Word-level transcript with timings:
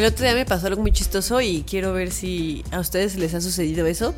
El 0.00 0.06
otro 0.06 0.24
día 0.24 0.34
me 0.34 0.44
pasó 0.46 0.66
algo 0.66 0.80
muy 0.82 0.92
chistoso 0.92 1.40
y 1.40 1.64
quiero 1.68 1.92
ver 1.92 2.10
si 2.10 2.64
a 2.70 2.80
ustedes 2.80 3.16
les 3.16 3.34
ha 3.34 3.40
sucedido 3.40 3.86
eso. 3.86 4.14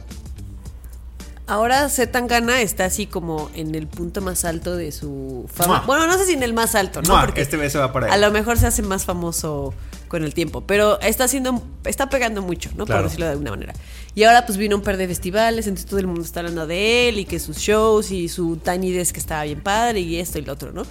Ahora 1.46 1.88
Zetangana 1.88 2.60
está 2.62 2.84
así 2.84 3.06
como 3.06 3.50
en 3.54 3.74
el 3.74 3.88
punto 3.88 4.20
más 4.20 4.44
alto 4.44 4.76
de 4.76 4.92
su 4.92 5.48
fama. 5.52 5.78
¡Mua! 5.78 5.86
Bueno, 5.86 6.06
no 6.06 6.16
sé 6.16 6.26
si 6.26 6.32
en 6.34 6.44
el 6.44 6.52
más 6.52 6.76
alto, 6.76 7.02
¿no? 7.02 7.08
Mua, 7.14 7.22
Porque 7.22 7.40
este 7.40 7.56
beso 7.56 7.80
va 7.80 7.92
por 7.92 8.04
ahí. 8.04 8.10
a 8.12 8.16
lo 8.18 8.30
mejor 8.30 8.56
se 8.56 8.68
hace 8.68 8.82
más 8.82 9.04
famoso 9.04 9.74
con 10.06 10.22
el 10.22 10.32
tiempo, 10.32 10.60
pero 10.60 11.00
está 11.00 11.24
haciendo, 11.24 11.60
está 11.84 12.08
pegando 12.08 12.40
mucho, 12.42 12.70
¿no? 12.76 12.86
Claro. 12.86 13.02
Por 13.02 13.10
decirlo 13.10 13.26
de 13.26 13.32
alguna 13.32 13.50
manera. 13.50 13.72
Y 14.14 14.22
ahora 14.24 14.46
pues 14.46 14.58
vino 14.58 14.76
un 14.76 14.82
par 14.82 14.96
de 14.96 15.08
festivales, 15.08 15.66
entonces 15.66 15.88
todo 15.88 15.98
el 15.98 16.06
mundo 16.06 16.22
está 16.22 16.40
hablando 16.40 16.68
de 16.68 17.08
él 17.08 17.18
y 17.18 17.24
que 17.24 17.40
sus 17.40 17.56
shows 17.56 18.12
y 18.12 18.28
su 18.28 18.56
Tiny 18.56 18.92
Desk 18.92 19.14
que 19.14 19.20
estaba 19.20 19.42
bien 19.42 19.60
padre 19.60 20.00
y 20.00 20.18
esto 20.20 20.38
y 20.38 20.42
lo 20.42 20.52
otro, 20.52 20.70
¿no? 20.70 20.82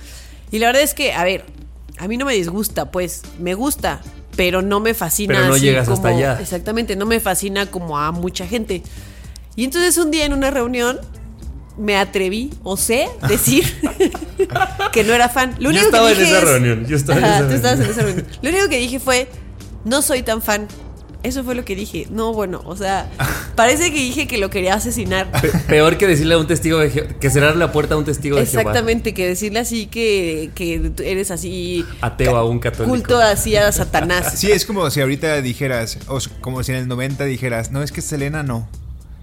Y 0.51 0.59
la 0.59 0.67
verdad 0.67 0.81
es 0.81 0.93
que, 0.93 1.13
a 1.13 1.23
ver, 1.23 1.45
a 1.99 2.07
mí 2.09 2.17
no 2.17 2.25
me 2.25 2.33
disgusta, 2.33 2.91
pues 2.91 3.21
me 3.39 3.53
gusta, 3.53 4.01
pero 4.39 4.61
no 4.61 4.79
me 4.79 4.93
fascina. 4.93 5.33
Pero 5.33 5.47
no 5.49 5.53
así 5.55 5.63
llegas 5.65 5.83
como- 5.83 5.97
hasta 5.97 6.07
allá. 6.07 6.37
Exactamente, 6.39 6.95
no 6.95 7.05
me 7.05 7.19
fascina 7.19 7.65
como 7.65 7.99
a 7.99 8.13
mucha 8.13 8.47
gente. 8.47 8.81
Y 9.57 9.65
entonces 9.65 9.97
un 9.97 10.11
día 10.11 10.23
en 10.23 10.31
una 10.31 10.49
reunión 10.49 10.97
me 11.77 11.97
atreví, 11.97 12.49
o 12.63 12.77
sé, 12.77 13.09
decir 13.27 13.65
que 14.93 15.03
no 15.03 15.13
era 15.13 15.27
fan. 15.27 15.55
Lo 15.59 15.71
Yo 15.71 15.81
estaba 15.81 16.07
que 16.07 16.13
en 16.13 16.19
dije 16.19 16.29
esa 16.31 16.37
es- 16.39 16.43
reunión, 16.49 16.85
yo 16.87 16.95
estaba 16.95 17.19
en 17.19 17.25
Ajá, 17.25 17.35
esa 17.35 17.43
tú 17.43 17.49
reunión. 17.49 17.65
estabas 17.73 17.79
en 17.85 17.91
esa 17.91 18.01
reunión. 18.03 18.27
Lo 18.41 18.49
único 18.49 18.69
que 18.69 18.77
dije 18.77 18.99
fue, 19.01 19.29
no 19.83 20.01
soy 20.01 20.23
tan 20.23 20.41
fan. 20.41 20.67
Eso 21.21 21.43
fue 21.43 21.53
lo 21.53 21.65
que 21.65 21.75
dije. 21.75 22.07
No, 22.09 22.33
bueno, 22.33 22.61
o 22.65 22.75
sea, 22.77 23.09
parece 23.55 23.91
que 23.91 23.97
dije 23.99 24.25
que 24.27 24.37
lo 24.37 24.49
quería 24.49 24.75
asesinar. 24.75 25.29
Pe- 25.41 25.51
peor 25.67 25.97
que 25.97 26.07
decirle 26.07 26.35
a 26.35 26.37
un 26.37 26.47
testigo 26.47 26.79
de 26.79 26.89
Jehová, 26.89 27.09
que 27.19 27.29
cerrar 27.29 27.57
la 27.57 27.71
puerta 27.73 27.95
a 27.95 27.97
un 27.97 28.05
testigo 28.05 28.37
de 28.37 28.45
Jehová. 28.45 28.61
Exactamente, 28.61 29.13
que 29.13 29.27
decirle 29.27 29.59
así 29.59 29.87
que, 29.87 30.51
que 30.55 30.91
eres 31.03 31.29
así... 31.31 31.85
Ateo 32.01 32.37
a 32.37 32.45
un 32.45 32.59
católico. 32.59 32.89
Culto 32.89 33.17
así 33.19 33.55
a 33.57 33.69
Satanás. 33.71 34.39
Sí, 34.39 34.49
es 34.51 34.65
como 34.65 34.89
si 34.89 35.01
ahorita 35.01 35.41
dijeras, 35.41 35.97
o 36.07 36.19
como 36.39 36.63
si 36.63 36.71
en 36.71 36.77
el 36.77 36.87
90 36.87 37.25
dijeras, 37.25 37.71
no, 37.71 37.83
es 37.83 37.91
que 37.91 38.01
Selena 38.01 38.41
no. 38.43 38.69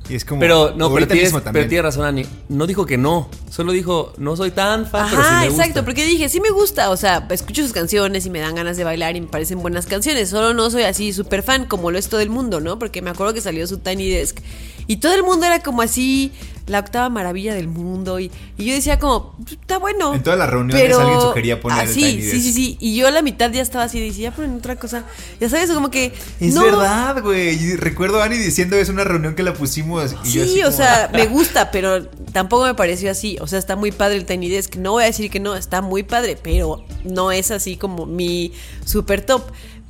Y 0.08 0.14
es 0.14 0.24
como. 0.24 0.40
Pero 0.40 0.72
no, 0.76 0.92
pero 0.92 1.06
tienes, 1.06 1.24
mismo 1.24 1.38
pero 1.38 1.44
también. 1.44 1.68
tienes 1.68 1.84
razón, 1.84 2.04
Ani. 2.04 2.24
No 2.48 2.66
dijo 2.66 2.86
que 2.86 2.96
no. 2.96 3.28
Solo 3.50 3.72
dijo, 3.72 4.12
no 4.18 4.36
soy 4.36 4.50
tan 4.50 4.86
fan, 4.86 5.08
pero 5.10 5.22
sí 5.22 5.28
Ajá, 5.28 5.40
me 5.40 5.48
gusta. 5.48 5.62
exacto, 5.62 5.84
porque 5.84 6.04
dije, 6.04 6.28
sí 6.28 6.40
me 6.40 6.50
gusta, 6.50 6.90
o 6.90 6.96
sea, 6.96 7.26
escucho 7.30 7.62
sus 7.62 7.72
canciones 7.72 8.26
y 8.26 8.30
me 8.30 8.40
dan 8.40 8.54
ganas 8.54 8.76
de 8.76 8.84
bailar 8.84 9.16
y 9.16 9.20
me 9.22 9.26
parecen 9.28 9.60
buenas 9.62 9.86
canciones, 9.86 10.28
solo 10.28 10.52
no 10.54 10.70
soy 10.70 10.82
así 10.82 11.12
súper 11.12 11.42
fan 11.42 11.64
como 11.64 11.90
lo 11.90 11.98
es 11.98 12.08
todo 12.08 12.20
el 12.20 12.28
mundo, 12.30 12.60
¿no? 12.60 12.78
Porque 12.78 13.02
me 13.02 13.10
acuerdo 13.10 13.32
que 13.34 13.40
salió 13.40 13.66
su 13.66 13.78
Tiny 13.78 14.10
Desk 14.10 14.38
y 14.86 14.96
todo 14.98 15.14
el 15.14 15.22
mundo 15.22 15.46
era 15.46 15.60
como 15.62 15.82
así, 15.82 16.32
la 16.66 16.80
octava 16.80 17.08
maravilla 17.08 17.54
del 17.54 17.68
mundo 17.68 18.18
y, 18.18 18.30
y 18.58 18.64
yo 18.64 18.74
decía 18.74 18.98
como, 18.98 19.36
está 19.48 19.78
bueno. 19.78 20.14
En 20.14 20.22
todas 20.24 20.36
las 20.38 20.50
reuniones 20.50 20.96
alguien 20.96 21.20
sugería 21.20 21.60
poner 21.60 21.78
Ah, 21.78 21.82
el 21.84 21.88
sí, 21.88 22.00
Tiny 22.00 22.22
sí, 22.22 22.26
Desk. 22.26 22.42
sí, 22.42 22.52
sí, 22.52 22.76
y 22.80 22.96
yo 22.96 23.06
a 23.06 23.12
la 23.12 23.22
mitad 23.22 23.52
ya 23.52 23.62
estaba 23.62 23.84
así, 23.84 24.00
decía, 24.00 24.30
ya 24.30 24.36
ponen 24.36 24.56
otra 24.56 24.74
cosa, 24.74 25.04
ya 25.40 25.48
sabes, 25.48 25.70
como 25.70 25.90
que... 25.92 26.12
Es 26.40 26.54
no, 26.54 26.64
verdad, 26.64 27.22
güey. 27.22 27.76
Recuerdo 27.76 28.20
a 28.20 28.24
Ani 28.24 28.36
diciendo 28.36 28.76
en 28.76 28.90
una 28.90 29.04
reunión 29.04 29.36
que 29.36 29.44
la 29.44 29.54
pusimos. 29.54 30.16
Y 30.24 30.32
yo 30.32 30.42
así 30.42 30.54
Sí, 30.54 30.60
o 30.62 30.64
como, 30.64 30.76
sea, 30.76 31.10
me 31.12 31.26
gusta, 31.26 31.70
pero 31.70 32.04
tampoco 32.32 32.64
me 32.64 32.74
pareció 32.74 33.12
así. 33.12 33.36
O 33.40 33.46
sea, 33.46 33.58
está 33.60 33.76
muy 33.76 33.92
padre 33.92 34.16
el 34.16 34.26
Tiny 34.26 34.48
Desk. 34.48 34.74
No 34.76 34.92
voy 34.92 35.04
a 35.04 35.06
decir 35.06 35.30
que 35.30 35.38
no, 35.38 35.54
está 35.54 35.82
muy 35.82 36.02
padre, 36.02 36.36
pero 36.42 36.84
no 37.04 37.30
es 37.30 37.52
así 37.52 37.76
como 37.76 38.06
mi 38.06 38.52
super 38.84 39.24
top. 39.24 39.42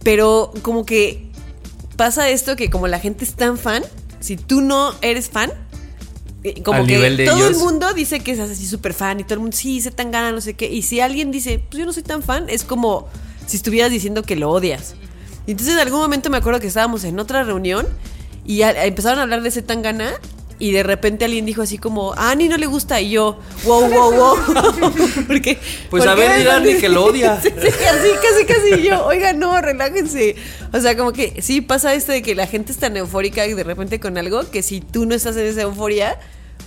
Pero 0.03 0.53
como 0.63 0.85
que 0.85 1.27
pasa 1.97 2.29
esto 2.29 2.55
que 2.55 2.69
como 2.69 2.87
la 2.87 2.99
gente 3.01 3.25
es 3.25 3.35
tan 3.35 3.57
fan, 3.57 3.83
si 4.27 4.37
tú 4.37 4.61
no 4.61 4.93
eres 5.03 5.31
fan, 5.31 5.51
eh, 6.43 6.63
como 6.63 6.81
Al 6.81 6.87
que 6.87 6.95
nivel 6.97 7.17
de 7.17 7.27
todo 7.27 7.37
ellos. 7.39 7.51
el 7.51 7.57
mundo 7.57 7.93
dice 7.95 8.21
que 8.21 8.33
es 8.33 8.41
así 8.41 8.67
súper 8.67 8.93
fan 8.95 9.21
y 9.21 9.25
todo 9.25 9.35
el 9.35 9.41
mundo 9.41 9.57
sí 9.57 9.81
se 9.81 9.91
tan 9.91 10.11
gana, 10.11 10.33
no 10.33 10.41
sé 10.41 10.55
qué. 10.55 10.71
Y 10.73 10.83
si 10.83 11.01
alguien 11.01 11.31
dice, 11.31 11.61
pues 11.71 11.79
yo 11.81 11.87
no 11.87 11.93
soy 11.93 12.03
tan 12.03 12.23
fan, 12.23 12.47
es 12.49 12.65
como 12.65 13.09
si 13.47 13.57
estuvieras 13.57 13.91
diciendo 13.91 14.23
que 14.23 14.37
lo 14.37 14.51
odias. 14.51 14.95
Y 15.47 15.53
entonces 15.53 15.75
en 15.75 15.81
algún 15.81 16.01
momento 16.01 16.29
me 16.31 16.37
acuerdo 16.39 16.61
que 16.61 16.67
estábamos 16.67 17.05
en 17.05 17.19
otra 17.21 17.45
reunión 17.45 17.87
y 18.45 18.63
a- 18.63 18.85
empezaron 18.85 19.19
a 19.21 19.23
hablar 19.23 19.43
de 19.43 19.49
ese 19.49 19.63
Tangana 19.63 20.13
y 20.59 20.73
de 20.73 20.83
repente 20.83 21.25
alguien 21.25 21.45
dijo 21.47 21.63
así 21.63 21.79
como, 21.79 22.13
a 22.15 22.31
Ani 22.31 22.49
no 22.49 22.57
le 22.57 22.67
gusta 22.67 23.01
y 23.01 23.11
yo, 23.11 23.39
wow, 23.65 23.89
wow, 23.91 24.13
wow. 24.13 24.37
porque, 25.27 25.59
Pues 25.91 26.03
¿por 26.03 26.09
a 26.09 26.15
ver, 26.15 26.31
a 26.31 26.39
están 26.39 26.63
Ani 26.63 26.75
que 26.77 26.89
lo 26.89 27.05
odia. 27.05 27.41
Sí, 27.43 27.51
sí, 27.51 27.67
así, 27.69 28.09
casi, 28.23 28.45
casi 28.47 28.81
y 28.81 28.89
yo, 28.89 29.05
oiga, 29.07 29.33
no, 29.33 29.61
relájense. 29.61 30.37
O 30.73 30.81
sea, 30.81 30.97
como 30.97 31.13
que 31.13 31.41
sí 31.43 31.61
pasa 31.61 31.95
esto 31.95 32.13
de 32.13 32.23
que 32.23 32.35
la 32.35 32.47
gente 32.47 32.73
es 32.73 32.79
tan 32.79 32.97
eufórica 32.97 33.47
y 33.47 33.55
de 33.55 33.65
repente 33.65 34.01
con 34.01 34.17
algo 34.19 34.51
que 34.51 34.63
si 34.63 34.81
tú 34.81 35.07
no 35.07 35.15
estás 35.15 35.37
en 35.37 35.47
esa 35.47 35.63
euforia, 35.63 36.19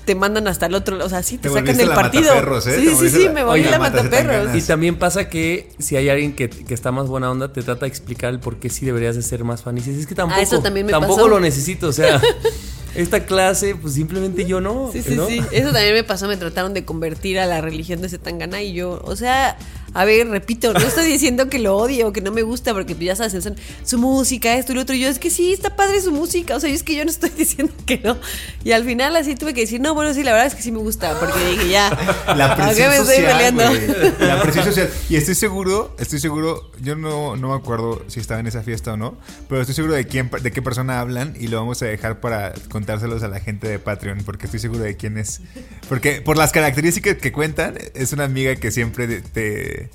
te 0.06 0.16
mandan 0.16 0.48
hasta 0.48 0.66
el 0.68 0.74
otro, 0.76 0.98
o 1.04 1.10
sea, 1.10 1.22
sí 1.22 1.38
te, 1.38 1.50
Te 1.50 1.54
sacan 1.54 1.78
del 1.78 1.90
partido. 1.90 2.24
mataperros, 2.34 2.66
¿eh? 2.68 2.80
Sí, 2.80 2.96
sí, 2.96 3.10
sí, 3.10 3.24
la- 3.26 3.32
me 3.32 3.44
volví 3.44 3.62
Oye, 3.62 3.70
la 3.72 3.80
mataperros. 3.80 4.56
Y 4.56 4.62
también 4.62 4.98
pasa 4.98 5.30
que 5.30 5.72
si 5.78 5.98
hay 5.98 6.10
alguien 6.10 6.36
que, 6.36 6.50
que 6.50 6.74
está 6.74 6.92
más 6.92 7.08
buena 7.08 7.30
onda, 7.30 7.52
te 7.54 7.62
trata 7.62 7.82
de 7.82 7.88
explicar 7.90 8.32
el 8.32 8.40
por 8.40 8.58
qué 8.58 8.70
sí 8.70 8.86
deberías 8.86 9.16
de 9.16 9.22
ser 9.22 9.44
más 9.44 9.62
fan. 9.64 9.78
Y 9.78 9.82
dices, 9.82 9.98
es 9.98 10.08
que 10.08 10.16
tampoco, 10.16 10.40
Ah, 10.40 10.44
eso 10.44 10.62
también 10.62 10.86
me 10.88 10.92
tampoco 10.92 11.16
pasó. 11.18 11.28
lo 11.28 11.40
necesito. 11.40 11.88
O 11.88 11.94
sea, 11.94 12.20
esta 12.96 13.26
clase, 13.26 13.76
pues 13.76 13.94
simplemente 13.94 14.46
yo 14.46 14.62
no. 14.62 14.90
Sí, 14.92 15.02
sí, 15.02 15.16
¿no? 15.16 15.28
sí. 15.28 15.42
Eso 15.52 15.72
también 15.72 15.94
me 15.94 16.04
pasó, 16.04 16.28
me 16.28 16.38
trataron 16.38 16.74
de 16.74 16.86
convertir 16.86 17.40
a 17.40 17.46
la 17.46 17.62
religión 17.62 18.02
de 18.02 18.08
ese 18.08 18.18
Tangana 18.18 18.62
y 18.62 18.74
yo, 18.74 19.02
o 19.04 19.16
sea, 19.16 19.58
a 19.94 20.06
ver, 20.06 20.28
repito, 20.28 20.72
no 20.74 20.80
estoy 20.80 21.06
diciendo 21.06 21.50
que 21.50 21.60
lo 21.60 21.76
odie 21.78 22.04
o 22.04 22.14
que 22.14 22.22
no 22.22 22.32
me 22.32 22.42
gusta, 22.44 22.74
porque 22.74 22.96
ya 23.00 23.16
sabes, 23.16 23.44
son 23.44 23.56
su 23.84 23.98
música, 23.98 24.56
esto 24.56 24.72
y 24.72 24.76
lo 24.76 24.82
otro. 24.82 24.96
Y 24.96 25.00
yo, 25.00 25.08
es 25.10 25.20
que 25.20 25.30
sí, 25.30 25.52
está 25.54 25.76
padre 25.76 26.02
su 26.02 26.12
música, 26.12 26.56
o 26.56 26.60
sea, 26.60 26.70
yo 26.70 26.76
es 26.76 26.84
que 26.84 26.96
yo 26.96 27.04
no 27.06 27.12
estoy 27.12 27.30
diciendo 27.38 27.74
que 27.86 27.98
no. 27.98 28.18
Y 28.64 28.72
al 28.72 28.84
final 28.86 29.16
así 29.16 29.36
tuve 29.36 29.54
que 29.54 29.62
decir, 29.62 29.82
no, 29.82 29.94
bueno, 29.96 30.14
sí, 30.14 30.24
la 30.24 30.32
verdad 30.32 30.48
es 30.48 30.56
que 30.56 30.62
sí 30.62 30.72
me 30.72 30.80
gusta, 30.80 31.20
porque 31.20 31.40
dije, 31.52 31.70
ya, 31.70 31.90
La 32.36 32.54
¿a 32.54 32.56
qué 32.56 32.64
presión 32.64 32.90
me 32.90 32.98
estoy 32.98 33.16
social, 33.16 33.32
peleando? 33.34 33.64
güey. 33.68 34.28
La 34.28 34.42
presión 34.42 34.66
social. 34.66 34.90
Y 35.10 35.16
estoy 35.16 35.36
seguro, 35.36 35.96
estoy 36.00 36.20
seguro, 36.20 36.72
yo 36.82 36.96
no, 36.96 37.36
no 37.36 37.50
me 37.50 37.56
acuerdo 37.56 38.04
si 38.08 38.20
estaba 38.20 38.40
en 38.40 38.48
esa 38.48 38.62
fiesta 38.64 38.94
o 38.94 38.98
no, 38.98 39.18
pero 39.48 39.62
estoy 39.62 39.76
seguro 39.76 39.94
de 39.96 40.06
quién, 40.06 40.30
de 40.42 40.52
qué 40.52 40.62
persona 40.62 41.00
hablan 41.00 41.36
y 41.40 41.48
lo 41.48 41.58
vamos 41.58 41.82
a 41.82 41.86
dejar 41.86 42.20
para 42.20 42.54
contárselos 42.70 43.24
a 43.24 43.28
la 43.28 43.40
gente 43.40 43.68
de 43.68 43.80
Patreon, 43.80 44.20
porque 44.24 44.46
estoy 44.46 44.60
seguro 44.60 44.84
de 44.84 44.96
quién 44.96 45.18
es. 45.18 45.42
Porque 45.88 46.22
por 46.22 46.38
las 46.38 46.52
características 46.52 47.16
que 47.18 47.32
cuentan, 47.32 47.76
es 47.96 48.14
una 48.14 48.26
amiga 48.26 48.56
que 48.56 48.72
siempre 48.72 49.08
de- 49.08 49.79
te, 49.80 49.90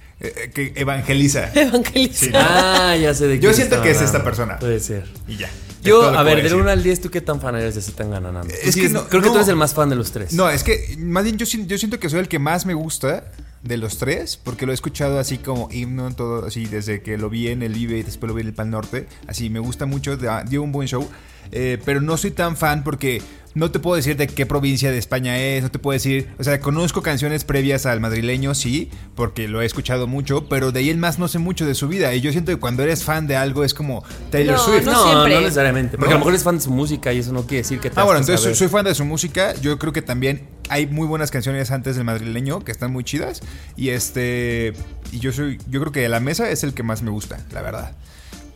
eh, 0.44 0.50
que 0.54 0.72
evangeliza. 0.76 1.50
Sí, 1.52 2.30
¿no? 2.30 2.38
Ah, 2.38 2.96
ya 2.96 3.14
sé 3.14 3.26
de 3.26 3.36
Yo 3.36 3.50
quién 3.50 3.54
siento 3.54 3.82
que 3.82 3.90
es 3.90 3.96
hablando. 3.98 4.04
esta 4.18 4.24
persona. 4.24 4.58
Puede 4.58 4.80
ser. 4.80 5.04
Y 5.28 5.36
ya. 5.36 5.50
Yo, 5.82 6.02
a 6.02 6.22
ver, 6.22 6.36
del 6.36 6.44
decir. 6.44 6.58
1 6.58 6.70
al 6.70 6.82
10, 6.82 7.00
¿tú 7.02 7.10
qué 7.10 7.20
tan 7.20 7.40
fan 7.42 7.56
eres 7.56 7.74
de 7.74 7.82
Zetangana? 7.82 8.40
Tú 8.40 8.48
Es 8.62 8.74
que 8.74 8.88
no- 8.88 9.06
creo 9.06 9.20
que 9.20 9.28
tú 9.28 9.34
eres 9.34 9.48
el 9.48 9.56
más 9.56 9.74
fan 9.74 9.90
de 9.90 9.96
los 9.96 10.12
tres. 10.12 10.32
No, 10.32 10.48
es 10.48 10.62
que 10.64 10.96
más 10.98 11.24
bien 11.24 11.36
yo, 11.36 11.44
sien- 11.44 11.66
yo 11.66 11.76
siento 11.76 12.00
que 12.00 12.08
soy 12.08 12.20
el 12.20 12.28
que 12.28 12.38
más 12.38 12.64
me 12.64 12.72
gusta 12.72 13.24
de 13.62 13.76
los 13.76 13.98
tres, 13.98 14.38
porque 14.42 14.64
lo 14.64 14.72
he 14.72 14.74
escuchado 14.74 15.18
así 15.18 15.36
como 15.36 15.68
himno, 15.70 16.14
todo 16.14 16.46
así, 16.46 16.64
desde 16.64 17.02
que 17.02 17.18
lo 17.18 17.28
vi 17.28 17.48
en 17.48 17.62
el 17.62 17.74
Vive 17.74 17.98
y 17.98 18.02
después 18.02 18.28
lo 18.28 18.34
vi 18.34 18.40
en 18.42 18.46
el 18.48 18.54
Pal 18.54 18.70
Norte. 18.70 19.06
Así, 19.26 19.50
me 19.50 19.58
gusta 19.58 19.84
mucho, 19.84 20.16
dio 20.48 20.62
un 20.62 20.72
buen 20.72 20.88
show. 20.88 21.06
eh, 21.52 21.78
pero 21.84 22.00
no 22.00 22.16
soy 22.16 22.30
tan 22.30 22.56
fan 22.56 22.82
porque 22.82 23.20
no 23.54 23.70
te 23.70 23.78
puedo 23.78 23.96
decir 23.96 24.16
de 24.16 24.26
qué 24.26 24.46
provincia 24.46 24.90
de 24.90 24.98
España 24.98 25.38
es, 25.38 25.62
no 25.62 25.70
te 25.70 25.78
puedo 25.78 25.92
decir, 25.94 26.28
o 26.38 26.44
sea, 26.44 26.60
conozco 26.60 27.02
canciones 27.02 27.44
previas 27.44 27.86
al 27.86 28.00
madrileño, 28.00 28.54
sí, 28.54 28.90
porque 29.14 29.46
lo 29.48 29.62
he 29.62 29.66
escuchado 29.66 30.06
mucho, 30.06 30.48
pero 30.48 30.72
de 30.72 30.80
ahí 30.80 30.90
en 30.90 30.98
más 31.00 31.18
no 31.18 31.28
sé 31.28 31.38
mucho 31.38 31.64
de 31.66 31.74
su 31.74 31.86
vida. 31.88 32.12
Y 32.14 32.20
yo 32.20 32.32
siento 32.32 32.50
que 32.52 32.58
cuando 32.58 32.82
eres 32.82 33.04
fan 33.04 33.26
de 33.26 33.36
algo 33.36 33.64
es 33.64 33.72
como 33.74 34.02
Taylor 34.30 34.56
No, 34.56 34.64
Swift. 34.64 34.84
no 34.84 34.92
No, 34.92 34.98
no, 35.04 35.12
siempre. 35.12 35.40
necesariamente. 35.40 35.96
Porque 35.96 36.10
¿No? 36.10 36.10
a 36.10 36.14
lo 36.14 36.18
mejor 36.20 36.32
eres 36.32 36.42
fan 36.44 36.56
de 36.56 36.60
su 36.62 36.70
música 36.70 37.12
y 37.12 37.18
eso 37.18 37.32
no 37.32 37.42
quiere 37.46 37.62
decir 37.62 37.78
que 37.80 37.90
te 37.90 38.00
Ah, 38.00 38.04
bueno, 38.04 38.18
entonces 38.20 38.40
saber. 38.42 38.56
soy 38.56 38.68
fan 38.68 38.84
de 38.84 38.94
su 38.94 39.04
música. 39.04 39.54
Yo 39.60 39.78
creo 39.78 39.92
que 39.92 40.02
también 40.02 40.42
hay 40.68 40.86
muy 40.86 41.06
buenas 41.06 41.30
canciones 41.30 41.70
antes 41.70 41.96
del 41.96 42.04
madrileño 42.04 42.60
que 42.64 42.72
están 42.72 42.92
muy 42.92 43.04
chidas. 43.04 43.40
Y 43.76 43.90
este. 43.90 44.72
Y 45.12 45.20
yo 45.20 45.32
soy. 45.32 45.58
Yo 45.68 45.80
creo 45.80 45.92
que 45.92 46.08
la 46.08 46.18
mesa 46.20 46.50
es 46.50 46.64
el 46.64 46.74
que 46.74 46.82
más 46.82 47.02
me 47.02 47.10
gusta, 47.10 47.38
la 47.52 47.62
verdad. 47.62 47.92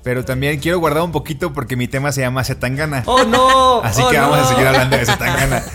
Pero 0.02 0.24
también 0.24 0.58
quiero 0.60 0.78
guardar 0.78 1.02
un 1.02 1.12
poquito 1.12 1.52
porque 1.52 1.76
mi 1.76 1.88
tema 1.88 2.12
se 2.12 2.20
llama 2.22 2.44
Zetangana. 2.44 3.02
¡Oh, 3.06 3.24
no! 3.24 3.80
Así 3.84 4.00
¡Oh, 4.02 4.08
que 4.10 4.18
vamos 4.18 4.38
a 4.38 4.48
seguir 4.48 4.66
hablando 4.66 4.96
de 4.96 5.04
Zetangana. 5.06 5.62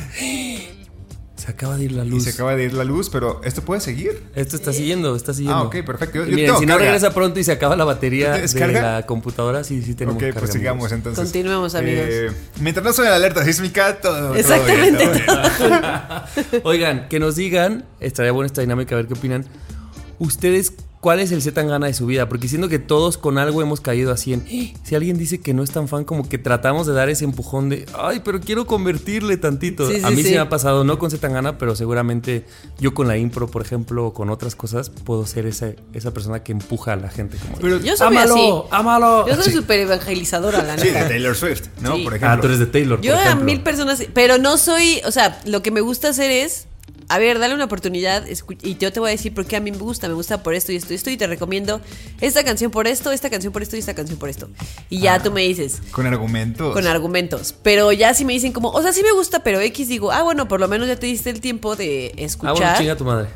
Se 1.35 1.51
acaba 1.51 1.75
de 1.75 1.83
ir 1.83 1.91
la 1.91 2.05
Y 2.05 2.09
luz. 2.09 2.23
se 2.23 2.29
acaba 2.29 2.55
de 2.55 2.63
ir 2.63 2.73
la 2.73 2.85
luz, 2.85 3.09
pero 3.09 3.41
¿esto 3.43 3.63
puede 3.63 3.81
seguir? 3.81 4.23
Esto 4.33 4.55
está 4.55 4.71
siguiendo, 4.71 5.13
está 5.13 5.33
siguiendo. 5.33 5.59
Ah, 5.63 5.67
ok, 5.67 5.75
perfecto. 5.85 6.19
Yo- 6.19 6.23
Y 6.31 6.35
miren, 6.35 6.55
si 6.57 6.65
no 6.65 6.75
carga. 6.75 6.85
regresa 6.85 7.13
pronto 7.13 7.37
y 7.37 7.43
se 7.43 7.51
acaba 7.51 7.75
la 7.75 7.83
batería 7.83 8.31
¿Te 8.41 8.47
de 8.47 8.71
la 8.71 9.05
computadora, 9.05 9.65
sí, 9.65 9.81
sí 9.81 9.93
tenemos 9.93 10.15
Ok, 10.15 10.27
carga, 10.27 10.39
pues 10.39 10.53
sigamos 10.53 10.85
amigos. 10.85 10.91
entonces. 10.93 11.21
Continuemos, 11.21 11.75
amigos. 11.75 12.05
Eh, 12.07 12.31
mientras 12.61 12.85
no 12.85 12.93
suene 12.93 13.09
la 13.09 13.17
alerta 13.17 13.43
sísmica, 13.43 13.99
todo. 13.99 14.13
todo 14.13 14.31
bien, 14.31 14.39
Exactamente. 14.39 15.19
todo 15.27 15.39
bien. 15.67 16.61
Oigan, 16.63 17.09
que 17.09 17.19
nos 17.19 17.35
digan, 17.35 17.83
estaría 17.99 18.31
buena 18.31 18.45
esta 18.45 18.61
dinámica, 18.61 18.95
a 18.95 18.99
ver 18.99 19.07
qué 19.07 19.13
opinan. 19.15 19.45
Ustedes, 20.19 20.71
¿cuál 21.03 21.19
es 21.19 21.31
el 21.31 21.41
Z 21.44 21.53
tan 21.53 21.67
gana 21.67 21.85
de 21.85 21.94
su 21.94 22.05
vida? 22.07 22.27
Porque 22.27 22.47
siento 22.47 22.69
que 22.69 22.79
todos 22.79 23.19
con 23.19 23.38
algo 23.38 23.61
hemos 23.61 23.79
caído 23.81 24.11
así 24.11 24.33
en. 24.33 24.44
"Eh, 24.50 24.73
Si 24.83 24.95
alguien 24.95 25.17
dice 25.19 25.39
que 25.41 25.53
no 25.53 25.61
es 25.61 25.69
tan 25.69 25.88
fan, 25.88 26.05
como 26.05 26.27
que 26.27 26.38
tratamos 26.39 26.88
de 26.88 26.94
dar 26.94 27.09
ese 27.09 27.25
empujón 27.25 27.69
de. 27.69 27.85
Ay, 27.95 28.21
pero 28.25 28.39
quiero 28.39 28.65
convertirle 28.65 29.38
tantito. 29.38 29.88
Sí, 29.88 29.97
sí, 30.00 30.01
a 30.05 30.09
mí 30.09 30.17
sí. 30.17 30.23
sí. 30.29 30.29
me 30.31 30.39
ha 30.39 30.50
pasado, 30.50 30.83
no 30.83 30.97
con 30.97 31.11
Z 31.11 31.21
tan 31.21 31.33
gana, 31.33 31.57
pero 31.57 31.75
seguramente 31.75 32.45
yo 32.79 32.94
con 32.94 33.07
la 33.07 33.17
impro, 33.17 33.47
por 33.51 33.61
ejemplo, 33.61 34.07
o 34.07 34.13
con 34.13 34.29
otras 34.29 34.55
cosas, 34.55 34.89
puedo 34.89 35.25
ser 35.27 35.45
esa, 35.45 35.73
esa 35.94 36.13
persona 36.13 36.41
que 36.41 36.53
empuja 36.53 36.94
a 36.94 36.95
la 36.95 37.09
gente. 37.09 37.38
Como, 37.38 37.57
Pero- 37.57 37.79
Yo 37.81 37.95
soy 37.97 38.07
¡Ámalo! 38.07 38.33
así. 38.63 38.67
¡Ámalo! 38.71 39.27
Yo 39.27 39.35
soy 39.35 39.44
Sí. 39.44 39.51
súper 39.51 39.81
evangelizadora, 39.81 40.63
la 40.63 40.77
Sí, 40.77 40.88
neta. 40.88 41.03
de 41.03 41.09
Taylor 41.09 41.35
Swift, 41.35 41.67
¿no? 41.81 41.95
Sí. 41.97 42.03
Por 42.05 42.13
ejemplo. 42.15 42.38
Ah, 42.38 42.39
tú 42.39 42.47
eres 42.47 42.59
de 42.59 42.65
Taylor. 42.67 43.01
Yo 43.01 43.11
por 43.11 43.19
a 43.19 43.23
ejemplo. 43.25 43.45
mil 43.45 43.61
personas, 43.61 44.01
pero 44.13 44.38
no 44.38 44.57
soy, 44.57 45.01
o 45.05 45.11
sea, 45.11 45.39
lo 45.45 45.61
que 45.61 45.71
me 45.71 45.81
gusta 45.81 46.09
hacer 46.09 46.31
es, 46.31 46.67
a 47.09 47.19
ver, 47.19 47.39
dale 47.39 47.53
una 47.55 47.65
oportunidad 47.65 48.25
y 48.61 48.77
yo 48.77 48.91
te 48.94 49.00
voy 49.00 49.09
a 49.09 49.11
decir 49.11 49.33
por 49.33 49.45
qué 49.45 49.55
a 49.55 49.59
mí 49.59 49.71
me 49.71 49.77
gusta, 49.77 50.07
me 50.07 50.13
gusta 50.13 50.44
por 50.44 50.53
esto 50.53 50.71
y 50.71 50.75
esto 50.77 50.94
y 50.94 50.95
esto 50.95 51.09
y 51.09 51.17
te 51.17 51.27
recomiendo 51.27 51.81
esta 52.21 52.44
canción 52.44 52.71
por 52.71 52.88
esto, 52.88 53.11
esta 53.11 53.29
canción 53.29 53.53
por 53.53 53.61
esto 53.61 53.75
y 53.75 53.79
esta 53.79 53.94
canción 53.94 54.17
por 54.19 54.29
esto. 54.29 54.50
Y 54.89 55.00
ya 55.00 55.21
tú 55.21 55.31
me 55.31 55.41
dices 55.41 55.81
Con 55.91 56.05
argumentos. 56.07 56.73
con 56.73 56.88
argumentos, 56.88 57.53
pero 57.63 57.91
ya 57.91 58.13
si 58.13 58.25
me 58.25 58.33
dicen 58.33 58.51
como, 58.53 58.69
o 58.69 58.81
sea, 58.81 58.94
sí 58.94 59.03
me 59.03 59.11
gusta, 59.11 59.44
pero 59.44 59.59
X 59.61 59.88
digo, 59.88 60.11
ah, 60.11 60.23
bueno, 60.23 60.47
por 60.47 60.59
lo 60.59 60.67
menos 60.67 60.88
ya 60.88 60.95
te 60.97 61.05
diste 61.07 61.29
el 61.29 61.39
tiempo 61.41 61.75
de 61.75 62.11
Ah, 62.13 62.15
bueno, 62.15 62.25
escuchar 62.25 62.77
chinga 62.77 62.95
tu 62.95 63.05
madre. 63.05 63.29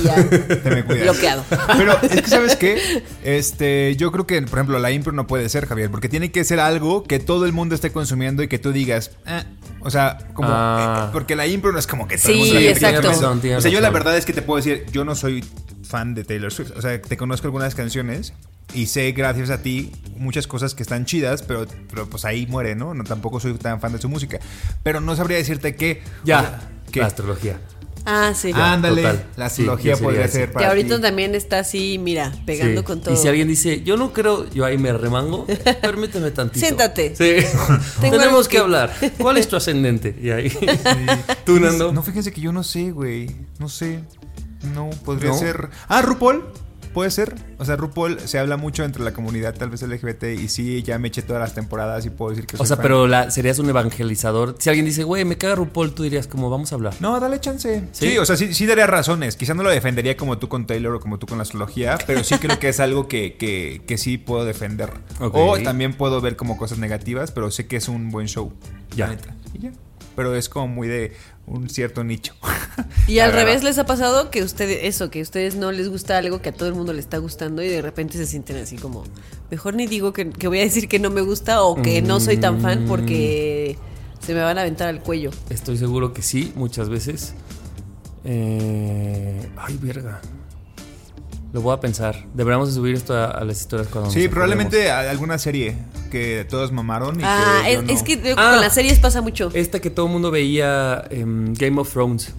y 0.00 0.04
ya 0.06 0.14
Te 0.62 0.70
me 0.70 0.84
cuidas. 0.84 1.02
bloqueado. 1.02 1.44
Pero 1.76 1.98
es 2.02 2.22
que, 2.22 2.28
¿sabes 2.30 2.56
qué? 2.56 3.02
Este, 3.24 3.96
yo 3.96 4.10
creo 4.12 4.26
que, 4.26 4.40
por 4.42 4.58
ejemplo, 4.58 4.78
la 4.78 4.90
impro 4.90 5.12
no 5.12 5.26
puede 5.26 5.48
ser, 5.48 5.66
Javier, 5.66 5.90
porque 5.90 6.08
tiene 6.08 6.30
que 6.32 6.44
ser 6.44 6.60
algo 6.60 7.02
que 7.04 7.18
todo 7.18 7.46
el 7.46 7.52
mundo 7.52 7.74
esté 7.74 7.92
consumiendo 7.92 8.42
y 8.42 8.48
que 8.48 8.58
tú 8.58 8.72
digas, 8.72 9.10
"Eh", 9.26 9.42
o 9.84 9.90
sea, 9.90 10.18
como. 10.34 10.48
Ah. 10.50 11.06
eh, 11.06 11.10
porque 11.12 11.36
la 11.36 11.46
impro 11.46 11.72
no 11.72 11.78
es 11.78 11.86
como 11.86 12.06
que 12.08 12.16
todo 12.16 12.26
Sí, 12.26 12.32
el 12.32 12.38
mundo 12.38 12.54
la 12.54 12.60
que 12.60 12.68
exacto. 12.70 12.96
conoce. 13.02 13.10
Tiene 13.12 13.22
razón, 13.26 13.40
tiene 13.40 13.56
O 13.56 13.60
sea, 13.60 13.70
yo 13.70 13.80
la 13.80 13.90
verdad 13.90 14.16
es 14.16 14.24
que 14.24 14.32
te 14.32 14.42
puedo 14.42 14.56
decir, 14.56 14.86
yo 14.92 15.04
no 15.04 15.14
soy 15.14 15.44
fan 15.84 16.14
de 16.14 16.24
Taylor 16.24 16.52
Swift. 16.52 16.72
O 16.76 16.80
sea, 16.82 17.00
te 17.00 17.16
conozco 17.16 17.46
algunas 17.48 17.74
canciones 17.74 18.32
y 18.74 18.86
sé, 18.86 19.12
gracias 19.12 19.50
a 19.50 19.58
ti, 19.62 19.92
muchas 20.16 20.46
cosas 20.46 20.74
que 20.74 20.82
están 20.82 21.04
chidas, 21.04 21.42
pero, 21.42 21.66
pero 21.90 22.08
pues 22.08 22.24
ahí 22.24 22.46
muere, 22.46 22.74
¿no? 22.74 22.94
No 22.94 23.04
tampoco 23.04 23.38
soy 23.40 23.52
tan 23.54 23.80
fan 23.80 23.92
de 23.92 23.98
su 24.00 24.08
música. 24.08 24.38
Pero 24.82 25.00
no 25.00 25.14
sabría 25.16 25.36
decirte 25.36 25.74
qué. 25.76 26.02
o 26.22 26.26
Ya, 26.26 26.40
sea, 26.40 26.60
¿qué? 26.90 27.00
la 27.00 27.06
astrología. 27.06 27.58
Ah, 28.04 28.32
sí. 28.34 28.50
Ándale, 28.52 29.02
total. 29.02 29.24
la 29.36 29.48
Sí, 29.48 29.64
yo 29.64 29.76
sería 29.76 29.96
podría 29.96 30.28
ser 30.28 30.48
que 30.48 30.54
para 30.54 30.68
ahorita 30.70 30.96
ti. 30.96 31.02
también 31.02 31.34
está 31.36 31.60
así, 31.60 31.98
mira, 31.98 32.32
pegando 32.44 32.80
Sí. 32.80 32.84
con 32.86 33.00
todo. 33.00 33.14
Y 33.14 33.16
si 33.16 33.28
alguien 33.28 33.46
dice, 33.46 33.82
yo 33.84 33.96
no 33.96 34.12
creo, 34.12 34.50
yo 34.50 34.64
ahí 34.64 34.76
me 34.76 34.92
remango, 34.92 35.46
permíteme 35.80 36.30
tantito. 36.32 36.58
Siéntate. 36.66 37.14
Sí. 37.14 37.46
Tenemos 38.00 38.48
que 38.48 38.56
que- 38.56 38.62
hablar. 38.62 38.92
¿Cuál 39.18 39.36
es 39.36 39.46
tu 39.46 39.54
ascendente? 39.56 40.16
Y 40.20 40.30
ahí. 40.30 40.50
Tú, 41.46 41.60
Nando. 41.60 41.92
No, 41.92 42.02
fíjense 42.02 42.32
que 42.32 42.40
yo 42.40 42.52
no 42.52 42.64
sé, 42.64 42.90
güey. 42.90 43.30
No 43.58 43.68
sé. 43.68 44.00
No, 44.74 44.90
podría 45.04 45.30
¿No? 45.30 45.38
ser. 45.38 45.70
Ah, 45.88 46.02
RuPaul. 46.02 46.44
Puede 46.92 47.10
ser. 47.10 47.34
O 47.58 47.64
sea, 47.64 47.76
RuPaul 47.76 48.20
se 48.20 48.38
habla 48.38 48.56
mucho 48.56 48.84
entre 48.84 49.02
la 49.02 49.12
comunidad, 49.12 49.54
tal 49.54 49.70
vez 49.70 49.82
LGBT, 49.82 50.24
y 50.24 50.48
sí, 50.48 50.82
ya 50.82 50.98
me 50.98 51.08
eché 51.08 51.22
todas 51.22 51.40
las 51.40 51.54
temporadas 51.54 52.04
y 52.04 52.10
puedo 52.10 52.30
decir 52.30 52.46
que 52.46 52.56
O 52.56 52.58
soy 52.58 52.66
sea, 52.66 52.76
fan. 52.76 52.82
pero 52.82 53.06
la, 53.06 53.30
serías 53.30 53.58
un 53.58 53.68
evangelizador. 53.68 54.56
Si 54.58 54.68
alguien 54.68 54.84
dice, 54.86 55.04
güey, 55.04 55.24
me 55.24 55.38
caga 55.38 55.54
RuPaul, 55.54 55.94
tú 55.94 56.02
dirías, 56.02 56.26
como, 56.26 56.50
vamos 56.50 56.72
a 56.72 56.74
hablar. 56.74 56.94
No, 57.00 57.18
dale 57.18 57.40
chance. 57.40 57.84
¿Sí? 57.92 58.10
¿Sí? 58.10 58.18
o 58.18 58.26
sea, 58.26 58.36
sí, 58.36 58.52
sí 58.54 58.66
daría 58.66 58.86
razones. 58.86 59.36
Quizá 59.36 59.54
no 59.54 59.62
lo 59.62 59.70
defendería 59.70 60.16
como 60.16 60.38
tú 60.38 60.48
con 60.48 60.66
Taylor 60.66 60.94
o 60.94 61.00
como 61.00 61.18
tú 61.18 61.26
con 61.26 61.38
la 61.38 61.42
astrología, 61.42 61.98
pero 62.06 62.22
sí 62.24 62.36
creo 62.38 62.58
que 62.58 62.68
es 62.68 62.80
algo 62.80 63.08
que, 63.08 63.36
que, 63.36 63.82
que 63.86 63.96
sí 63.98 64.18
puedo 64.18 64.44
defender. 64.44 64.90
O 65.20 65.58
también 65.60 65.94
puedo 65.94 66.20
ver 66.20 66.36
como 66.36 66.56
cosas 66.56 66.78
negativas, 66.78 67.32
pero 67.32 67.50
sé 67.50 67.66
que 67.66 67.76
es 67.76 67.88
un 67.88 68.10
buen 68.10 68.28
show. 68.28 68.52
Ya. 68.96 69.06
la 69.06 69.14
neta. 69.14 69.34
Y 69.54 69.58
ya. 69.60 69.72
Pero 70.14 70.36
es 70.36 70.50
como 70.50 70.68
muy 70.68 70.88
de 70.88 71.12
un 71.46 71.68
cierto 71.68 72.04
nicho. 72.04 72.34
Y 73.08 73.16
La 73.16 73.24
al 73.24 73.32
verdad. 73.32 73.46
revés 73.46 73.64
les 73.64 73.78
ha 73.78 73.84
pasado 73.84 74.30
que 74.30 74.42
ustedes, 74.42 74.78
eso, 74.84 75.10
que 75.10 75.18
a 75.18 75.22
ustedes 75.22 75.56
no 75.56 75.72
les 75.72 75.88
gusta 75.88 76.16
algo 76.16 76.40
que 76.40 76.50
a 76.50 76.52
todo 76.52 76.68
el 76.68 76.74
mundo 76.74 76.92
le 76.92 77.00
está 77.00 77.18
gustando 77.18 77.62
y 77.62 77.68
de 77.68 77.82
repente 77.82 78.16
se 78.16 78.26
sienten 78.26 78.56
así 78.56 78.76
como, 78.76 79.02
mejor 79.50 79.74
ni 79.74 79.86
digo 79.86 80.12
que, 80.12 80.30
que 80.30 80.46
voy 80.46 80.60
a 80.60 80.62
decir 80.62 80.88
que 80.88 80.98
no 81.00 81.10
me 81.10 81.20
gusta 81.20 81.62
o 81.64 81.82
que 81.82 82.00
no 82.00 82.20
soy 82.20 82.36
tan 82.36 82.60
fan 82.60 82.86
porque 82.86 83.76
se 84.24 84.34
me 84.34 84.40
van 84.40 84.56
a 84.56 84.60
aventar 84.62 84.88
al 84.88 85.00
cuello. 85.02 85.30
Estoy 85.50 85.76
seguro 85.76 86.12
que 86.14 86.22
sí, 86.22 86.52
muchas 86.54 86.88
veces. 86.88 87.34
Eh, 88.24 89.48
ay, 89.56 89.78
verga. 89.82 90.20
Lo 91.52 91.60
voy 91.60 91.74
a 91.74 91.80
pensar. 91.80 92.24
Deberíamos 92.34 92.68
de 92.68 92.74
subir 92.74 92.94
esto 92.94 93.14
a, 93.14 93.26
a 93.26 93.44
las 93.44 93.60
historias 93.60 93.88
cuando 93.88 94.10
Sí, 94.10 94.26
probablemente 94.28 94.90
a- 94.90 95.10
alguna 95.10 95.36
serie 95.38 95.76
que 96.10 96.46
todos 96.48 96.72
mamaron 96.72 97.20
y 97.20 97.22
Ah, 97.24 97.60
que 97.64 97.72
es, 97.74 97.82
no. 97.82 97.92
es 97.92 98.02
que 98.02 98.34
Ah. 98.36 98.50
con 98.52 98.60
las 98.62 98.72
series 98.74 98.98
pasa 98.98 99.20
mucho. 99.20 99.50
Esta 99.52 99.78
que 99.80 99.90
todo 99.90 100.06
el 100.06 100.12
mundo 100.12 100.30
veía 100.30 101.04
em, 101.10 101.52
Game 101.54 101.78
of 101.80 101.92
Thrones. 101.92 102.32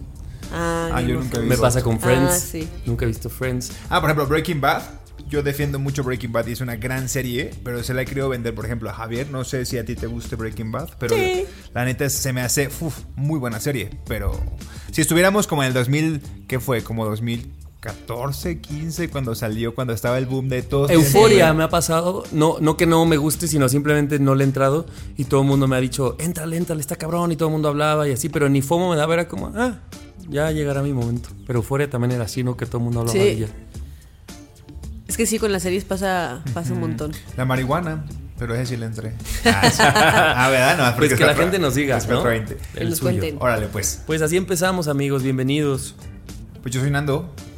Ah, 0.52 0.90
Ah, 0.94 1.02
yo 1.02 1.16
nunca 1.16 1.26
he 1.28 1.30
Thrones. 1.30 1.44
Me 1.44 1.50
visto. 1.50 1.62
pasa 1.62 1.82
con 1.84 2.00
Friends. 2.00 2.32
Ah, 2.32 2.40
sí. 2.40 2.68
Nunca 2.86 3.06
he 3.06 3.08
visto 3.08 3.30
Friends. 3.30 3.72
Ah, 3.90 4.02
por 4.02 4.10
ejemplo, 4.10 4.26
Breaking 4.28 4.62
Bad. 4.62 4.82
Yo 5.30 5.42
defiendo 5.42 5.80
mucho 5.80 6.04
Breaking 6.04 6.32
Bad 6.32 6.48
y 6.48 6.52
es 6.52 6.62
una 6.62 6.76
gran 6.76 7.08
serie, 7.10 7.52
pero 7.64 7.82
se 7.84 7.94
la 7.94 8.02
he 8.02 8.06
querido 8.06 8.30
vender, 8.30 8.54
por 8.54 8.66
ejemplo, 8.66 8.90
a 8.90 8.94
Javier. 8.94 9.30
No 9.32 9.44
sé 9.44 9.66
si 9.66 9.78
a 9.78 9.86
ti 9.86 9.96
te 9.96 10.06
guste 10.06 10.36
Breaking 10.36 10.72
Bad, 10.72 10.90
pero 11.00 11.16
Sí. 11.16 11.46
la 11.74 11.86
neta 11.86 12.10
se 12.10 12.34
me 12.34 12.42
hace 12.42 12.70
uf, 12.82 13.00
muy 13.16 13.40
buena 13.40 13.60
serie. 13.60 13.90
Pero 14.08 14.40
si 14.92 15.02
estuviéramos 15.02 15.48
como 15.48 15.64
en 15.64 15.68
el 15.70 15.74
2000, 15.74 16.22
¿qué 16.48 16.60
fue? 16.60 16.84
Como 16.84 17.06
2014, 17.84 18.60
15, 18.62 19.10
cuando 19.10 19.36
salió, 19.36 19.76
cuando 19.76 19.94
estaba 19.94 20.18
el 20.18 20.26
boom 20.26 20.48
de 20.48 20.62
todos. 20.62 20.90
Euforia 20.90 21.54
me 21.54 21.64
ha 21.64 21.70
pasado. 21.70 22.24
No, 22.32 22.58
no 22.62 22.78
que 22.78 22.86
no 22.86 23.06
me 23.06 23.18
guste, 23.18 23.48
sino 23.48 23.68
simplemente 23.68 24.20
no 24.20 24.36
le 24.36 24.44
he 24.44 24.48
entrado. 24.48 24.86
Y 25.18 25.26
todo 25.26 25.42
el 25.42 25.48
mundo 25.48 25.68
me 25.68 25.76
ha 25.76 25.80
dicho, 25.80 26.16
entra, 26.20 26.46
entra, 26.46 26.76
está 26.78 26.96
cabrón. 26.96 27.32
Y 27.32 27.36
todo 27.36 27.50
el 27.50 27.54
mundo 27.54 27.68
hablaba 27.70 28.08
y 28.08 28.14
así. 28.14 28.30
Pero 28.30 28.48
ni 28.50 28.62
FOMO 28.62 28.92
me 28.92 28.96
daba, 28.96 29.14
era 29.14 29.28
como, 29.28 29.52
ah, 29.56 29.80
ya 30.30 30.50
llegará 30.52 30.82
mi 30.82 30.94
momento. 30.94 31.30
Pero 31.46 31.60
Euforia 31.60 31.90
también 31.90 32.12
era 32.14 32.24
así, 32.24 32.44
¿no? 32.44 32.56
Que 32.56 32.66
todo 32.66 32.78
el 32.78 32.84
mundo 32.86 33.02
hablaba 33.02 33.18
Sí. 33.18 33.24
de 33.24 33.32
ella. 33.32 33.48
Es 35.08 35.18
que 35.18 35.26
sí, 35.26 35.38
con 35.38 35.52
las 35.52 35.64
series 35.64 35.84
pasa, 35.84 36.42
pasa 36.54 36.74
un 36.74 36.80
montón. 36.80 37.12
La 37.38 37.46
marihuana, 37.46 38.06
pero 38.40 38.56
ese 38.56 38.66
sí 38.68 38.78
le 38.78 38.86
entré. 38.86 39.14
Ah, 39.46 39.70
sí. 39.70 39.82
Ah, 39.84 40.48
¿verdad? 40.50 40.92
No, 40.92 40.98
Pues 40.98 41.12
es 41.12 41.20
que 41.20 41.26
la 41.26 41.36
gente 41.36 41.60
nos 41.60 41.76
diga, 41.76 42.00
¿no? 42.00 42.20
otro 42.20 42.30
20. 42.30 42.58
Que 42.74 42.86
nos 42.86 43.02
cuenten. 43.02 43.36
Órale, 43.40 43.68
pues. 43.68 44.02
Pues 44.08 44.22
así 44.22 44.38
empezamos, 44.38 44.88
amigos. 44.88 45.22
Bienvenidos. 45.22 45.96
Pues 46.62 46.74
yo 46.74 46.80
soy 46.80 46.90
Nando. 46.90 47.30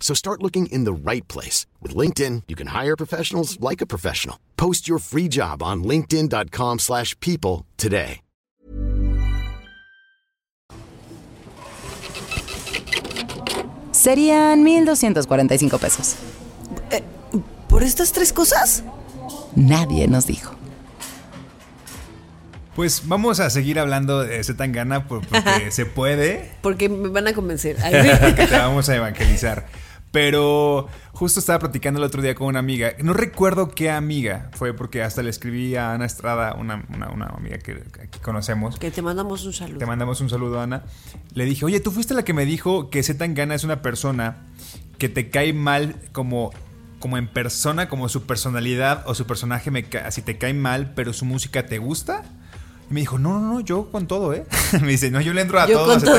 So 0.00 0.14
start 0.14 0.42
looking 0.42 0.66
in 0.66 0.84
the 0.84 0.92
right 0.92 1.26
place. 1.26 1.66
With 1.82 1.94
LinkedIn, 1.96 2.44
you 2.46 2.54
can 2.54 2.68
hire 2.68 2.96
professionals 2.96 3.58
like 3.60 3.80
a 3.80 3.86
professional. 3.86 4.38
Post 4.56 4.86
your 4.88 4.98
free 5.00 5.26
job 5.28 5.62
on 5.64 5.82
linkedin.com/people 5.82 6.78
slash 6.78 7.18
people 7.20 7.66
today. 7.76 8.20
Serían 13.92 14.62
1.245 14.64 15.78
pesos. 15.78 16.16
¿Por 17.68 17.82
estas 17.82 18.12
tres 18.12 18.32
cosas? 18.32 18.82
Nadie 19.54 20.06
nos 20.06 20.26
dijo. 20.26 20.54
Pues 22.74 23.02
vamos 23.08 23.40
a 23.40 23.48
seguir 23.48 23.78
hablando 23.78 24.22
de 24.22 24.44
Zetangana 24.44 25.08
por- 25.08 25.26
porque 25.26 25.70
se 25.70 25.86
puede. 25.86 26.52
Porque 26.60 26.88
me 26.88 27.08
van 27.08 27.26
a 27.26 27.32
convencer. 27.32 27.76
Ay, 27.82 28.34
que 28.34 28.46
te 28.46 28.56
vamos 28.56 28.88
a 28.88 28.96
evangelizar. 28.96 29.66
Pero 30.16 30.88
justo 31.12 31.40
estaba 31.40 31.58
platicando 31.58 31.98
el 32.00 32.04
otro 32.04 32.22
día 32.22 32.34
con 32.34 32.46
una 32.46 32.58
amiga. 32.58 32.92
No 33.02 33.12
recuerdo 33.12 33.68
qué 33.68 33.90
amiga 33.90 34.48
fue, 34.54 34.72
porque 34.72 35.02
hasta 35.02 35.22
le 35.22 35.28
escribí 35.28 35.76
a 35.76 35.92
Ana 35.92 36.06
Estrada, 36.06 36.54
una, 36.54 36.86
una- 36.94 37.10
una 37.10 37.26
amiga 37.26 37.58
que, 37.58 37.74
que 37.92 38.00
aquí 38.04 38.18
conocemos. 38.20 38.78
que 38.78 38.90
te 38.90 39.02
mandamos 39.02 39.44
un 39.44 39.52
saludo. 39.52 39.76
Te 39.76 39.84
mandamos 39.84 40.22
un 40.22 40.30
saludo, 40.30 40.58
Ana. 40.58 40.84
Le 41.34 41.44
dije, 41.44 41.66
oye, 41.66 41.80
tú 41.80 41.90
fuiste 41.90 42.14
la 42.14 42.22
que 42.24 42.32
me 42.32 42.46
dijo 42.46 42.88
que 42.88 43.02
Zetangana 43.02 43.54
es 43.54 43.62
una 43.62 43.82
persona 43.82 44.38
que 44.96 45.10
te 45.10 45.28
cae 45.28 45.52
mal 45.52 45.96
como, 46.12 46.50
como 46.98 47.18
en 47.18 47.28
persona, 47.28 47.90
como 47.90 48.08
su 48.08 48.22
personalidad 48.24 49.02
o 49.06 49.14
su 49.14 49.26
personaje 49.26 49.70
me 49.70 49.84
así 50.02 50.22
te 50.22 50.38
cae 50.38 50.54
mal, 50.54 50.94
pero 50.96 51.12
su 51.12 51.26
música 51.26 51.66
te 51.66 51.76
gusta. 51.76 52.22
Y 52.88 52.94
me 52.94 53.00
dijo, 53.00 53.18
no, 53.18 53.40
no, 53.40 53.54
no, 53.54 53.60
yo 53.60 53.90
con 53.90 54.06
todo, 54.06 54.32
¿eh? 54.32 54.46
me 54.80 54.86
dice, 54.92 55.10
no, 55.10 55.20
yo 55.20 55.34
le 55.34 55.40
entro 55.42 55.58
a 55.60 55.66
Yo 55.66 55.76
todo, 55.84 56.00
todo. 56.00 56.16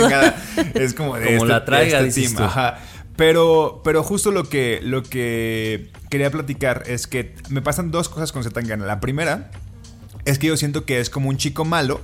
Es 0.76 0.94
como 0.94 1.16
de 1.16 1.26
Como 1.26 1.38
este- 1.38 1.48
la 1.48 1.64
traiga, 1.66 2.00
este 2.02 2.04
dices 2.20 2.36
team, 2.36 2.36
tú. 2.38 2.44
Ajá. 2.44 2.78
Pero, 3.18 3.82
pero 3.84 4.04
justo 4.04 4.32
lo 4.32 4.48
que, 4.48 4.80
lo 4.82 5.04
que 5.04 5.92
quería 6.10 6.32
platicar 6.32 6.84
es 6.86 7.08
que 7.08 7.36
me 7.50 7.62
pasan 7.62 7.92
dos 7.92 8.10
cosas 8.10 8.32
con 8.32 8.44
Zetangana. 8.44 8.86
La 8.86 9.00
primera 9.00 9.52
es 10.24 10.40
que 10.40 10.48
yo 10.48 10.56
siento 10.56 10.86
que 10.86 11.00
es 11.00 11.10
como 11.10 11.30
un 11.30 11.38
chico 11.38 11.66
malo. 11.66 12.00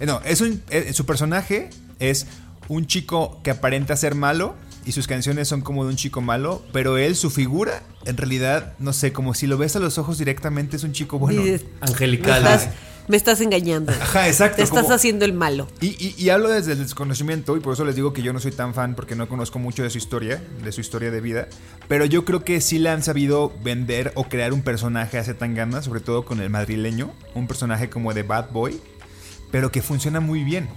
Eh, 0.00 0.06
No, 0.06 0.20
es 0.24 0.40
un, 0.40 0.62
eh, 0.70 0.92
su 0.94 1.04
personaje 1.04 1.70
es 1.98 2.26
un 2.68 2.86
chico 2.86 3.40
que 3.44 3.50
aparenta 3.50 3.94
ser 3.96 4.14
malo 4.14 4.56
y 4.86 4.92
sus 4.92 5.06
canciones 5.06 5.48
son 5.48 5.60
como 5.60 5.84
de 5.84 5.90
un 5.90 5.96
chico 5.96 6.20
malo, 6.20 6.62
pero 6.72 6.96
él, 6.96 7.16
su 7.16 7.30
figura, 7.30 7.82
en 8.06 8.16
realidad, 8.16 8.74
no 8.78 8.92
sé, 8.92 9.12
como 9.12 9.34
si 9.34 9.46
lo 9.46 9.58
ves 9.58 9.76
a 9.76 9.78
los 9.78 9.98
ojos 9.98 10.18
directamente, 10.18 10.76
es 10.76 10.84
un 10.84 10.92
chico 10.92 11.18
bueno. 11.18 11.42
Angelical. 11.80 12.60
Me 13.08 13.16
estás 13.16 13.40
engañando. 13.40 13.92
Ajá, 13.92 14.28
exacto. 14.28 14.56
Te 14.56 14.62
estás 14.62 14.82
como- 14.84 14.94
haciendo 14.94 15.24
el 15.24 15.32
malo. 15.32 15.68
y, 15.80 15.88
y- 16.04 16.14
y 16.16 16.30
hablo 16.30 16.48
desde 16.48 16.72
el 16.72 16.78
desconocimiento 16.78 17.56
y 17.56 17.60
por 17.60 17.74
eso 17.74 17.84
les 17.84 17.94
digo 17.96 18.12
que 18.12 18.22
yo 18.22 18.32
no 18.32 18.40
soy 18.40 18.52
tan 18.52 18.74
fan 18.74 18.94
porque 18.94 19.14
no 19.16 19.28
conozco 19.28 19.58
mucho 19.58 19.82
de 19.82 19.90
su 19.90 19.98
historia, 19.98 20.42
de 20.62 20.72
su 20.72 20.80
historia 20.80 21.10
de 21.10 21.20
vida, 21.20 21.48
pero 21.88 22.04
yo 22.06 22.24
creo 22.24 22.44
que 22.44 22.60
sí 22.60 22.78
le 22.78 22.90
han 22.90 23.02
sabido 23.02 23.52
vender 23.62 24.12
o 24.14 24.24
crear 24.24 24.52
un 24.52 24.62
personaje 24.62 25.18
hace 25.18 25.34
tan 25.34 25.54
ganas, 25.54 25.84
sobre 25.84 26.00
todo 26.00 26.24
con 26.24 26.40
el 26.40 26.50
madrileño, 26.50 27.12
un 27.34 27.46
personaje 27.46 27.90
como 27.90 28.14
de 28.14 28.22
bad 28.22 28.50
boy, 28.50 28.80
pero 29.50 29.70
que 29.70 29.82
funciona 29.82 30.20
muy 30.20 30.42
bien. 30.44 30.68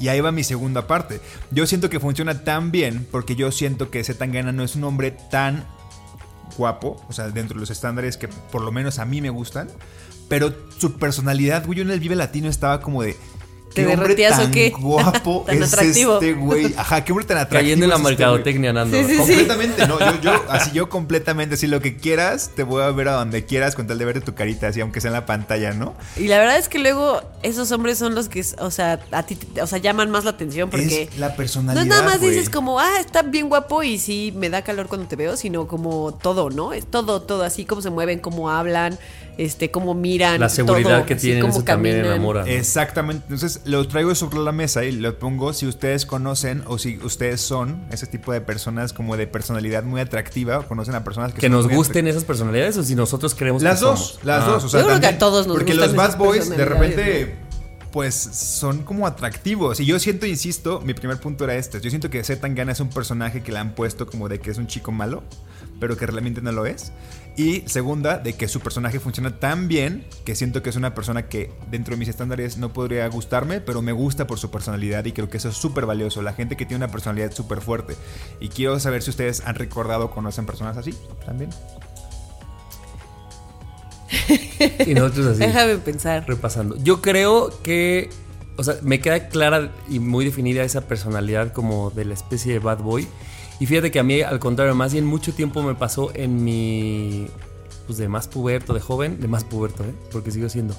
Y 0.00 0.08
ahí 0.08 0.20
va 0.20 0.32
mi 0.32 0.42
segunda 0.42 0.88
parte. 0.88 1.20
Yo 1.52 1.66
siento 1.68 1.88
que 1.88 2.00
funciona 2.00 2.42
tan 2.42 2.72
bien 2.72 3.06
porque 3.12 3.36
yo 3.36 3.52
siento 3.52 3.90
que 3.90 4.02
Zetangana 4.02 4.50
no 4.50 4.64
es 4.64 4.74
un 4.74 4.82
hombre 4.84 5.12
tan 5.30 5.64
guapo, 6.56 7.00
o 7.08 7.12
sea, 7.12 7.28
dentro 7.28 7.54
de 7.54 7.60
los 7.60 7.70
estándares 7.70 8.16
que 8.16 8.28
por 8.28 8.62
lo 8.62 8.70
menos 8.72 8.98
a 8.98 9.04
mí 9.04 9.20
me 9.20 9.30
gustan, 9.30 9.68
pero 10.28 10.52
su 10.78 10.92
personalidad, 10.94 11.64
güey, 11.66 11.78
yo 11.78 11.84
en 11.84 11.90
el 11.90 12.00
Vive 12.00 12.16
Latino 12.16 12.48
estaba 12.48 12.80
como 12.80 13.02
de 13.02 13.16
¿Te 13.74 13.82
¿Qué 13.84 13.88
hombre 13.88 14.02
derretías 14.14 14.38
o 14.38 14.42
tan 14.42 14.50
qué? 14.52 14.70
guapo 14.70 15.42
Tan 15.48 15.60
es 15.60 15.72
atractivo. 15.72 16.14
este 16.14 16.32
güey? 16.34 16.72
Ajá, 16.76 17.02
qué 17.04 17.10
hombre 17.10 17.26
tan 17.26 17.38
atractivo. 17.38 17.60
Cayendo 17.60 17.84
en 17.86 17.90
la 17.90 17.96
es 17.96 18.00
este 18.02 18.10
mercadotecnia, 18.12 18.72
Nando. 18.72 18.96
Sí, 18.96 19.02
sí, 19.02 19.10
sí. 19.14 19.16
Completamente, 19.18 19.88
no, 19.88 19.98
yo, 19.98 20.20
yo, 20.20 20.44
así 20.48 20.70
yo 20.72 20.88
completamente, 20.88 21.56
así 21.56 21.66
lo 21.66 21.80
que 21.80 21.96
quieras, 21.96 22.52
te 22.54 22.62
voy 22.62 22.84
a 22.84 22.90
ver 22.92 23.08
a 23.08 23.14
donde 23.14 23.44
quieras 23.46 23.74
con 23.74 23.88
tal 23.88 23.98
de 23.98 24.04
verte 24.04 24.20
tu 24.20 24.32
carita, 24.36 24.68
así 24.68 24.80
aunque 24.80 25.00
sea 25.00 25.08
en 25.08 25.14
la 25.14 25.26
pantalla, 25.26 25.72
¿no? 25.72 25.94
Y 26.16 26.28
la 26.28 26.38
verdad 26.38 26.56
es 26.56 26.68
que 26.68 26.78
luego 26.78 27.20
esos 27.42 27.72
hombres 27.72 27.98
son 27.98 28.14
los 28.14 28.28
que, 28.28 28.44
o 28.60 28.70
sea, 28.70 29.00
a 29.10 29.24
ti, 29.24 29.34
te- 29.34 29.60
o 29.60 29.66
sea, 29.66 29.78
llaman 29.80 30.08
más 30.08 30.22
la 30.22 30.30
atención 30.30 30.70
porque 30.70 31.08
es 31.12 31.18
la 31.18 31.30
no 31.30 31.34
personalidad. 31.36 31.82
es 31.82 31.88
nada 31.88 32.04
más 32.04 32.20
dices 32.20 32.48
como, 32.50 32.78
ah, 32.78 33.00
está 33.00 33.22
bien 33.22 33.48
guapo 33.48 33.82
y 33.82 33.98
sí 33.98 34.32
me 34.36 34.50
da 34.50 34.62
calor 34.62 34.86
cuando 34.86 35.08
te 35.08 35.16
veo, 35.16 35.36
sino 35.36 35.66
como 35.66 36.14
todo, 36.14 36.48
¿no? 36.48 36.72
Es 36.74 36.86
todo, 36.88 37.22
todo 37.22 37.42
así, 37.42 37.64
cómo 37.64 37.82
se 37.82 37.90
mueven, 37.90 38.20
cómo 38.20 38.50
hablan, 38.50 39.00
este, 39.38 39.70
cómo 39.70 39.94
miran. 39.94 40.40
La 40.40 40.48
seguridad 40.48 40.98
todo, 40.98 41.06
que 41.06 41.14
tienen, 41.16 41.40
cómo 41.42 41.54
eso 41.54 41.64
también 41.64 41.96
enamora. 42.04 42.40
¿no? 42.42 42.46
Exactamente, 42.46 43.24
entonces 43.28 43.60
lo 43.64 43.86
traigo 43.88 44.14
sobre 44.14 44.38
la 44.38 44.52
mesa 44.52 44.84
y 44.84 44.92
lo 44.92 45.18
pongo 45.18 45.52
si 45.52 45.66
ustedes 45.66 46.06
conocen 46.06 46.62
o 46.66 46.78
si 46.78 46.98
ustedes 46.98 47.40
son 47.40 47.84
ese 47.90 48.06
tipo 48.06 48.32
de 48.32 48.40
personas 48.40 48.92
como 48.92 49.16
de 49.16 49.26
personalidad 49.26 49.82
muy 49.84 50.00
atractiva 50.00 50.58
o 50.58 50.66
conocen 50.68 50.94
a 50.94 51.04
personas 51.04 51.32
que, 51.32 51.40
Que 51.40 51.46
son 51.48 51.52
nos 51.52 51.68
gusten 51.68 52.06
esas 52.06 52.24
personalidades 52.24 52.76
o 52.76 52.82
si 52.82 52.94
nosotros 52.94 53.34
creemos 53.34 53.62
Las 53.62 53.80
que 53.80 53.84
dos, 53.86 54.00
somos. 54.08 54.24
las 54.24 54.42
Ah. 54.44 54.46
dos. 54.46 54.64
O 54.64 54.68
sea, 54.68 54.80
Yo 54.80 54.86
creo 54.86 55.00
que 55.00 55.06
a 55.06 55.18
todos 55.18 55.46
nos 55.46 55.56
Porque 55.56 55.74
los 55.74 55.94
bad 55.94 56.16
boys 56.18 56.48
de 56.50 56.64
repente, 56.64 57.34
pues 57.92 58.14
son 58.14 58.82
como 58.82 59.06
atractivos. 59.06 59.78
Y 59.78 59.86
yo 59.86 59.98
siento, 60.00 60.26
insisto, 60.26 60.80
mi 60.80 60.94
primer 60.94 61.18
punto 61.20 61.44
era 61.44 61.54
este. 61.54 61.80
Yo 61.80 61.90
siento 61.90 62.10
que 62.10 62.22
Z 62.24 62.40
Tangana 62.40 62.72
es 62.72 62.80
un 62.80 62.88
personaje 62.90 63.42
que 63.42 63.52
le 63.52 63.58
han 63.58 63.74
puesto 63.74 64.06
como 64.06 64.28
de 64.28 64.40
que 64.40 64.50
es 64.50 64.58
un 64.58 64.66
chico 64.66 64.90
malo, 64.90 65.22
pero 65.78 65.96
que 65.96 66.04
realmente 66.06 66.40
no 66.42 66.50
lo 66.50 66.66
es. 66.66 66.90
Y 67.36 67.62
segunda, 67.66 68.18
de 68.18 68.34
que 68.34 68.46
su 68.46 68.60
personaje 68.60 69.00
funciona 69.00 69.38
tan 69.40 69.66
bien 69.66 70.06
que 70.24 70.36
siento 70.36 70.62
que 70.62 70.70
es 70.70 70.76
una 70.76 70.94
persona 70.94 71.28
que 71.28 71.50
dentro 71.68 71.94
de 71.94 71.98
mis 71.98 72.08
estándares 72.08 72.58
no 72.58 72.72
podría 72.72 73.08
gustarme, 73.08 73.60
pero 73.60 73.82
me 73.82 73.90
gusta 73.90 74.26
por 74.26 74.38
su 74.38 74.52
personalidad 74.52 75.04
y 75.04 75.12
creo 75.12 75.28
que 75.28 75.38
eso 75.38 75.48
es 75.48 75.56
súper 75.56 75.84
valioso. 75.84 76.22
La 76.22 76.32
gente 76.32 76.56
que 76.56 76.64
tiene 76.64 76.84
una 76.84 76.92
personalidad 76.92 77.32
súper 77.32 77.60
fuerte. 77.60 77.96
Y 78.38 78.50
quiero 78.50 78.78
saber 78.78 79.02
si 79.02 79.10
ustedes 79.10 79.42
han 79.44 79.56
recordado 79.56 80.06
o 80.06 80.10
conocen 80.12 80.46
personas 80.46 80.76
así 80.76 80.94
también. 81.26 81.50
Y 84.86 84.94
nosotros 84.94 85.26
así. 85.26 85.40
Déjame 85.40 85.76
pensar. 85.78 86.24
repasando. 86.26 86.76
Yo 86.82 87.02
creo 87.02 87.50
que, 87.62 88.10
o 88.56 88.62
sea, 88.62 88.76
me 88.82 89.00
queda 89.00 89.28
clara 89.28 89.72
y 89.88 89.98
muy 89.98 90.24
definida 90.24 90.62
esa 90.62 90.82
personalidad 90.82 91.52
como 91.52 91.90
de 91.90 92.04
la 92.04 92.14
especie 92.14 92.52
de 92.52 92.58
bad 92.60 92.78
boy. 92.78 93.08
Y 93.60 93.66
fíjate 93.66 93.90
que 93.90 93.98
a 94.00 94.02
mí, 94.02 94.20
al 94.20 94.38
contrario, 94.40 94.74
más 94.74 94.92
bien 94.92 95.04
mucho 95.04 95.32
tiempo 95.32 95.62
me 95.62 95.74
pasó 95.74 96.10
en 96.14 96.44
mi, 96.44 97.26
pues 97.86 97.98
de 97.98 98.08
más 98.08 98.28
puberto, 98.28 98.74
de 98.74 98.80
joven, 98.80 99.20
de 99.20 99.28
más 99.28 99.44
puberto, 99.44 99.84
¿eh? 99.84 99.94
Porque 100.10 100.30
sigo 100.30 100.48
siendo. 100.48 100.74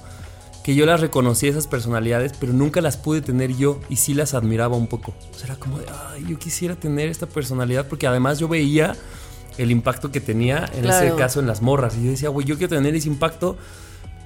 Que 0.62 0.74
yo 0.74 0.84
las 0.84 1.00
reconocí 1.00 1.46
esas 1.46 1.66
personalidades, 1.68 2.32
pero 2.38 2.52
nunca 2.52 2.80
las 2.80 2.96
pude 2.96 3.20
tener 3.22 3.56
yo 3.56 3.80
y 3.88 3.96
sí 3.96 4.14
las 4.14 4.34
admiraba 4.34 4.76
un 4.76 4.88
poco. 4.88 5.14
O 5.32 5.38
sea, 5.38 5.46
era 5.46 5.56
como 5.56 5.78
de, 5.78 5.86
ay, 6.12 6.26
yo 6.28 6.38
quisiera 6.38 6.74
tener 6.74 7.08
esta 7.08 7.26
personalidad 7.26 7.86
porque 7.88 8.06
además 8.06 8.38
yo 8.38 8.48
veía 8.48 8.96
el 9.58 9.70
impacto 9.70 10.10
que 10.10 10.20
tenía 10.20 10.58
en 10.74 10.84
ese 10.84 11.00
Claro. 11.00 11.16
caso 11.16 11.40
en 11.40 11.46
las 11.46 11.62
morras. 11.62 11.96
Y 11.96 12.04
yo 12.04 12.10
decía, 12.10 12.28
güey, 12.28 12.46
yo 12.46 12.56
quiero 12.58 12.74
tener 12.76 12.94
ese 12.94 13.08
impacto 13.08 13.56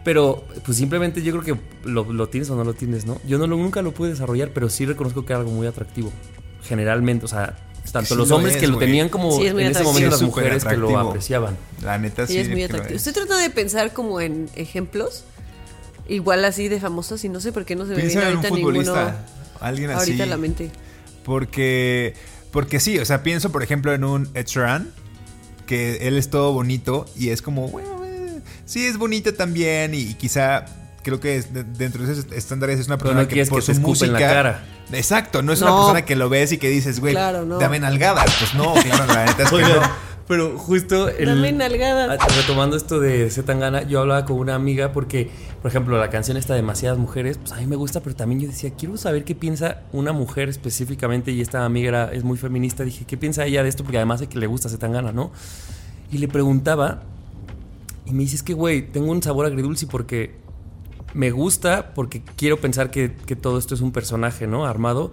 pero 0.02 0.44
pues 0.64 0.78
simplemente 0.78 1.22
yo 1.22 1.38
creo 1.38 1.44
que 1.56 1.88
lo, 1.88 2.10
lo 2.10 2.28
tienes 2.30 2.48
o 2.48 2.56
no 2.56 2.64
lo 2.64 2.72
tienes, 2.72 3.04
¿no? 3.04 3.20
Yo 3.26 3.36
no 3.36 3.46
lo, 3.46 3.56
nunca 3.58 3.82
lo 3.82 3.92
pude 3.92 4.08
desarrollar, 4.08 4.50
pero 4.54 4.70
sí 4.70 4.86
reconozco 4.86 5.26
que 5.26 5.34
era 5.34 5.40
algo 5.40 5.50
muy 5.52 5.66
atractivo. 5.66 6.10
Generalmente, 6.62 7.26
o 7.26 7.28
sea, 7.28 7.54
tanto 7.92 8.14
sí 8.14 8.18
los 8.18 8.28
lo 8.28 8.36
hombres 8.36 8.56
es, 8.56 8.60
que 8.60 8.68
lo 8.68 8.78
tenían 8.78 9.08
como 9.08 9.32
Sí, 9.32 9.46
es 9.46 9.52
en 9.52 9.60
ese 9.60 9.82
momento 9.82 9.98
Sí, 9.98 10.10
las 10.10 10.22
mujeres 10.22 10.64
que 10.64 10.76
lo 10.76 10.98
apreciaban. 10.98 11.56
La 11.82 11.98
neta 11.98 12.26
sí. 12.26 12.34
Sí, 12.34 12.38
es 12.40 12.48
muy 12.48 12.62
atractivo. 12.62 12.94
es. 12.94 13.06
Estoy 13.06 13.12
tratando 13.12 13.42
de 13.42 13.50
pensar 13.50 13.92
como 13.92 14.20
en 14.20 14.48
ejemplos. 14.54 15.24
Igual 16.08 16.44
así 16.44 16.68
de 16.68 16.80
famosos 16.80 17.24
y 17.24 17.28
no 17.28 17.40
sé 17.40 17.52
por 17.52 17.64
qué 17.64 17.76
no 17.76 17.86
se 17.86 17.94
me 17.94 18.02
viene 18.02 18.12
en 18.12 18.18
un 18.18 18.24
ahorita 18.24 18.48
futbolista. 18.48 18.92
ninguno 18.92 19.16
Alguien 19.60 19.90
así. 19.90 19.98
ahorita 19.98 20.24
en 20.24 20.30
la 20.30 20.36
mente. 20.36 20.70
Porque, 21.24 22.14
porque 22.50 22.80
sí, 22.80 22.98
o 22.98 23.04
sea, 23.04 23.22
pienso 23.22 23.52
por 23.52 23.62
ejemplo 23.62 23.92
en 23.92 24.04
un 24.04 24.28
Ed 24.34 24.46
Sheeran, 24.46 24.90
que 25.66 26.08
él 26.08 26.18
es 26.18 26.30
todo 26.30 26.52
bonito 26.52 27.06
y 27.16 27.28
es 27.28 27.42
como, 27.42 27.68
bueno, 27.68 28.04
eh, 28.04 28.40
sí 28.64 28.86
es 28.86 28.96
bonito 28.96 29.34
también 29.34 29.94
y, 29.94 30.14
quizá 30.14 30.64
creo 31.02 31.20
que 31.20 31.36
es 31.36 31.52
de- 31.54 31.64
dentro 31.64 32.04
de 32.04 32.12
esos 32.12 32.26
estándares 32.32 32.78
es 32.80 32.86
una 32.86 32.98
persona 32.98 33.22
no 33.22 33.28
que 33.28 33.44
por 33.46 33.60
que 33.60 33.66
su 33.66 33.72
te 33.74 33.80
música... 33.80 34.12
la 34.12 34.18
cara. 34.18 34.64
Exacto, 34.92 35.42
no 35.42 35.52
es 35.52 35.60
No. 35.60 35.66
una 35.68 35.76
persona 35.76 36.02
que 36.04 36.16
lo 36.16 36.28
ves 36.28 36.52
y 36.52 36.58
que 36.58 36.68
dices, 36.68 37.00
güey, 37.00 37.14
Claro, 37.14 37.44
no. 37.44 37.58
dame 37.58 37.78
nalgadas. 37.78 38.30
Pues 38.38 38.54
no, 38.54 38.74
claro, 38.74 39.06
la 39.06 39.24
neta 39.26 39.44
es 39.44 39.48
que 39.50 39.54
Oigan, 39.56 39.80
pero 40.26 40.58
justo 40.58 41.08
el- 41.08 41.26
Dame 41.26 41.52
nalgadas. 41.52 42.18
Ah, 42.20 42.26
retomando 42.36 42.76
esto 42.76 42.98
de 43.00 43.30
Zetangana, 43.30 43.82
yo 43.82 44.00
hablaba 44.00 44.24
con 44.24 44.36
una 44.38 44.54
amiga 44.56 44.92
porque, 44.92 45.30
por 45.62 45.70
ejemplo, 45.70 45.96
la 45.98 46.10
canción 46.10 46.36
está 46.36 46.54
demasiadas 46.54 46.98
mujeres, 46.98 47.38
pues 47.38 47.52
a 47.52 47.56
mí 47.56 47.66
me 47.66 47.76
gusta, 47.76 48.00
pero 48.00 48.14
también 48.16 48.40
yo 48.40 48.48
decía, 48.48 48.70
quiero 48.76 48.96
saber 48.96 49.24
qué 49.24 49.34
piensa 49.34 49.82
una 49.92 50.12
mujer 50.12 50.48
específicamente 50.48 51.30
y 51.32 51.40
esta 51.40 51.64
amiga 51.64 51.88
era, 51.88 52.12
es 52.12 52.24
muy 52.24 52.36
feminista, 52.38 52.84
dije, 52.84 53.04
¿qué 53.06 53.16
piensa 53.16 53.44
ella 53.46 53.62
de 53.62 53.68
esto? 53.68 53.84
Porque 53.84 53.96
además 53.98 54.20
de 54.20 54.28
que 54.28 54.38
le 54.38 54.46
gusta 54.46 54.68
Zetangana, 54.68 55.12
¿no? 55.12 55.30
Y 56.12 56.18
le 56.18 56.26
preguntaba 56.28 57.02
y 58.06 58.12
me 58.12 58.22
dice, 58.24 58.36
es 58.36 58.42
que, 58.42 58.54
güey, 58.54 58.82
tengo 58.90 59.10
un 59.12 59.22
sabor 59.22 59.46
agridulce 59.46 59.86
porque 59.86 60.34
me 61.14 61.30
gusta, 61.30 61.92
porque 61.94 62.22
quiero 62.36 62.58
pensar 62.58 62.90
que, 62.90 63.12
que 63.26 63.36
todo 63.36 63.58
esto 63.58 63.74
es 63.74 63.80
un 63.80 63.92
personaje, 63.92 64.46
¿no? 64.46 64.66
Armado. 64.66 65.12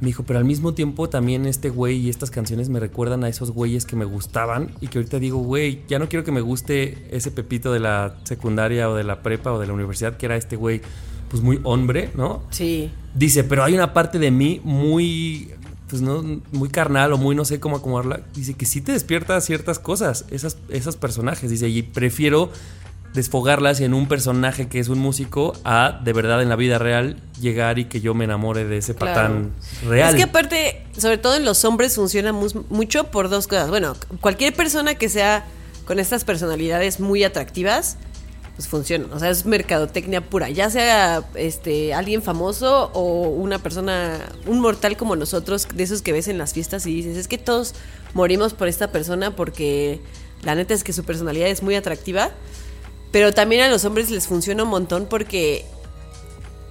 Me 0.00 0.08
dijo, 0.08 0.24
pero 0.24 0.38
al 0.38 0.44
mismo 0.44 0.74
tiempo 0.74 1.08
también 1.08 1.46
este 1.46 1.70
güey 1.70 1.96
y 1.96 2.10
estas 2.10 2.30
canciones 2.30 2.68
me 2.68 2.80
recuerdan 2.80 3.24
a 3.24 3.28
esos 3.28 3.50
güeyes 3.50 3.86
que 3.86 3.96
me 3.96 4.04
gustaban 4.04 4.70
y 4.82 4.88
que 4.88 4.98
ahorita 4.98 5.18
digo, 5.18 5.38
güey, 5.38 5.82
ya 5.88 5.98
no 5.98 6.08
quiero 6.08 6.22
que 6.22 6.32
me 6.32 6.42
guste 6.42 7.08
ese 7.10 7.30
pepito 7.30 7.72
de 7.72 7.80
la 7.80 8.16
secundaria 8.24 8.90
o 8.90 8.94
de 8.94 9.04
la 9.04 9.22
prepa 9.22 9.52
o 9.52 9.58
de 9.58 9.66
la 9.66 9.72
universidad, 9.72 10.18
que 10.18 10.26
era 10.26 10.36
este 10.36 10.56
güey, 10.56 10.82
pues 11.30 11.42
muy 11.42 11.60
hombre, 11.62 12.10
¿no? 12.14 12.42
Sí. 12.50 12.90
Dice, 13.14 13.42
pero 13.42 13.64
hay 13.64 13.72
una 13.72 13.94
parte 13.94 14.18
de 14.18 14.30
mí 14.30 14.60
muy, 14.64 15.52
pues 15.88 16.02
no, 16.02 16.22
muy 16.52 16.68
carnal 16.68 17.14
o 17.14 17.18
muy 17.18 17.34
no 17.34 17.46
sé 17.46 17.58
cómo 17.58 17.76
acomodarla. 17.76 18.20
Dice 18.34 18.52
que 18.52 18.66
sí 18.66 18.82
te 18.82 18.92
despierta 18.92 19.40
ciertas 19.40 19.78
cosas, 19.78 20.26
esas, 20.30 20.58
esas 20.68 20.96
personajes. 20.96 21.48
Dice, 21.48 21.70
y 21.70 21.80
prefiero 21.80 22.50
desfogarlas 23.16 23.80
en 23.80 23.94
un 23.94 24.06
personaje 24.06 24.68
que 24.68 24.78
es 24.78 24.88
un 24.88 24.98
músico 25.00 25.54
a 25.64 26.00
de 26.04 26.12
verdad 26.12 26.40
en 26.42 26.48
la 26.48 26.54
vida 26.56 26.78
real 26.78 27.16
llegar 27.40 27.78
y 27.80 27.86
que 27.86 28.00
yo 28.00 28.14
me 28.14 28.24
enamore 28.24 28.64
de 28.64 28.76
ese 28.76 28.94
Claro. 28.94 29.14
patán 29.14 29.50
real. 29.88 30.10
Es 30.10 30.14
que 30.14 30.22
aparte, 30.22 30.84
sobre 30.96 31.18
todo 31.18 31.34
en 31.34 31.44
los 31.44 31.64
hombres, 31.64 31.96
funciona 31.96 32.32
mucho 32.32 33.04
por 33.10 33.28
dos 33.28 33.48
cosas. 33.48 33.68
Bueno, 33.70 33.96
cualquier 34.20 34.54
persona 34.54 34.94
que 34.94 35.08
sea 35.08 35.44
con 35.86 35.98
estas 35.98 36.24
personalidades 36.24 37.00
muy 37.00 37.24
atractivas, 37.24 37.96
pues 38.56 38.68
funciona. 38.68 39.06
O 39.12 39.18
sea, 39.18 39.30
es 39.30 39.44
mercadotecnia 39.46 40.20
pura. 40.20 40.48
Ya 40.50 40.70
sea 40.70 41.22
este 41.34 41.94
alguien 41.94 42.22
famoso 42.22 42.90
o 42.94 43.28
una 43.28 43.58
persona, 43.58 44.18
un 44.46 44.60
mortal 44.60 44.96
como 44.96 45.16
nosotros, 45.16 45.68
de 45.74 45.82
esos 45.82 46.02
que 46.02 46.12
ves 46.12 46.28
en 46.28 46.38
las 46.38 46.52
fiestas 46.54 46.86
y 46.86 46.94
dices, 46.94 47.16
es 47.16 47.28
que 47.28 47.38
todos 47.38 47.74
morimos 48.14 48.54
por 48.54 48.68
esta 48.68 48.92
persona 48.92 49.34
porque 49.36 50.00
la 50.42 50.54
neta 50.54 50.74
es 50.74 50.84
que 50.84 50.92
su 50.92 51.04
personalidad 51.04 51.48
es 51.48 51.62
muy 51.62 51.74
atractiva. 51.74 52.30
Pero 53.12 53.32
también 53.32 53.62
a 53.62 53.68
los 53.68 53.84
hombres 53.84 54.10
les 54.10 54.26
funciona 54.26 54.62
un 54.64 54.68
montón 54.68 55.06
porque 55.08 55.64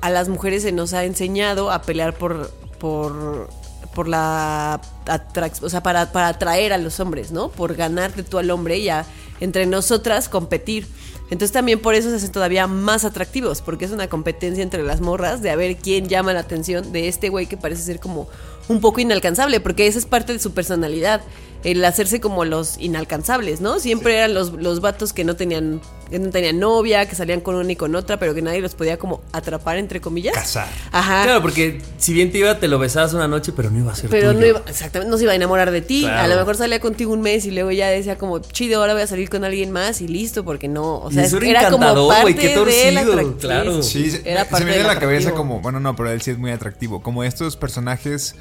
a 0.02 0.10
las 0.10 0.30
mujeres 0.30 0.64
se 0.64 0.72
nos 0.72 0.94
ha 0.94 1.04
enseñado 1.06 1.72
a 1.72 1.82
pelear 1.82 2.18
por 2.18 2.52
por 2.80 3.50
por 3.96 4.08
la 4.08 4.82
atrac- 5.06 5.64
o 5.64 5.70
sea 5.70 5.82
para, 5.82 6.12
para 6.12 6.28
atraer 6.28 6.74
a 6.74 6.78
los 6.78 7.00
hombres 7.00 7.32
no 7.32 7.48
por 7.50 7.76
ganarte 7.76 8.22
tú 8.24 8.38
al 8.38 8.52
hombre 8.52 8.78
y 8.78 8.90
a 8.90 9.06
entre 9.40 9.66
nosotras 9.66 10.30
competir. 10.30 10.88
Entonces 11.32 11.52
también 11.52 11.82
por 11.82 11.96
eso 11.96 12.10
se 12.12 12.18
hacen 12.18 12.32
todavía 12.32 12.68
más 12.68 13.04
atractivos, 13.04 13.62
porque 13.62 13.86
es 13.86 13.92
una 13.92 14.08
competencia 14.08 14.62
entre 14.62 14.84
las 14.84 15.02
morras 15.02 15.42
de 15.42 15.50
a 15.50 15.56
ver 15.56 15.76
quién 15.78 16.08
llama 16.08 16.34
la 16.34 16.42
atención 16.42 16.92
de 16.92 17.08
este 17.08 17.30
güey 17.30 17.48
que 17.48 17.58
parece 17.58 17.82
ser 17.82 18.00
como 18.00 18.28
un 18.70 18.80
poco 18.80 19.00
inalcanzable, 19.02 19.60
porque 19.60 19.88
esa 19.88 19.98
es 19.98 20.06
parte 20.06 20.34
de 20.34 20.40
su 20.40 20.54
personalidad, 20.54 21.22
el 21.66 21.84
hacerse 21.84 22.22
como 22.22 22.46
los 22.46 22.78
inalcanzables, 22.80 23.60
¿no? 23.60 23.80
Siempre 23.80 24.18
eran 24.18 24.36
los, 24.36 24.54
los 24.54 24.82
vatos 24.82 25.14
que 25.14 25.24
no 25.24 25.36
tenían 25.36 25.82
que 26.10 26.20
no 26.20 26.30
tenían 26.30 26.60
novia, 26.60 27.08
que 27.08 27.16
salían 27.16 27.42
con 27.42 27.56
una 27.56 27.72
y 27.72 27.76
con 27.76 27.96
otra, 27.96 28.20
pero 28.20 28.36
que 28.36 28.42
nadie 28.44 28.62
los 28.62 28.76
podía 28.76 28.98
como 28.98 29.24
atrapar 29.32 29.78
entre 29.78 30.00
comillas. 30.02 30.36
Cazar. 30.36 30.68
Ajá. 30.92 31.24
Claro, 31.24 31.42
porque 31.42 31.82
si 31.98 32.14
bien 32.14 32.32
te 32.32 32.38
iba, 32.38 32.60
te 32.60 32.68
lo 32.68 32.78
besabas 32.78 33.14
una 33.16 33.28
noche, 33.28 33.52
pero 33.56 33.72
no 33.72 33.80
iba 33.80 33.92
a 33.92 33.96
ser 33.96 34.12
Pero 34.12 34.28
tuyo. 34.30 34.40
no 34.40 34.46
iba, 34.46 34.62
exactamente, 34.68 35.10
no 35.10 35.18
se 35.18 35.24
iba 35.24 35.32
a 35.34 35.36
enamorar 35.36 35.72
de 35.72 35.82
ti. 35.82 36.02
Claro. 36.02 36.22
A 36.24 36.28
lo 36.28 36.36
mejor 36.36 36.58
salía 36.58 36.80
contigo 36.80 37.12
un 37.12 37.22
mes 37.22 37.46
y 37.48 37.52
luego 37.52 37.72
ya 37.72 37.90
decía 37.90 38.20
como, 38.20 38.38
chido, 38.38 38.82
ahora 38.82 38.94
voy 38.94 39.02
a 39.02 39.08
salir 39.08 39.30
con 39.32 39.44
alguien 39.44 39.72
más 39.72 40.00
y 40.02 40.08
listo, 40.08 40.46
porque 40.46 40.68
no, 40.68 41.00
o 41.00 41.12
sea, 41.12 41.24
eso 41.26 41.38
era 41.38 41.62
era 41.62 41.70
como 41.72 41.78
encantador, 41.86 42.08
parte 42.10 42.22
güey, 42.22 42.36
qué 42.36 42.50
torcido, 42.50 43.00
atractivo. 43.00 43.38
claro. 43.40 43.82
Sí, 43.82 44.12
se, 44.12 44.30
Era 44.30 44.44
se 44.46 44.52
parte 44.52 44.66
me 44.66 44.72
viene 44.74 44.88
a 44.88 44.94
la 44.94 45.00
cabeza 45.00 45.32
como, 45.32 45.60
bueno, 45.62 45.80
no, 45.80 45.96
pero 45.96 46.12
él 46.12 46.22
sí 46.22 46.30
es 46.30 46.38
muy 46.38 46.52
atractivo. 46.52 47.02
Como 47.02 47.24
estos 47.24 47.58
personajes 47.58 48.36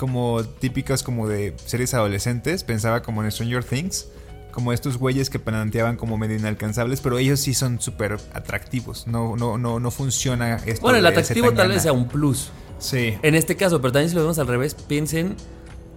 como 0.00 0.42
típicos 0.42 1.02
como 1.02 1.28
de 1.28 1.54
series 1.66 1.92
adolescentes, 1.92 2.64
pensaba 2.64 3.02
como 3.02 3.22
en 3.22 3.30
Stranger 3.30 3.62
Things, 3.62 4.08
como 4.50 4.72
estos 4.72 4.96
güeyes 4.96 5.28
que 5.28 5.38
planteaban 5.38 5.96
como 5.96 6.16
medio 6.16 6.38
inalcanzables, 6.38 7.02
pero 7.02 7.18
ellos 7.18 7.38
sí 7.38 7.52
son 7.52 7.82
súper 7.82 8.16
atractivos. 8.32 9.06
No, 9.06 9.36
no, 9.36 9.58
no, 9.58 9.78
no 9.78 9.90
funciona 9.90 10.56
esto. 10.64 10.80
Bueno, 10.80 10.96
el 10.96 11.06
atractivo 11.06 11.52
tal 11.52 11.68
vez 11.68 11.82
sea 11.82 11.92
un 11.92 12.08
plus. 12.08 12.50
Sí. 12.78 13.18
En 13.20 13.34
este 13.34 13.56
caso, 13.56 13.82
pero 13.82 13.92
también 13.92 14.08
si 14.08 14.14
lo 14.16 14.22
vemos 14.22 14.38
al 14.38 14.46
revés, 14.46 14.72
piensen 14.74 15.36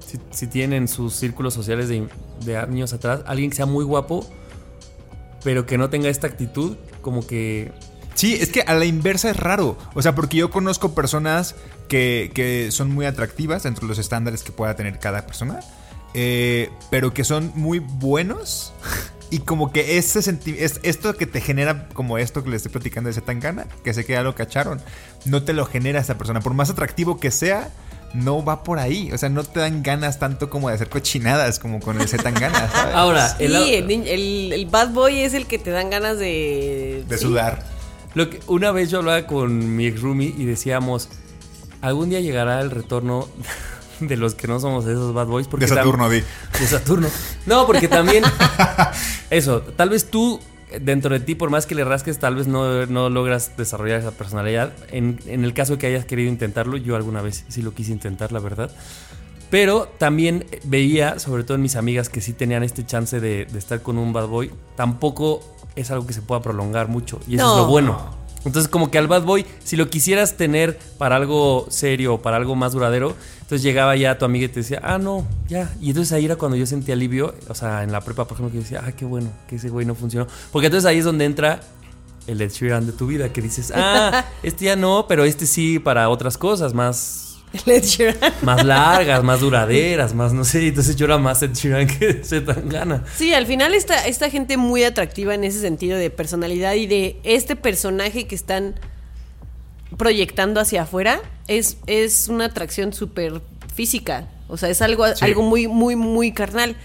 si, 0.06 0.20
si 0.32 0.48
tienen 0.48 0.90
sus 0.90 1.14
círculos 1.14 1.54
sociales 1.54 1.88
de, 1.88 2.06
de 2.44 2.58
años 2.58 2.92
atrás, 2.92 3.22
alguien 3.26 3.52
que 3.52 3.56
sea 3.56 3.66
muy 3.66 3.86
guapo, 3.86 4.30
pero 5.46 5.66
que 5.66 5.78
no 5.78 5.90
tenga 5.90 6.10
esta 6.10 6.28
actitud, 6.28 6.76
como 7.02 7.26
que 7.26 7.72
Sí, 8.15 8.36
es 8.39 8.50
que 8.50 8.62
a 8.62 8.74
la 8.75 8.86
inversa 8.86 9.29
es 9.29 9.38
raro. 9.38 9.77
O 9.96 10.01
sea, 10.01 10.15
porque 10.15 10.38
yo 10.38 10.50
conozco 10.51 10.93
personas 10.93 11.55
que, 11.88 12.32
que 12.34 12.72
son 12.72 12.91
muy 12.91 13.05
atractivas 13.05 13.63
dentro 13.63 13.82
de 13.82 13.89
los 13.89 13.98
estándares 14.00 14.43
que 14.43 14.51
pueda 14.51 14.75
tener 14.75 15.00
cada 15.00 15.25
persona, 15.25 15.60
eh, 16.13 16.70
pero 16.91 17.13
que 17.13 17.24
son 17.24 17.51
muy 17.55 17.79
buenos. 17.79 18.74
Y 19.32 19.39
como 19.39 19.72
que 19.72 19.98
ese 19.98 20.20
senti- 20.22 20.55
es, 20.60 20.79
esto 20.84 21.15
que 21.15 21.25
te 21.25 21.41
genera, 21.41 21.88
como 21.96 22.20
esto 22.20 22.43
que 22.43 22.51
le 22.51 22.55
estoy 22.58 22.72
platicando 22.72 23.08
de 23.08 23.15
Zetangana, 23.15 23.65
que 23.84 23.91
sé 23.93 24.05
que 24.05 24.13
ya 24.13 24.22
lo 24.22 24.36
cacharon, 24.36 24.79
no 25.25 25.41
te 25.41 25.53
lo 25.53 25.65
genera 25.65 26.00
esa 26.01 26.20
persona. 26.20 26.39
Por 26.39 26.53
más 26.53 26.70
atractivo 26.70 27.20
que 27.20 27.32
sea, 27.32 27.72
no 28.13 28.46
va 28.46 28.63
por 28.63 28.77
ahí. 28.77 29.12
O 29.12 29.17
sea, 29.17 29.29
no 29.29 29.43
te 29.43 29.60
dan 29.60 29.82
ganas 29.82 30.20
tanto 30.20 30.51
como 30.51 30.70
de 30.70 30.75
hacer 30.75 30.88
cochinadas 30.88 31.58
como 31.58 31.79
con 31.79 32.00
el 32.00 32.08
Zetangana, 32.08 32.70
¿sabes? 32.72 32.93
Ahora, 32.96 33.29
Sí, 33.39 33.46
el- 33.46 33.55
el, 33.55 33.88
niño- 33.88 34.05
el- 34.05 34.53
el 34.53 34.65
bad 34.67 34.89
boy 34.89 35.22
es 35.22 35.34
el 35.34 35.48
que 35.48 35.58
te 35.58 35.72
dan 35.72 35.89
ganas 35.89 36.20
de... 36.20 37.03
de 37.10 37.17
sí. 37.17 37.24
sudar. 37.24 37.63
Lo 38.15 38.29
que, 38.29 38.39
una 38.48 38.72
vez 38.72 38.91
yo 38.91 39.00
hablaba 39.00 39.25
con 39.25 39.75
mi 39.75 39.88
ex 39.88 40.01
roomie 40.01 40.34
y 40.38 40.46
decíamos, 40.46 41.10
algún 41.82 42.10
día 42.10 42.22
llegará 42.22 42.62
el 42.62 42.72
retorno 42.72 43.27
de 44.00 44.17
los 44.17 44.36
que 44.36 44.48
no 44.48 44.60
somos 44.60 44.86
esos 44.86 45.13
bad 45.13 45.27
boys. 45.27 45.48
Porque 45.48 45.65
De 45.65 45.75
Saturno, 45.75 46.10
di. 46.10 46.22
De 46.60 46.67
Saturno. 46.67 47.08
No, 47.46 47.65
porque 47.65 47.88
también, 47.88 48.24
eso, 49.29 49.62
tal 49.62 49.89
vez 49.89 50.10
tú, 50.10 50.39
dentro 50.82 51.13
de 51.13 51.20
ti, 51.20 51.36
por 51.36 51.50
más 51.50 51.65
que 51.65 51.75
le 51.75 51.84
rasques, 51.84 52.20
tal 52.20 52.36
vez 52.36 52.48
no, 52.48 52.86
no 52.86 53.10
logras 53.10 53.58
desarrollar 53.58 54.00
esa 54.00 54.12
personalidad. 54.12 54.74
En, 54.91 55.20
en 55.25 55.43
el 55.43 55.53
caso 55.53 55.77
que 55.77 55.88
hayas 55.88 56.05
querido 56.05 56.29
intentarlo, 56.29 56.77
yo 56.77 56.96
alguna 56.96 57.22
vez 57.22 57.46
sí 57.48 57.62
lo 57.62 57.74
quise 57.74 57.91
intentar, 57.91 58.32
la 58.32 58.39
verdad. 58.39 58.72
Pero 59.50 59.88
también 60.00 60.46
veía, 60.63 61.20
sobre 61.20 61.43
todo 61.43 61.55
en 61.55 61.62
mis 61.62 61.75
amigas, 61.75 62.10
que 62.10 62.22
sí 62.22 62.34
tenían 62.34 62.63
este 62.63 62.86
chance 62.86 63.20
de, 63.20 63.46
de 63.46 63.60
estar 63.60 63.82
con 63.82 64.00
un 64.00 64.12
bad 64.12 64.27
boy. 64.27 64.51
Tampoco 64.75 65.41
es 65.75 65.92
algo 65.92 66.06
que 66.08 66.13
se 66.13 66.22
pueda 66.22 66.42
prolongar 66.42 66.88
mucho. 66.88 67.20
Y 67.27 67.36
eso 67.36 67.46
No. 67.46 67.51
es 67.53 67.58
lo 67.62 67.68
bueno. 67.68 68.24
Entonces, 68.46 68.70
como 68.70 68.92
que 68.92 68.98
al 68.98 69.08
bad 69.08 69.24
boy, 69.24 69.46
si 69.63 69.77
lo 69.77 69.89
quisieras 69.89 70.36
tener 70.36 70.77
para 70.98 71.15
algo 71.15 71.65
serio 71.70 72.15
o 72.15 72.22
para 72.22 72.36
algo 72.36 72.56
más 72.56 72.74
duradero, 72.74 73.15
entonces 73.39 73.63
llegaba 73.63 73.96
ya 73.96 74.18
tu 74.18 74.25
amiga 74.25 74.46
y 74.46 74.50
te 74.50 74.60
decía, 74.60 74.82
ah, 74.84 74.98
no, 74.98 75.25
ya. 75.48 75.74
Y 75.80 75.89
entonces 75.89 76.12
ahí 76.12 76.25
era 76.25 76.36
cuando 76.36 76.58
yo 76.58 76.65
sentía 76.65 76.94
alivio. 76.94 77.34
O 77.48 77.56
sea, 77.56 77.84
en 77.84 77.94
la 77.94 78.01
prepa, 78.01 78.25
por 78.25 78.36
ejemplo, 78.36 78.52
que 78.52 78.58
yo 78.58 78.63
decía, 78.63 78.84
ah, 78.86 78.91
qué 78.91 79.06
bueno, 79.06 79.30
que 79.48 79.56
ese 79.56 79.69
güey 79.69 79.86
no 79.86 79.95
funcionó. 79.95 80.28
Porque 80.52 80.65
entonces 80.67 80.86
ahí 80.89 80.98
es 80.98 81.06
donde 81.06 81.24
entra 81.24 81.62
el 82.28 82.41
Ed 82.41 82.52
Sheeran 82.52 82.86
de 82.86 82.91
tu 82.91 83.08
vida, 83.08 83.30
que 83.32 83.41
dices, 83.41 83.71
ah, 83.74 84.26
este 84.43 84.65
ya 84.65 84.76
no, 84.76 85.06
pero 85.08 85.24
este 85.24 85.45
sí 85.45 85.80
para 85.80 86.10
otras 86.10 86.38
cosas 86.38 86.74
más 86.74 87.23
Sheeran. 87.66 88.18
más 88.42 88.63
largas, 88.66 89.24
más 89.24 89.39
duraderas, 89.39 90.13
más 90.13 90.34
no 90.34 90.44
sé. 90.44 90.68
Entonces 90.68 90.96
yo 90.96 91.06
era 91.06 91.18
más 91.18 91.42
Ed 91.44 91.54
Sheeran 91.54 91.88
que 91.88 92.13
Zetangana. 92.24 93.04
Sí, 93.16 93.34
al 93.34 93.46
final 93.46 93.74
esta, 93.74 94.08
esta 94.08 94.30
gente 94.30 94.58
muy 94.58 94.84
atractiva 94.84 95.36
en 95.36 95.44
ese 95.44 95.60
sentido 95.62 95.98
de 95.98 96.10
personalidad 96.10 96.74
y 96.74 96.88
de 96.88 97.20
este 97.24 97.56
personaje 97.56 98.26
que 98.28 98.36
están 98.36 98.76
proyectando 99.98 100.60
hacia 100.60 100.84
afuera 100.84 101.22
es, 101.48 101.78
es 101.86 102.28
una 102.28 102.46
atracción 102.46 102.94
súper 102.94 103.42
física. 103.74 104.28
O 104.48 104.58
sea, 104.58 104.70
es 104.70 104.82
algo, 104.82 105.06
Sí. 105.16 105.26
algo 105.26 105.42
muy, 105.44 105.68
muy, 105.68 105.96
muy 105.96 106.32
carnal. 106.32 106.76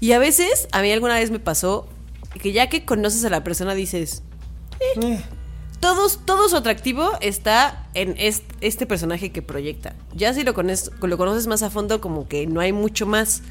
Y 0.00 0.12
a 0.12 0.18
veces, 0.18 0.68
a 0.72 0.82
mí 0.82 0.90
alguna 0.92 1.14
vez 1.14 1.30
me 1.30 1.38
pasó 1.38 1.88
que 2.40 2.52
ya 2.52 2.68
que 2.68 2.84
conoces 2.84 3.24
a 3.24 3.30
la 3.30 3.44
persona 3.44 3.74
dices, 3.74 4.22
eh, 5.00 5.20
todos, 5.82 6.20
todo 6.24 6.48
su 6.48 6.56
atractivo 6.56 7.10
está 7.20 7.86
en 7.94 8.14
est- 8.16 8.44
este 8.60 8.86
personaje 8.86 9.32
que 9.32 9.42
proyecta. 9.42 9.94
Ya 10.14 10.32
si 10.32 10.44
lo, 10.44 10.54
cones- 10.54 10.90
lo 11.02 11.18
conoces 11.18 11.48
más 11.48 11.62
a 11.64 11.70
fondo, 11.70 12.00
como 12.00 12.28
que 12.28 12.46
no 12.46 12.60
hay 12.60 12.72
mucho 12.72 13.04
más. 13.04 13.42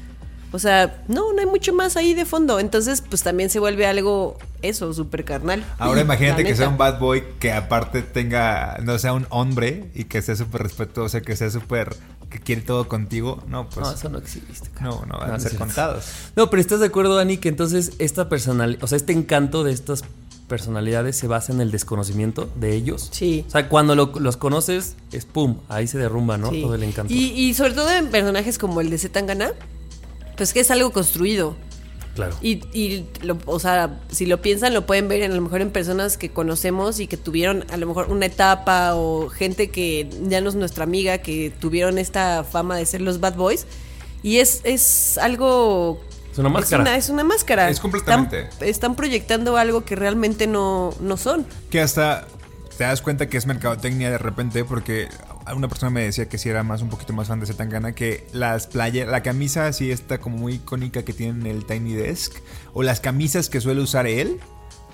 O 0.50 0.58
sea, 0.58 1.02
no, 1.08 1.32
no 1.34 1.40
hay 1.40 1.46
mucho 1.46 1.72
más 1.74 1.96
ahí 1.96 2.14
de 2.14 2.24
fondo. 2.24 2.58
Entonces, 2.58 3.02
pues 3.02 3.22
también 3.22 3.50
se 3.50 3.58
vuelve 3.58 3.86
algo, 3.86 4.38
eso, 4.62 4.92
súper 4.94 5.24
carnal. 5.24 5.62
Ahora 5.78 6.00
imagínate 6.08 6.42
que 6.44 6.56
sea 6.56 6.68
un 6.70 6.78
bad 6.78 6.98
boy 6.98 7.22
que 7.38 7.52
aparte 7.52 8.00
tenga, 8.02 8.78
no 8.82 8.98
sea 8.98 9.12
un 9.12 9.26
hombre 9.28 9.90
y 9.94 10.04
que 10.04 10.20
sea 10.22 10.34
súper 10.34 10.62
respetuoso, 10.62 11.20
que 11.22 11.36
sea 11.36 11.50
súper, 11.50 11.94
que 12.30 12.38
quiere 12.40 12.62
todo 12.62 12.88
contigo. 12.88 13.42
No, 13.46 13.68
pues 13.68 13.86
No, 13.86 13.92
eso 13.92 14.08
no 14.08 14.16
existe. 14.18 14.70
cara. 14.70 14.86
no, 14.90 15.04
no 15.06 15.18
van 15.18 15.28
No, 15.28 15.34
a 15.34 15.40
ser 15.40 15.54
contados. 15.56 16.06
No, 16.34 16.48
pero 16.48 16.62
¿estás 16.62 16.80
de 16.80 16.86
acuerdo, 16.86 17.14
Dani, 17.16 17.36
que 17.36 17.48
entonces 17.50 17.92
esta 17.98 18.28
personalidad, 18.30 18.82
o 18.82 18.86
sea, 18.86 18.96
este 18.96 19.12
encanto 19.12 19.64
de 19.64 19.72
estas 19.72 20.02
personalidades 20.48 21.16
se 21.16 21.26
basa 21.26 21.52
en 21.52 21.60
el 21.60 21.70
desconocimiento 21.70 22.48
de 22.56 22.74
ellos? 22.74 23.08
Sí. 23.12 23.44
O 23.48 23.50
sea, 23.50 23.68
cuando 23.68 23.94
lo- 23.94 24.12
los 24.18 24.36
conoces, 24.36 24.96
es 25.12 25.24
pum, 25.24 25.58
ahí 25.68 25.86
se 25.86 25.98
derrumba, 25.98 26.36
¿no? 26.38 26.50
Sí. 26.50 26.62
Todo 26.62 26.74
el 26.74 26.82
encanto. 26.82 27.12
Y, 27.12 27.26
y 27.30 27.54
sobre 27.54 27.72
todo 27.72 27.90
en 27.90 28.08
personajes 28.08 28.58
como 28.58 28.80
el 28.80 28.90
de 28.90 28.98
Zetangana, 28.98 29.52
pues 30.36 30.52
que 30.52 30.60
es 30.60 30.70
algo 30.70 30.90
construido. 30.92 31.56
Claro. 32.14 32.36
Y, 32.42 32.60
y 32.78 33.06
lo- 33.22 33.38
o 33.46 33.58
sea, 33.58 34.00
si 34.10 34.26
lo 34.26 34.42
piensan, 34.42 34.74
lo 34.74 34.84
pueden 34.84 35.08
ver 35.08 35.22
en, 35.22 35.32
a 35.32 35.34
lo 35.34 35.40
mejor 35.40 35.62
en 35.62 35.70
personas 35.70 36.18
que 36.18 36.30
conocemos 36.30 37.00
y 37.00 37.06
que 37.06 37.16
tuvieron 37.16 37.64
a 37.70 37.78
lo 37.78 37.86
mejor 37.86 38.10
una 38.10 38.26
etapa 38.26 38.94
o 38.96 39.30
gente 39.30 39.70
que 39.70 40.10
ya 40.28 40.42
no 40.42 40.50
es 40.50 40.54
nuestra 40.54 40.84
amiga, 40.84 41.18
que 41.18 41.50
tuvieron 41.58 41.96
esta 41.96 42.44
fama 42.44 42.76
de 42.76 42.84
ser 42.84 43.00
los 43.00 43.18
bad 43.20 43.36
boys. 43.36 43.66
Y 44.22 44.36
es, 44.36 44.60
es 44.64 45.16
algo... 45.18 46.00
Es 46.32 46.38
una 46.38 46.48
máscara. 46.48 46.82
Es 46.82 46.88
una, 46.88 46.96
es 46.96 47.08
una 47.10 47.24
máscara. 47.24 47.68
Es 47.68 47.78
completamente. 47.78 48.44
Están, 48.44 48.68
están 48.68 48.94
proyectando 48.96 49.56
algo 49.56 49.84
que 49.84 49.96
realmente 49.96 50.46
no, 50.46 50.94
no 51.00 51.16
son. 51.16 51.46
Que 51.70 51.80
hasta 51.80 52.26
te 52.76 52.84
das 52.84 53.02
cuenta 53.02 53.28
que 53.28 53.36
es 53.36 53.46
mercadotecnia 53.46 54.10
de 54.10 54.18
repente 54.18 54.64
porque 54.64 55.08
una 55.54 55.68
persona 55.68 55.90
me 55.90 56.02
decía 56.02 56.28
que 56.28 56.38
si 56.38 56.48
era 56.48 56.62
más 56.62 56.82
un 56.82 56.88
poquito 56.88 57.12
más 57.12 57.28
fan 57.28 57.40
de 57.40 57.46
Zetangana 57.46 57.92
que 57.92 58.26
las 58.32 58.66
playas, 58.66 59.08
la 59.08 59.22
camisa 59.22 59.66
así 59.66 59.90
está 59.90 60.18
como 60.18 60.38
muy 60.38 60.54
icónica 60.54 61.04
que 61.04 61.12
tienen 61.12 61.46
el 61.46 61.66
Tiny 61.66 61.94
Desk 61.94 62.32
o 62.72 62.82
las 62.82 63.00
camisas 63.00 63.50
que 63.50 63.60
suele 63.60 63.80
usar 63.80 64.06
él 64.06 64.40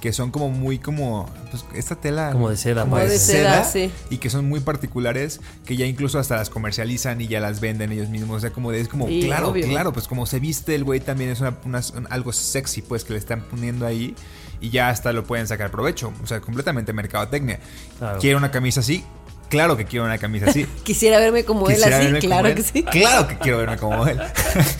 que 0.00 0.12
son 0.12 0.30
como 0.30 0.48
muy 0.48 0.78
como 0.78 1.28
pues, 1.50 1.64
esta 1.74 1.96
tela 1.96 2.30
Como 2.32 2.50
de 2.50 2.56
seda, 2.56 2.82
Como 2.82 2.96
pues. 2.96 3.10
de 3.10 3.18
seda, 3.18 3.64
sí. 3.64 3.90
y 4.10 4.18
que 4.18 4.30
son 4.30 4.48
muy 4.48 4.60
particulares 4.60 5.40
que 5.66 5.76
ya 5.76 5.86
incluso 5.86 6.18
hasta 6.18 6.36
las 6.36 6.50
comercializan 6.50 7.20
y 7.20 7.26
ya 7.26 7.40
las 7.40 7.60
venden 7.60 7.90
ellos 7.92 8.08
mismos 8.08 8.36
o 8.36 8.40
sea 8.40 8.50
como 8.50 8.70
de, 8.70 8.80
es 8.80 8.88
como 8.88 9.08
Sí, 9.08 9.22
claro 9.24 9.48
obvio. 9.48 9.66
claro 9.66 9.92
pues 9.92 10.06
como 10.06 10.24
se 10.26 10.38
viste 10.38 10.74
el 10.74 10.84
güey 10.84 11.00
también 11.00 11.30
es 11.30 11.40
una- 11.40 11.56
una- 11.64 11.82
un- 11.96 12.06
algo 12.10 12.32
sexy 12.32 12.82
pues 12.82 13.04
que 13.04 13.12
le 13.14 13.18
están 13.18 13.40
poniendo 13.42 13.86
ahí 13.86 14.14
y 14.60 14.70
ya 14.70 14.88
hasta 14.88 15.12
lo 15.12 15.24
pueden 15.24 15.46
sacar 15.48 15.70
provecho 15.70 16.12
o 16.22 16.26
sea 16.26 16.40
completamente 16.40 16.92
mercadotecnia 16.92 17.58
Claro. 17.98 18.18
quiero 18.20 18.38
una 18.38 18.50
camisa 18.52 18.80
así 18.80 19.04
claro 19.48 19.76
que 19.76 19.84
quiero 19.84 20.04
una 20.04 20.18
camisa 20.18 20.46
así 20.50 20.64
Quisiera 20.84 21.18
verme 21.18 21.44
como 21.44 21.66
Quisiera 21.66 22.00
él 22.02 22.16
así, 22.16 22.26
claro 22.26 22.48
él. 22.48 22.54
que 22.54 22.62
sí. 22.62 22.82
claro 22.84 23.26
que 23.26 23.36
quiero 23.38 23.58
verme 23.58 23.76
como 23.78 24.06
él 24.06 24.20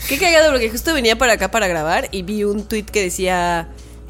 Qué 0.07 0.17
cagado, 0.17 0.51
porque 0.51 0.69
justo 0.69 0.93
venía 0.93 1.17
para 1.17 1.33
acá 1.33 1.51
para 1.51 1.67
grabar 1.67 2.07
y 2.11 2.21
vi 2.21 2.43
un 2.45 2.63
tweet 2.67 2.83
que 2.85 3.01
decía 3.03 3.67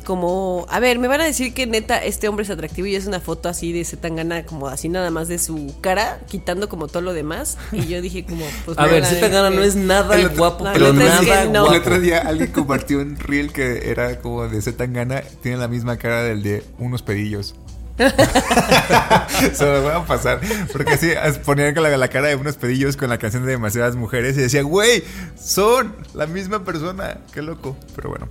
como, 0.09 0.65
a 0.69 0.79
ver, 0.79 0.97
me 0.97 1.07
van 1.07 1.21
a 1.21 1.25
decir 1.25 1.53
que 1.53 1.67
neta 1.67 2.03
este 2.03 2.27
hombre 2.27 2.41
es 2.43 2.49
atractivo 2.49 2.87
y 2.87 2.95
es 2.95 3.05
una 3.05 3.19
foto 3.19 3.47
así 3.47 3.71
de 3.73 3.85
Zetangana, 3.85 4.43
como 4.43 4.67
así 4.67 4.89
nada 4.89 5.11
más 5.11 5.27
de 5.27 5.37
su 5.37 5.75
cara, 5.81 6.19
quitando 6.27 6.67
como 6.67 6.87
todo 6.87 7.03
lo 7.03 7.13
demás. 7.13 7.59
Y 7.71 7.85
yo 7.85 8.01
dije 8.01 8.25
como, 8.25 8.43
pues... 8.65 8.75
A 8.79 8.87
ver, 8.87 9.05
Zetangana 9.05 9.51
no 9.51 9.61
es 9.61 9.75
nada 9.75 10.15
El 10.15 10.25
otro- 10.25 10.37
guapo, 10.39 10.63
No, 10.63 10.73
pero 10.73 10.87
el 10.87 10.91
otro 10.93 11.03
es 11.07 11.27
nada 11.27 11.43
que 11.43 11.49
no. 11.51 11.59
guapo. 11.61 11.75
el 11.75 11.81
otro 11.81 11.99
día 11.99 12.17
alguien 12.25 12.51
compartió 12.51 12.97
un 12.97 13.19
reel 13.19 13.53
que 13.53 13.91
era 13.91 14.19
como 14.19 14.47
de 14.47 14.59
Zetangana 14.63 15.21
tiene 15.43 15.57
la 15.57 15.67
misma 15.67 15.97
cara 15.97 16.23
del 16.23 16.41
de 16.41 16.63
unos 16.79 17.03
pedillos 17.03 17.53
Se 19.53 19.63
lo 19.63 19.83
voy 19.83 19.91
a 19.91 20.03
pasar. 20.07 20.39
Porque 20.71 20.93
así 20.93 21.11
ponían 21.45 21.75
la, 21.75 21.97
la 21.97 22.07
cara 22.07 22.29
de 22.29 22.35
unos 22.35 22.55
pedillos 22.55 22.97
con 22.97 23.09
la 23.09 23.19
canción 23.19 23.45
de 23.45 23.51
demasiadas 23.51 23.95
mujeres 23.95 24.35
y 24.37 24.41
decían, 24.41 24.65
güey, 24.65 25.03
son 25.39 25.95
la 26.15 26.25
misma 26.25 26.63
persona. 26.65 27.19
Qué 27.31 27.43
loco. 27.43 27.77
Pero 27.95 28.09
bueno. 28.09 28.27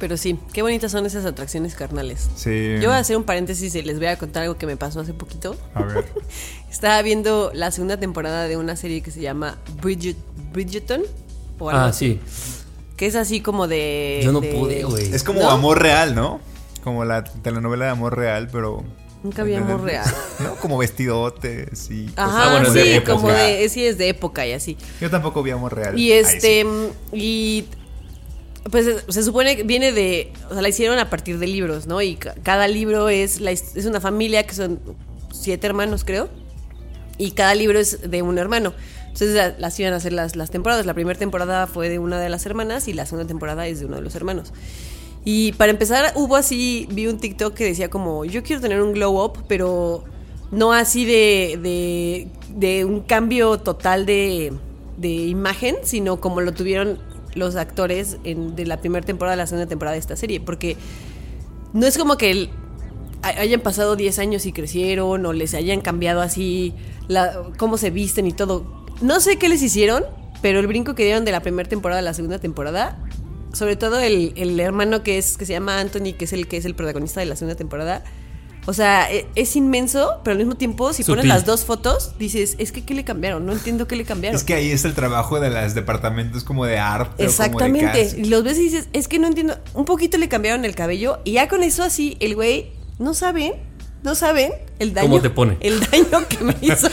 Pero 0.00 0.16
sí, 0.16 0.36
qué 0.52 0.62
bonitas 0.62 0.90
son 0.90 1.04
esas 1.06 1.24
atracciones 1.26 1.74
carnales. 1.76 2.28
Sí. 2.34 2.76
Yo 2.80 2.88
voy 2.88 2.96
a 2.96 2.98
hacer 2.98 3.16
un 3.16 3.24
paréntesis 3.24 3.74
y 3.74 3.82
les 3.82 3.98
voy 3.98 4.06
a 4.08 4.16
contar 4.18 4.42
algo 4.44 4.56
que 4.56 4.66
me 4.66 4.76
pasó 4.76 4.98
hace 5.00 5.12
poquito. 5.14 5.56
A 5.74 5.82
ver. 5.84 6.04
Estaba 6.70 7.00
viendo 7.02 7.50
la 7.54 7.70
segunda 7.70 7.98
temporada 8.00 8.48
de 8.48 8.56
una 8.56 8.74
serie 8.76 9.02
que 9.02 9.10
se 9.10 9.20
llama 9.20 9.58
Bridget. 9.82 10.16
O 11.58 11.68
algo 11.70 11.82
Ah, 11.82 11.86
así, 11.88 12.18
sí. 12.26 12.62
Que 12.96 13.06
es 13.06 13.14
así 13.14 13.40
como 13.40 13.68
de. 13.68 14.20
Yo 14.24 14.32
no 14.32 14.40
de- 14.40 14.52
pude, 14.54 14.82
güey. 14.84 15.12
Es 15.14 15.22
como 15.22 15.40
¿No? 15.42 15.50
amor 15.50 15.80
real, 15.82 16.14
¿no? 16.14 16.40
Como 16.82 17.04
la 17.04 17.22
telenovela 17.24 17.84
de 17.84 17.90
amor 17.92 18.16
real, 18.16 18.48
pero. 18.50 18.82
Nunca 19.22 19.42
vi 19.42 19.54
amor 19.54 19.82
real. 19.82 20.06
¿No? 20.40 20.56
Como 20.56 20.78
vestidotes 20.78 21.90
y. 21.90 22.06
Ajá, 22.16 22.26
cosas 22.26 22.46
Ah, 22.46 22.50
bueno, 22.52 22.72
sí, 22.72 22.88
de 22.88 23.04
como 23.04 23.28
de. 23.30 23.68
Sí, 23.68 23.84
es 23.86 23.98
de 23.98 24.08
época 24.08 24.46
y 24.46 24.52
así. 24.52 24.78
Yo 25.00 25.10
tampoco 25.10 25.42
vi 25.42 25.50
amor 25.50 25.74
real. 25.74 25.98
Y 25.98 26.12
este. 26.12 26.62
sí. 26.62 26.68
Y. 27.12 27.64
Pues 28.70 29.04
se 29.08 29.22
supone 29.22 29.56
que 29.56 29.62
viene 29.62 29.92
de. 29.92 30.32
O 30.50 30.52
sea, 30.52 30.62
la 30.62 30.68
hicieron 30.68 30.98
a 30.98 31.08
partir 31.08 31.38
de 31.38 31.46
libros, 31.46 31.86
¿no? 31.86 32.02
Y 32.02 32.16
ca- 32.16 32.34
cada 32.42 32.68
libro 32.68 33.08
es, 33.08 33.40
la, 33.40 33.50
es 33.52 33.86
una 33.86 34.00
familia 34.00 34.46
que 34.46 34.54
son 34.54 34.78
siete 35.32 35.66
hermanos, 35.66 36.04
creo. 36.04 36.28
Y 37.16 37.32
cada 37.32 37.54
libro 37.54 37.78
es 37.78 38.10
de 38.10 38.22
un 38.22 38.38
hermano. 38.38 38.74
Entonces 39.04 39.34
la- 39.34 39.54
las 39.58 39.78
iban 39.80 39.92
a 39.94 39.96
hacer 39.96 40.12
las, 40.12 40.36
las 40.36 40.50
temporadas. 40.50 40.84
La 40.86 40.94
primera 40.94 41.18
temporada 41.18 41.66
fue 41.66 41.88
de 41.88 41.98
una 41.98 42.20
de 42.20 42.28
las 42.28 42.44
hermanas 42.46 42.86
y 42.86 42.92
la 42.92 43.06
segunda 43.06 43.26
temporada 43.26 43.66
es 43.66 43.80
de 43.80 43.86
uno 43.86 43.96
de 43.96 44.02
los 44.02 44.14
hermanos. 44.14 44.52
Y 45.24 45.52
para 45.52 45.70
empezar, 45.70 46.12
hubo 46.16 46.36
así, 46.36 46.86
vi 46.92 47.06
un 47.06 47.18
TikTok 47.18 47.54
que 47.54 47.64
decía 47.64 47.90
como, 47.90 48.24
yo 48.24 48.42
quiero 48.42 48.62
tener 48.62 48.80
un 48.82 48.92
glow 48.92 49.22
up, 49.22 49.38
pero 49.48 50.04
no 50.50 50.72
así 50.72 51.04
de, 51.04 51.58
de, 51.62 52.28
de 52.56 52.84
un 52.86 53.00
cambio 53.00 53.58
total 53.58 54.06
de, 54.06 54.52
de 54.96 55.08
imagen, 55.08 55.76
sino 55.82 56.20
como 56.20 56.40
lo 56.40 56.52
tuvieron 56.52 56.98
los 57.34 57.56
actores 57.56 58.18
de 58.22 58.66
la 58.66 58.80
primera 58.80 59.04
temporada 59.04 59.34
a 59.34 59.36
la 59.36 59.46
segunda 59.46 59.68
temporada 59.68 59.94
de 59.94 60.00
esta 60.00 60.16
serie. 60.16 60.40
Porque 60.40 60.76
no 61.72 61.86
es 61.86 61.96
como 61.98 62.16
que 62.16 62.50
hayan 63.22 63.60
pasado 63.60 63.96
10 63.96 64.18
años 64.18 64.46
y 64.46 64.52
crecieron 64.52 65.24
o 65.26 65.32
les 65.32 65.54
hayan 65.54 65.80
cambiado 65.80 66.20
así 66.20 66.74
la, 67.08 67.42
cómo 67.58 67.76
se 67.76 67.90
visten 67.90 68.26
y 68.26 68.32
todo. 68.32 68.86
No 69.00 69.20
sé 69.20 69.36
qué 69.36 69.48
les 69.48 69.62
hicieron, 69.62 70.04
pero 70.42 70.60
el 70.60 70.66
brinco 70.66 70.94
que 70.94 71.04
dieron 71.04 71.24
de 71.24 71.32
la 71.32 71.40
primera 71.40 71.68
temporada 71.68 72.00
a 72.00 72.02
la 72.02 72.14
segunda 72.14 72.38
temporada, 72.38 72.98
sobre 73.52 73.76
todo 73.76 74.00
el, 74.00 74.32
el 74.36 74.58
hermano 74.60 75.02
que 75.02 75.18
es 75.18 75.36
que 75.36 75.44
se 75.44 75.52
llama 75.52 75.80
Anthony, 75.80 76.14
que 76.16 76.24
es 76.24 76.32
el 76.32 76.48
que 76.48 76.56
es 76.56 76.64
el 76.64 76.74
protagonista 76.74 77.20
de 77.20 77.26
la 77.26 77.36
segunda 77.36 77.56
temporada. 77.56 78.04
O 78.66 78.72
sea, 78.74 79.10
e- 79.12 79.26
es 79.34 79.56
inmenso, 79.56 80.20
pero 80.22 80.32
al 80.32 80.38
mismo 80.38 80.54
tiempo, 80.54 80.92
si 80.92 81.02
pones 81.02 81.24
las 81.24 81.44
dos 81.46 81.64
fotos, 81.64 82.12
dices, 82.18 82.56
es 82.58 82.72
que 82.72 82.84
¿qué 82.84 82.94
le 82.94 83.04
cambiaron? 83.04 83.46
No 83.46 83.52
entiendo 83.52 83.88
qué 83.88 83.96
le 83.96 84.04
cambiaron. 84.04 84.36
Es 84.36 84.44
que 84.44 84.54
ahí 84.54 84.70
está 84.70 84.86
el 84.86 84.94
trabajo 84.94 85.40
de 85.40 85.50
los 85.50 85.74
departamentos 85.74 86.44
como 86.44 86.66
de 86.66 86.78
arte. 86.78 87.10
o 87.10 87.10
como 87.10 87.18
de 87.18 87.24
Exactamente. 87.24 88.26
los 88.26 88.44
ves 88.44 88.58
y 88.58 88.64
dices, 88.64 88.88
es 88.92 89.08
que 89.08 89.18
no 89.18 89.26
entiendo. 89.28 89.56
Un 89.74 89.84
poquito 89.86 90.18
le 90.18 90.28
cambiaron 90.28 90.64
el 90.64 90.74
cabello 90.74 91.20
y 91.24 91.32
ya 91.32 91.48
con 91.48 91.62
eso 91.62 91.82
así, 91.82 92.16
el 92.20 92.34
güey, 92.34 92.72
no 92.98 93.14
saben, 93.14 93.54
no 94.02 94.14
saben 94.14 94.52
el 94.78 94.92
daño. 94.92 95.08
¿Cómo 95.08 95.22
te 95.22 95.30
pone? 95.30 95.56
El 95.60 95.80
daño 95.80 96.28
que 96.28 96.44
me 96.44 96.54
hizo 96.60 96.88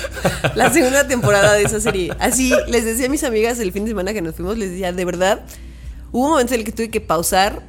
la 0.56 0.72
segunda 0.72 1.08
temporada 1.08 1.54
de 1.54 1.64
esa 1.64 1.80
serie. 1.82 2.12
Así, 2.20 2.54
les 2.68 2.86
decía 2.86 3.08
a 3.08 3.10
mis 3.10 3.24
amigas 3.26 3.60
el 3.60 3.72
fin 3.74 3.84
de 3.84 3.92
semana 3.92 4.14
que 4.14 4.22
nos 4.22 4.36
fuimos, 4.36 4.58
les 4.58 4.72
decía, 4.72 4.94
de 4.94 5.06
verdad, 5.06 5.42
hubo 6.14 6.24
un 6.26 6.32
momento 6.32 6.54
en 6.54 6.62
el 6.62 6.66
que 6.66 6.72
tuve 6.72 6.90
que 6.90 7.02
pausar 7.02 7.62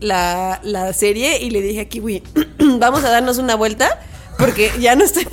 la, 0.00 0.60
la 0.62 0.92
serie 0.92 1.42
y 1.42 1.50
le 1.50 1.62
dije 1.62 1.80
a 1.80 1.88
Kiwi, 1.88 2.22
vamos 2.78 3.02
a 3.04 3.10
darnos 3.10 3.38
una 3.38 3.54
vuelta. 3.54 3.88
Porque 4.38 4.70
ya 4.78 4.94
no 4.96 5.02
estoy. 5.02 5.24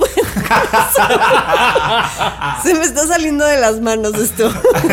Se 2.62 2.72
me 2.74 2.84
está 2.84 3.06
saliendo 3.06 3.44
de 3.44 3.60
las 3.60 3.78
manos 3.82 4.14
esto. 4.14 4.50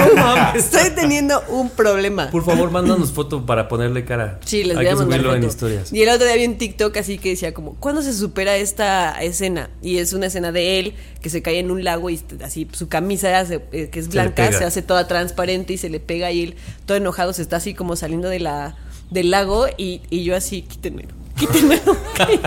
Estoy 0.55 0.89
teniendo 0.89 1.41
un 1.47 1.69
problema. 1.69 2.29
Por 2.29 2.43
favor, 2.43 2.71
mándanos 2.71 3.13
foto 3.13 3.45
para 3.45 3.69
ponerle 3.69 4.03
cara. 4.03 4.37
Sí, 4.43 4.65
les 4.65 4.75
Hay 4.77 4.85
voy 4.85 4.87
a 4.87 4.89
que 4.89 4.95
mandar 5.05 5.35
en 5.37 5.43
historias. 5.45 5.93
Y 5.93 6.01
el 6.03 6.09
otro 6.09 6.25
día 6.27 6.35
vi 6.35 6.45
un 6.45 6.57
TikTok 6.57 6.97
así 6.97 7.19
que 7.19 7.29
decía 7.29 7.53
como, 7.53 7.75
¿cuándo 7.75 8.01
se 8.01 8.11
supera 8.13 8.57
esta 8.57 9.11
escena? 9.21 9.69
Y 9.81 9.99
es 9.99 10.11
una 10.11 10.25
escena 10.25 10.51
de 10.51 10.79
él 10.79 10.93
que 11.21 11.29
se 11.29 11.41
cae 11.41 11.59
en 11.59 11.71
un 11.71 11.85
lago 11.85 12.09
y 12.09 12.19
así 12.43 12.67
su 12.73 12.89
camisa 12.89 13.45
se- 13.45 13.63
eh, 13.71 13.89
que 13.89 13.99
es 13.99 14.09
blanca 14.09 14.47
pega. 14.47 14.57
se, 14.57 14.65
hace 14.65 14.81
toda 14.81 15.07
transparente 15.07 15.71
y 15.73 15.77
se 15.77 15.89
le 15.89 16.01
pega 16.01 16.31
y 16.31 16.43
él 16.43 16.55
todo 16.85 16.97
enojado 16.97 17.31
se 17.31 17.43
está 17.43 17.57
así 17.57 17.73
como 17.73 17.95
saliendo 17.95 18.27
de 18.27 18.39
la, 18.39 18.75
del 19.11 19.29
lago 19.29 19.67
y, 19.77 20.01
y 20.09 20.23
yo 20.23 20.35
así, 20.35 20.63
quítenmelo. 20.63 21.13
Quítenmelo. 21.37 21.95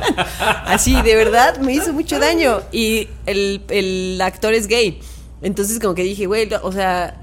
así, 0.66 1.00
de 1.02 1.14
verdad, 1.14 1.58
me 1.58 1.74
hizo 1.74 1.92
mucho 1.92 2.18
daño. 2.18 2.62
Y 2.72 3.08
el, 3.26 3.62
el 3.68 4.20
actor 4.20 4.52
es 4.54 4.66
gay. 4.66 4.98
Entonces 5.42 5.78
como 5.78 5.94
que 5.94 6.02
dije, 6.02 6.26
güey, 6.26 6.48
o 6.62 6.72
sea, 6.72 7.20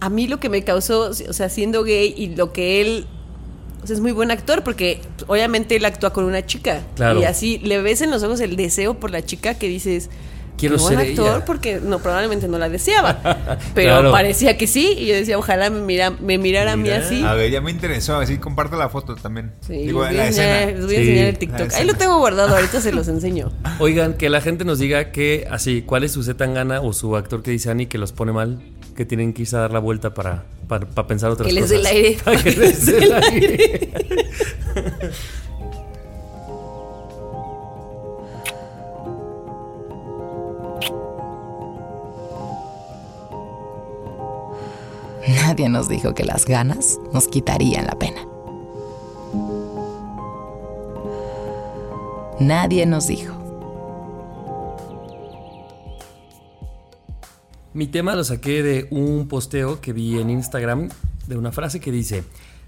a 0.00 0.08
mí 0.08 0.26
lo 0.26 0.40
que 0.40 0.48
me 0.48 0.64
causó, 0.64 1.10
o 1.10 1.32
sea, 1.32 1.48
siendo 1.48 1.84
gay 1.84 2.14
y 2.16 2.34
lo 2.34 2.52
que 2.52 2.80
él 2.80 3.06
o 3.82 3.86
sea, 3.86 3.94
es 3.94 4.00
muy 4.00 4.12
buen 4.12 4.30
actor 4.30 4.62
porque 4.62 5.00
obviamente 5.26 5.76
él 5.76 5.84
actúa 5.84 6.12
con 6.12 6.24
una 6.24 6.44
chica. 6.44 6.82
Claro. 6.96 7.20
Y 7.20 7.24
así 7.24 7.58
le 7.58 7.80
ves 7.80 8.00
en 8.00 8.10
los 8.10 8.22
ojos 8.22 8.40
el 8.40 8.56
deseo 8.56 8.94
por 8.94 9.10
la 9.10 9.22
chica 9.22 9.54
que 9.54 9.68
dices. 9.68 10.10
Quiero 10.60 10.76
"Qué 10.76 10.82
buen 10.82 10.98
ser 10.98 11.08
actor 11.08 11.36
ella". 11.36 11.44
porque 11.44 11.80
no, 11.82 11.98
probablemente 11.98 12.46
no 12.46 12.58
la 12.58 12.68
deseaba. 12.68 13.20
Pero 13.74 13.90
Claro. 13.90 14.12
parecía 14.12 14.56
que 14.58 14.66
sí. 14.66 14.94
Y 14.98 15.06
yo 15.06 15.14
decía, 15.14 15.38
ojalá 15.38 15.70
me, 15.70 15.80
mira, 15.80 16.10
me 16.10 16.38
mirara 16.38 16.72
a 16.72 16.76
mí 16.76 16.90
así. 16.90 17.22
A 17.24 17.34
ver, 17.34 17.50
ya 17.50 17.60
me 17.60 17.70
interesó. 17.70 18.16
Así 18.18 18.38
comparte 18.38 18.76
la 18.76 18.88
foto 18.88 19.14
también. 19.16 19.52
Sí, 19.66 19.72
Digo, 19.86 20.00
les 20.02 20.08
voy, 20.10 20.16
la 20.18 20.26
enseñar, 20.28 20.56
escena. 20.58 20.72
les 20.78 20.86
voy 20.86 20.94
a 20.94 20.98
Sí, 20.98 21.02
enseñar 21.08 21.26
el 21.28 21.38
TikTok. 21.38 21.72
Ahí 21.74 21.86
lo 21.86 21.94
tengo 21.94 22.18
guardado, 22.18 22.54
ahorita 22.54 22.80
se 22.80 22.92
los 22.92 23.08
enseño. 23.08 23.50
Oigan, 23.78 24.14
que 24.14 24.28
la 24.28 24.40
gente 24.40 24.64
nos 24.64 24.78
diga 24.78 25.10
que, 25.12 25.46
así, 25.50 25.82
cuál 25.82 26.04
es 26.04 26.12
su 26.12 26.22
Zetangana 26.22 26.80
o 26.80 26.92
su 26.92 27.16
actor 27.16 27.42
que 27.42 27.50
dice 27.50 27.70
Ani 27.70 27.86
que 27.86 27.98
los 27.98 28.12
pone 28.12 28.32
mal, 28.32 28.60
que 28.96 29.04
tienen 29.06 29.32
que 29.32 29.42
irse 29.42 29.56
a 29.56 29.60
dar 29.60 29.72
la 29.72 29.78
vuelta 29.78 30.12
para, 30.12 30.44
para, 30.68 30.86
para 30.86 31.08
pensar 31.08 31.30
otras 31.30 31.46
Que 31.46 31.52
les 31.54 31.70
dé 31.70 31.76
el 31.76 31.86
aire. 31.86 32.18
Para 32.24 32.42
que 32.42 32.50
les 32.52 32.86
dé 32.86 32.98
el 32.98 33.12
aire. 33.14 33.90
Nadie 45.28 45.68
nos 45.68 45.88
dijo 45.88 46.14
que 46.14 46.24
las 46.24 46.44
ganas 46.46 46.98
nos 47.12 47.28
quitarían 47.28 47.86
la 47.86 47.98
pena. 47.98 48.26
Nadie 52.38 52.86
nos 52.86 53.06
dijo. 53.06 53.34
Mi 57.74 57.86
tema 57.86 58.16
lo 58.16 58.24
saqué 58.24 58.62
de 58.62 58.88
un 58.90 59.28
posteo 59.28 59.80
que 59.80 59.92
vi 59.92 60.18
en 60.18 60.30
Instagram 60.30 60.88
de 61.28 61.36
una 61.36 61.52
frase 61.52 61.78
que 61.78 61.92
dice, 61.92 62.24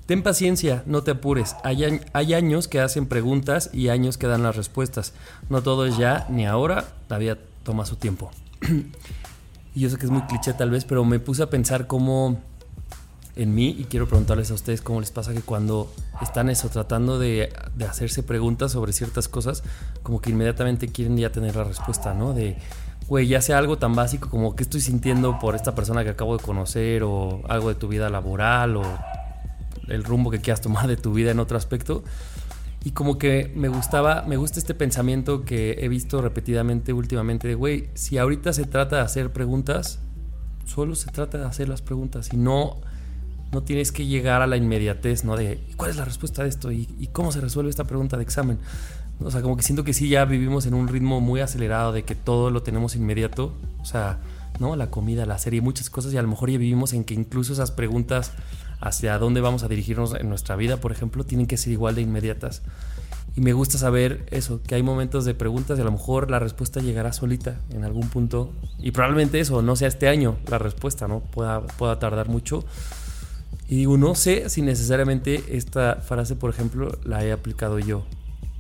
ten 0.07 0.23
paciencia, 0.23 0.85
no 0.87 1.03
te 1.03 1.11
apures, 1.13 1.57
hay, 1.65 1.79
añ- 1.79 2.05
hay 2.13 2.35
años 2.35 2.69
que 2.69 2.81
hacen 2.81 3.07
preguntas 3.07 3.71
y 3.73 3.89
años 3.89 4.17
que 4.17 4.29
dan 4.29 4.45
las 4.45 4.55
respuestas, 4.55 5.13
no 5.49 5.63
todo 5.63 5.87
es 5.87 5.97
ya 5.97 6.27
ni 6.31 6.47
ahora, 6.47 6.85
la 7.09 7.19
vida 7.19 7.39
toma 7.63 7.87
su 7.87 7.97
tiempo. 7.97 8.31
y 9.75 9.81
yo 9.81 9.91
sé 9.91 9.97
que 9.97 10.05
es 10.07 10.11
muy 10.11 10.23
cliché 10.23 10.53
tal 10.53 10.71
vez, 10.71 10.85
pero 10.85 11.05
me 11.05 11.19
puse 11.19 11.43
a 11.43 11.51
pensar 11.51 11.87
cómo 11.87 12.39
en 13.35 13.55
mí 13.55 13.75
y 13.79 13.85
quiero 13.85 14.07
preguntarles 14.07 14.51
a 14.51 14.55
ustedes 14.55 14.83
cómo 14.83 15.01
les 15.01 15.11
pasa 15.11 15.33
que 15.33 15.41
cuando 15.41 15.91
están 16.21 16.51
eso, 16.51 16.69
tratando 16.69 17.19
de, 17.19 17.53
de 17.75 17.85
hacerse 17.85 18.23
preguntas 18.23 18.73
sobre 18.73 18.93
ciertas 18.93 19.29
cosas, 19.29 19.63
como 20.03 20.21
que 20.21 20.31
inmediatamente 20.31 20.89
quieren 20.89 21.17
ya 21.17 21.33
tener 21.33 21.57
la 21.57 21.65
respuesta, 21.65 22.13
¿no? 22.13 22.35
De, 22.35 22.59
güey, 23.09 23.27
ya 23.27 23.41
sea 23.41 23.59
algo 23.59 23.79
tan 23.79 23.95
básico 23.95 24.29
como 24.29 24.55
qué 24.55 24.63
estoy 24.63 24.81
sintiendo 24.81 25.39
por 25.39 25.55
esta 25.55 25.75
persona 25.75 26.05
que 26.05 26.11
acabo 26.11 26.37
de 26.37 26.43
conocer 26.43 27.03
o 27.05 27.43
algo 27.49 27.69
de 27.69 27.75
tu 27.75 27.89
vida 27.89 28.11
laboral 28.11 28.77
o 28.77 28.83
el 29.89 30.05
rumbo 30.05 30.31
que 30.31 30.41
quieras 30.41 30.61
tomar 30.61 30.87
de 30.87 30.97
tu 30.97 31.13
vida 31.13 31.31
en 31.31 31.41
otro 31.41 31.57
aspecto. 31.57 32.05
Y 32.85 32.91
como 32.91 33.17
que 33.19 33.53
me 33.55 33.69
gustaba, 33.69 34.25
me 34.27 34.37
gusta 34.37 34.59
este 34.59 34.75
pensamiento 34.75 35.45
que 35.45 35.79
he 35.81 35.89
visto 35.89 36.21
repetidamente 36.21 36.93
últimamente 36.93 37.47
de, 37.47 37.55
güey, 37.55 37.89
si 37.95 38.19
ahorita 38.19 38.53
se 38.53 38.65
trata 38.65 38.97
de 38.97 39.03
hacer 39.03 39.33
preguntas, 39.33 40.01
solo 40.65 40.95
se 40.95 41.11
trata 41.11 41.39
de 41.39 41.45
hacer 41.45 41.69
las 41.69 41.81
preguntas 41.81 42.31
y 42.33 42.37
no, 42.37 42.81
no 43.53 43.63
tienes 43.63 43.93
que 43.93 44.07
llegar 44.07 44.43
a 44.43 44.47
la 44.47 44.57
inmediatez, 44.57 45.25
¿no? 45.25 45.37
De 45.37 45.61
¿y 45.71 45.75
¿cuál 45.75 45.91
es 45.91 45.97
la 45.97 46.05
respuesta 46.05 46.43
de 46.43 46.49
esto? 46.49 46.73
¿Y, 46.73 46.89
y 46.99 47.09
cómo 47.09 47.31
se 47.31 47.41
resuelve 47.41 47.71
esta 47.71 47.85
pregunta 47.85 48.17
de 48.17 48.25
examen? 48.25 48.59
O 49.21 49.31
sea, 49.31 49.43
como 49.43 49.57
que 49.57 49.63
siento 49.63 49.85
que 49.85 49.93
sí 49.93 50.09
ya 50.09 50.25
vivimos 50.25 50.67
en 50.67 50.75
un 50.75 50.89
ritmo 50.89 51.21
muy 51.21 51.41
acelerado 51.41 51.93
de 51.93 52.03
que 52.03 52.17
todo 52.17 52.51
lo 52.51 52.63
tenemos 52.63 52.97
inmediato. 52.97 53.55
O 53.81 53.85
sea, 53.85 54.19
¿no? 54.59 54.77
La 54.77 54.91
comida, 54.91 55.27
la 55.27 55.39
serie, 55.39 55.61
muchas 55.61 55.91
cosas 55.91 56.13
y 56.13 56.19
a 56.19 56.23
lo 56.23 56.29
mejor 56.29 56.51
ya 56.51 56.59
vivimos 56.59 56.93
en 56.93 57.05
que 57.05 57.15
incluso 57.15 57.53
esas 57.53 57.71
preguntas 57.71 58.33
hacia 58.83 59.17
dónde 59.19 59.41
vamos 59.41 59.63
a 59.63 59.69
dirigirnos 59.69 60.15
en 60.15 60.29
nuestra 60.29 60.57
vida, 60.57 60.77
por 60.77 60.93
ejemplo, 60.93 61.25
tienen 61.25 61.47
que 61.47 61.57
ser 61.57 61.73
igual 61.73 61.95
de 61.95 62.03
inmediatas. 62.03 62.63
Y 63.35 63.41
me 63.41 63.53
gusta 63.55 63.79
saber 63.79 64.27
eso, 64.31 64.61
que 64.63 64.75
hay 64.75 64.83
momentos 64.83 65.25
de 65.25 65.35
preguntas 65.35 65.79
y 65.79 65.81
a 65.81 65.85
lo 65.85 65.93
mejor 65.93 66.31
la 66.31 66.39
respuesta 66.39 66.81
llegará 66.81 67.13
solita 67.13 67.61
en 67.71 67.85
algún 67.85 68.09
punto. 68.09 68.53
Y 68.79 68.91
probablemente 68.91 69.41
eso 69.41 69.63
no 69.63 69.77
sea 69.77 69.89
este 69.89 70.09
año 70.09 70.37
la 70.49 70.59
respuesta, 70.59 71.09
¿no? 71.09 71.21
Pueda, 71.21 71.67
pueda 71.67 71.99
tardar 71.99 72.29
mucho. 72.29 72.65
Y 73.69 73.77
digo, 73.77 73.97
no 73.97 74.15
sé 74.15 74.51
si 74.51 74.61
necesariamente 74.61 75.57
esta 75.57 75.97
frase, 75.97 76.37
por 76.37 76.51
ejemplo, 76.51 76.99
la 77.05 77.25
he 77.25 77.33
aplicado 77.33 77.79
yo. 77.79 78.05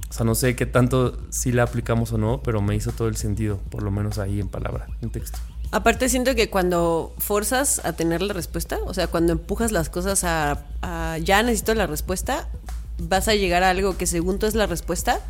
O 0.08 0.12
sea, 0.12 0.24
no 0.24 0.34
sé 0.34 0.56
qué 0.56 0.66
tanto 0.66 1.18
si 1.30 1.52
la 1.52 1.64
aplicamos 1.64 2.12
o 2.12 2.18
no, 2.18 2.42
pero 2.42 2.62
me 2.62 2.76
hizo 2.76 2.92
todo 2.92 3.08
el 3.08 3.16
sentido, 3.16 3.58
por 3.70 3.82
lo 3.82 3.90
menos 3.90 4.18
ahí 4.18 4.40
en 4.40 4.48
palabra, 4.48 4.86
en 5.02 5.10
texto. 5.10 5.38
Aparte 5.72 6.08
siento 6.08 6.34
que 6.34 6.50
cuando 6.50 7.14
forzas 7.18 7.80
a 7.84 7.94
tener 7.94 8.22
la 8.22 8.34
respuesta, 8.34 8.78
o 8.84 8.94
sea, 8.94 9.08
cuando 9.08 9.32
empujas 9.32 9.72
las 9.72 9.88
cosas 9.88 10.22
a, 10.22 10.64
a 10.82 11.18
ya 11.18 11.42
necesito 11.42 11.74
la 11.74 11.86
respuesta, 11.86 12.48
vas 12.98 13.26
a 13.26 13.34
llegar 13.34 13.62
a 13.62 13.70
algo 13.70 13.96
que 13.96 14.06
según 14.06 14.38
tú 14.38 14.46
es 14.46 14.54
la 14.54 14.66
respuesta, 14.66 15.20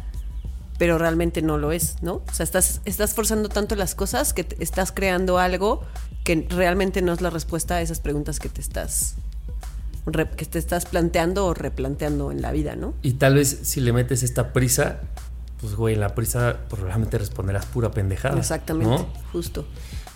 pero 0.79 0.99
realmente 0.99 1.43
no 1.43 1.59
lo 1.59 1.71
es, 1.71 2.03
¿no? 2.03 2.23
O 2.29 2.35
sea, 2.35 2.43
estás, 2.45 2.81
estás 2.85 3.15
forzando 3.15 3.49
tanto 3.49 3.77
las 3.77 3.95
cosas 3.95 4.33
que 4.33 4.45
estás 4.59 4.91
creando 4.91 5.39
algo 5.39 5.83
que 6.25 6.47
realmente 6.51 7.03
no 7.03 7.13
es 7.13 7.21
la 7.21 7.31
respuesta 7.31 7.77
a 7.77 7.83
esas 7.83 8.01
preguntas 8.01 8.41
que 8.41 8.49
te 8.49 8.61
estás 8.61 9.15
que 10.37 10.45
te 10.47 10.59
estás 10.59 10.87
planteando 10.87 11.47
o 11.47 11.55
replanteando 11.55 12.33
en 12.33 12.43
la 12.43 12.51
vida, 12.51 12.75
¿no? 12.75 12.95
Y 13.03 13.13
tal 13.13 13.37
vez 13.37 13.61
si 13.63 13.81
le 13.81 13.93
metes 13.93 14.25
esta 14.25 14.53
prisa, 14.53 14.99
pues 15.61 15.77
güey, 15.77 15.95
en 15.95 16.01
la 16.01 16.17
prisa 16.17 16.57
probablemente 16.69 17.19
responderás 17.19 17.67
pura 17.67 17.93
pendejada. 17.93 18.37
Exactamente, 18.37 19.05
¿no? 19.05 19.07
justo. 19.33 19.65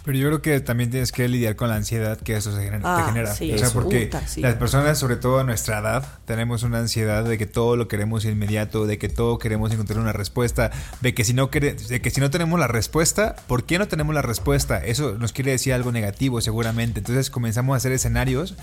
Pero 0.07 0.17
yo 0.17 0.29
creo 0.29 0.41
que 0.41 0.61
también 0.61 0.89
tienes 0.91 1.13
que 1.13 1.29
lidiar 1.29 1.57
con 1.57 1.69
la 1.69 1.75
ansiedad 1.75 2.17
que 2.19 2.37
eso 2.37 2.55
se 2.57 2.63
genera, 2.63 2.81
Ah, 2.85 3.01
te 3.03 3.13
genera. 3.13 3.35
sí, 3.35 3.53
o 3.53 3.59
sea, 3.59 3.71
porque 3.71 4.07
Puta, 4.07 4.27
sí. 4.27 4.41
las 4.41 4.55
personas, 4.55 4.99
sobre 4.99 5.17
todo 5.17 5.41
a 5.41 5.45
nuestra 5.45 5.81
edad, 5.81 6.07
tenemos 6.25 6.63
una 6.63 6.79
ansiedad 6.79 7.25
de 7.25 7.37
que 7.37 7.45
todo 7.47 7.77
lo 7.77 7.89
queremos 7.89 8.25
inmediato, 8.25 8.87
de 8.87 8.97
que 8.99 9.09
todo 9.09 9.39
queremos 9.39 9.73
encontrar 9.73 9.99
una 9.99 10.13
respuesta, 10.13 10.71
de 11.01 11.13
que 11.13 11.25
si 11.25 11.35
no 11.35 11.49
de 11.49 12.01
que 12.01 12.11
si 12.11 12.21
no 12.21 12.31
tenemos 12.31 12.59
la 12.59 12.69
respuesta, 12.69 13.37
¿por 13.49 13.65
qué 13.65 13.79
no 13.79 13.89
tenemos 13.89 14.15
la 14.15 14.23
respuesta? 14.23 14.79
Eso 14.83 15.17
nos 15.19 15.33
quiere 15.33 15.51
decir 15.51 15.75
algo 15.75 15.91
negativo 15.93 16.41
seguramente. 16.41 17.01
Entonces 17.01 17.29
comenzamos 17.29 17.75
a 17.75 17.77
hacer 17.79 17.91
escenarios 17.93 18.55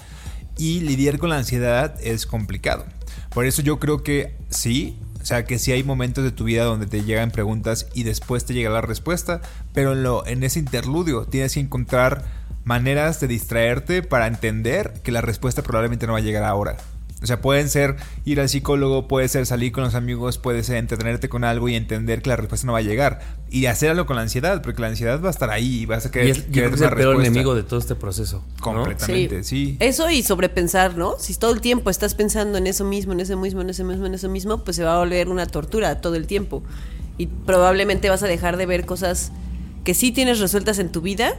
y 0.58 0.80
lidiar 0.80 1.18
con 1.20 1.30
la 1.30 1.38
ansiedad 1.38 1.96
es 2.02 2.26
complicado. 2.26 2.86
Por 3.34 3.46
eso 3.46 3.62
yo 3.62 3.80
creo 3.80 4.02
que 4.04 4.36
sí, 4.50 4.98
o 5.22 5.26
sea, 5.26 5.46
que 5.46 5.58
sí 5.58 5.72
hay 5.72 5.84
momentos 5.84 6.24
de 6.24 6.32
tu 6.32 6.44
vida 6.44 6.64
donde 6.64 6.86
te 6.86 7.04
llegan 7.04 7.32
preguntas 7.32 7.88
y 7.94 8.04
después 8.04 8.46
te 8.46 8.54
llega 8.54 8.70
la 8.70 8.82
respuesta, 8.82 9.42
pero 9.74 9.94
en, 9.94 10.04
lo, 10.04 10.26
en 10.26 10.44
ese 10.44 10.60
interludio 10.60 11.26
tienes 11.26 11.54
que 11.54 11.60
encontrar 11.60 12.24
maneras 12.64 13.20
de 13.20 13.28
distraerte 13.28 14.04
para 14.04 14.28
entender 14.28 14.94
que 15.04 15.12
la 15.12 15.22
respuesta 15.22 15.64
probablemente 15.64 16.08
no 16.08 16.14
va 16.14 16.20
a 16.20 16.22
llegar 16.22 16.44
ahora. 16.44 16.78
O 17.24 17.26
sea, 17.26 17.40
pueden 17.40 17.70
ser 17.70 17.96
ir 18.26 18.42
al 18.42 18.50
psicólogo, 18.50 19.08
puede 19.08 19.30
ser 19.30 19.46
salir 19.46 19.72
con 19.72 19.86
los 19.86 19.96
amigos, 19.96 20.38
puede 20.38 20.62
ser 20.62 20.76
entretenerte 20.76 21.30
con 21.30 21.46
algo 21.46 21.70
y 21.70 21.76
entender 21.76 22.22
que 22.22 22.30
la 22.30 22.36
respuesta 22.36 22.68
no 22.68 22.74
va 22.74 22.80
a 22.80 22.82
llegar. 22.82 23.22
Y 23.50 23.68
hacer 23.68 23.92
algo 23.92 24.06
con 24.06 24.18
la 24.18 24.24
ansiedad, 24.24 24.62
porque 24.62 24.82
la 24.82 24.90
ansiedad 24.90 25.22
va 25.24 25.30
a 25.30 25.32
estar 25.32 25.50
ahí 25.50 25.84
y 25.84 25.86
vas 25.86 26.06
a 26.06 26.10
Y 26.10 26.12
querer, 26.12 26.30
es, 26.30 26.38
yo 26.38 26.44
creo 26.44 26.54
querer 26.54 26.70
que 26.72 26.76
es 26.76 26.82
el 26.82 26.98
peor 26.98 27.16
enemigo 27.22 27.56
de 27.56 27.64
todo 27.64 27.80
este 27.80 27.96
proceso. 27.96 28.44
¿no? 28.58 28.62
Completamente, 28.62 29.44
sí. 29.46 29.78
Eso 29.80 30.10
y 30.10 30.22
sobrepensar, 30.22 30.98
¿no? 30.98 31.16
Si 31.18 31.36
todo 31.36 31.54
el 31.54 31.62
tiempo 31.62 31.90
estás 31.90 32.14
pensando 32.14 32.58
en 32.58 32.68
eso 32.68 32.84
mismo, 32.84 33.14
en 33.14 33.22
eso 33.22 33.38
mismo, 33.38 33.62
en 33.62 33.70
eso 33.70 33.86
mismo, 33.86 34.06
en 34.06 34.14
eso 34.16 34.28
mismo, 34.28 34.64
pues 34.66 34.76
se 34.76 34.84
va 34.84 34.96
a 34.96 35.00
volver 35.00 35.30
una 35.30 35.46
tortura 35.46 36.02
todo 36.02 36.16
el 36.16 36.28
tiempo. 36.28 36.62
Y 37.18 37.28
probablemente 37.28 38.10
vas 38.10 38.24
a 38.24 38.28
dejar 38.28 38.58
de 38.58 38.66
ver 38.66 38.86
cosas 38.86 39.32
que 39.84 39.94
sí 39.94 40.12
tienes 40.12 40.40
resueltas 40.40 40.80
en 40.80 40.92
tu 40.92 41.02
vida 41.02 41.36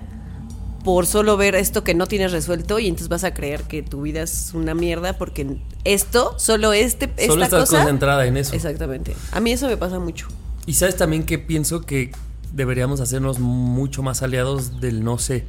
por 0.85 1.07
solo 1.07 1.37
ver 1.39 1.55
esto 1.55 1.83
que 1.83 1.95
no 1.95 2.07
tienes 2.07 2.31
resuelto 2.31 2.79
y 2.79 2.89
entonces 2.89 3.09
vas 3.09 3.25
a 3.25 3.33
creer 3.33 3.63
que 3.63 3.83
tu 3.83 4.03
vida 4.03 4.23
es 4.23 4.53
una 4.53 4.75
mierda 4.75 5.15
porque 5.17 5.57
esto, 5.85 6.39
solo 6.39 6.75
este, 6.75 7.07
esta 7.17 7.27
Solo 7.27 7.45
estás 7.45 7.61
cosa... 7.61 7.79
concentrada 7.79 8.27
en 8.27 8.37
eso. 8.37 8.55
Exactamente. 8.55 9.17
A 9.33 9.41
mí 9.41 9.53
eso 9.53 9.67
me 9.67 9.79
pasa 9.79 9.99
mucho. 9.99 10.29
Y 10.67 10.75
sabes 10.75 10.97
también 10.97 11.25
que 11.25 11.39
pienso 11.39 11.81
que 11.81 12.13
deberíamos 12.53 13.01
hacernos 13.01 13.39
mucho 13.39 14.03
más 14.03 14.23
aliados 14.23 14.81
del 14.81 15.05
no 15.05 15.19
sé. 15.19 15.47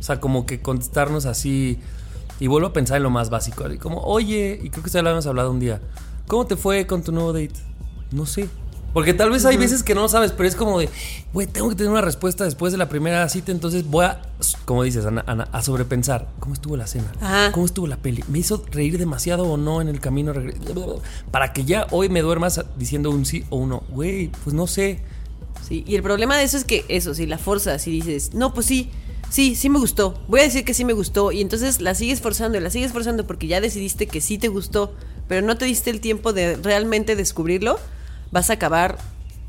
O 0.00 0.02
sea, 0.02 0.20
como 0.20 0.46
que 0.46 0.60
contestarnos 0.60 1.26
así. 1.26 1.78
Y 2.40 2.46
vuelvo 2.46 2.68
a 2.68 2.72
pensar 2.72 2.98
en 2.98 3.02
lo 3.02 3.10
más 3.10 3.30
básico. 3.30 3.64
así 3.64 3.78
Como, 3.78 4.00
oye, 4.00 4.58
y 4.62 4.70
creo 4.70 4.84
que 4.84 4.90
ya 4.90 5.02
lo 5.02 5.08
habíamos 5.08 5.26
hablado 5.26 5.50
un 5.50 5.60
día. 5.60 5.80
¿Cómo 6.26 6.46
te 6.46 6.56
fue 6.56 6.86
con 6.86 7.02
tu 7.02 7.12
nuevo 7.12 7.32
date? 7.32 7.54
No 8.10 8.26
sé. 8.26 8.48
Porque 8.98 9.14
tal 9.14 9.30
vez 9.30 9.44
hay 9.44 9.56
veces 9.56 9.84
que 9.84 9.94
no 9.94 10.00
lo 10.00 10.08
sabes, 10.08 10.32
pero 10.32 10.48
es 10.48 10.56
como 10.56 10.80
de, 10.80 10.88
güey, 11.32 11.46
tengo 11.46 11.68
que 11.68 11.76
tener 11.76 11.92
una 11.92 12.00
respuesta 12.00 12.42
después 12.42 12.72
de 12.72 12.78
la 12.78 12.88
primera 12.88 13.28
cita, 13.28 13.52
entonces 13.52 13.86
voy 13.86 14.06
a, 14.06 14.22
como 14.64 14.82
dices, 14.82 15.06
Ana, 15.06 15.22
Ana, 15.28 15.48
a 15.52 15.62
sobrepensar. 15.62 16.26
¿Cómo 16.40 16.54
estuvo 16.54 16.76
la 16.76 16.88
cena? 16.88 17.12
Ajá. 17.20 17.52
¿Cómo 17.52 17.64
estuvo 17.64 17.86
la 17.86 17.98
peli? 17.98 18.24
¿Me 18.26 18.40
hizo 18.40 18.64
reír 18.72 18.98
demasiado 18.98 19.44
o 19.44 19.56
no 19.56 19.80
en 19.80 19.86
el 19.86 20.00
camino? 20.00 20.32
Para 21.30 21.52
que 21.52 21.64
ya 21.64 21.86
hoy 21.92 22.08
me 22.08 22.22
duermas 22.22 22.60
diciendo 22.76 23.12
un 23.12 23.24
sí 23.24 23.44
o 23.50 23.58
un 23.58 23.68
no. 23.68 23.84
Güey, 23.90 24.32
pues 24.42 24.52
no 24.52 24.66
sé. 24.66 24.98
Sí, 25.62 25.84
y 25.86 25.94
el 25.94 26.02
problema 26.02 26.36
de 26.36 26.42
eso 26.42 26.56
es 26.56 26.64
que 26.64 26.84
eso, 26.88 27.14
si 27.14 27.24
la 27.26 27.38
forzas 27.38 27.86
y 27.86 27.92
dices, 27.92 28.34
no, 28.34 28.52
pues 28.52 28.66
sí, 28.66 28.90
sí, 29.30 29.54
sí 29.54 29.70
me 29.70 29.78
gustó, 29.78 30.20
voy 30.26 30.40
a 30.40 30.42
decir 30.42 30.64
que 30.64 30.74
sí 30.74 30.84
me 30.84 30.92
gustó, 30.92 31.30
y 31.30 31.40
entonces 31.40 31.80
la 31.80 31.94
sigues 31.94 32.20
forzando 32.20 32.58
y 32.58 32.62
la 32.62 32.70
sigues 32.70 32.92
forzando 32.92 33.28
porque 33.28 33.46
ya 33.46 33.60
decidiste 33.60 34.08
que 34.08 34.20
sí 34.20 34.38
te 34.38 34.48
gustó, 34.48 34.92
pero 35.28 35.46
no 35.46 35.56
te 35.56 35.66
diste 35.66 35.90
el 35.90 36.00
tiempo 36.00 36.32
de 36.32 36.56
realmente 36.56 37.14
descubrirlo, 37.14 37.78
vas 38.30 38.50
a 38.50 38.54
acabar 38.54 38.98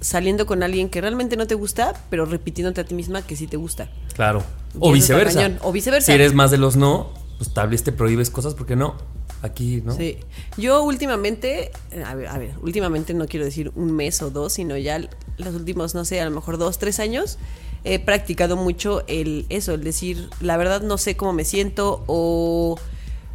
saliendo 0.01 0.45
con 0.45 0.63
alguien 0.63 0.89
que 0.89 1.01
realmente 1.01 1.35
no 1.35 1.47
te 1.47 1.55
gusta, 1.55 1.93
pero 2.09 2.25
repitiéndote 2.25 2.81
a 2.81 2.85
ti 2.85 2.95
misma 2.95 3.21
que 3.21 3.35
sí 3.35 3.47
te 3.47 3.57
gusta. 3.57 3.89
Claro. 4.15 4.43
O 4.79 4.91
viceversa. 4.91 5.51
O 5.61 5.71
viceversa. 5.71 6.07
Si 6.07 6.11
eres 6.13 6.33
más 6.33 6.51
de 6.51 6.57
los 6.57 6.75
no, 6.75 7.11
pues 7.37 7.53
tal 7.53 7.69
vez 7.69 7.83
te 7.83 7.91
prohíbes 7.91 8.29
cosas 8.29 8.53
porque 8.53 8.75
no. 8.75 8.95
Aquí, 9.41 9.81
¿no? 9.85 9.95
Sí. 9.95 10.17
Yo 10.57 10.83
últimamente, 10.83 11.71
eh, 11.91 12.03
a 12.05 12.13
ver, 12.13 12.27
a 12.27 12.37
ver, 12.37 12.51
últimamente 12.61 13.13
no 13.13 13.25
quiero 13.25 13.45
decir 13.45 13.71
un 13.75 13.93
mes 13.93 14.21
o 14.21 14.29
dos, 14.29 14.51
sino 14.53 14.75
ya 14.75 14.99
los 15.37 15.55
últimos, 15.55 15.95
no 15.95 16.03
sé, 16.03 16.19
a 16.19 16.25
lo 16.25 16.31
mejor 16.31 16.57
dos, 16.57 16.77
tres 16.77 16.99
años, 16.99 17.37
he 17.85 17.99
practicado 17.99 18.57
mucho 18.57 19.03
el 19.07 19.45
eso, 19.47 19.75
el 19.75 19.83
decir, 19.83 20.29
la 20.41 20.57
verdad 20.57 20.81
no 20.81 20.97
sé 20.97 21.15
cómo 21.15 21.31
me 21.31 21.45
siento 21.45 22.03
o 22.07 22.77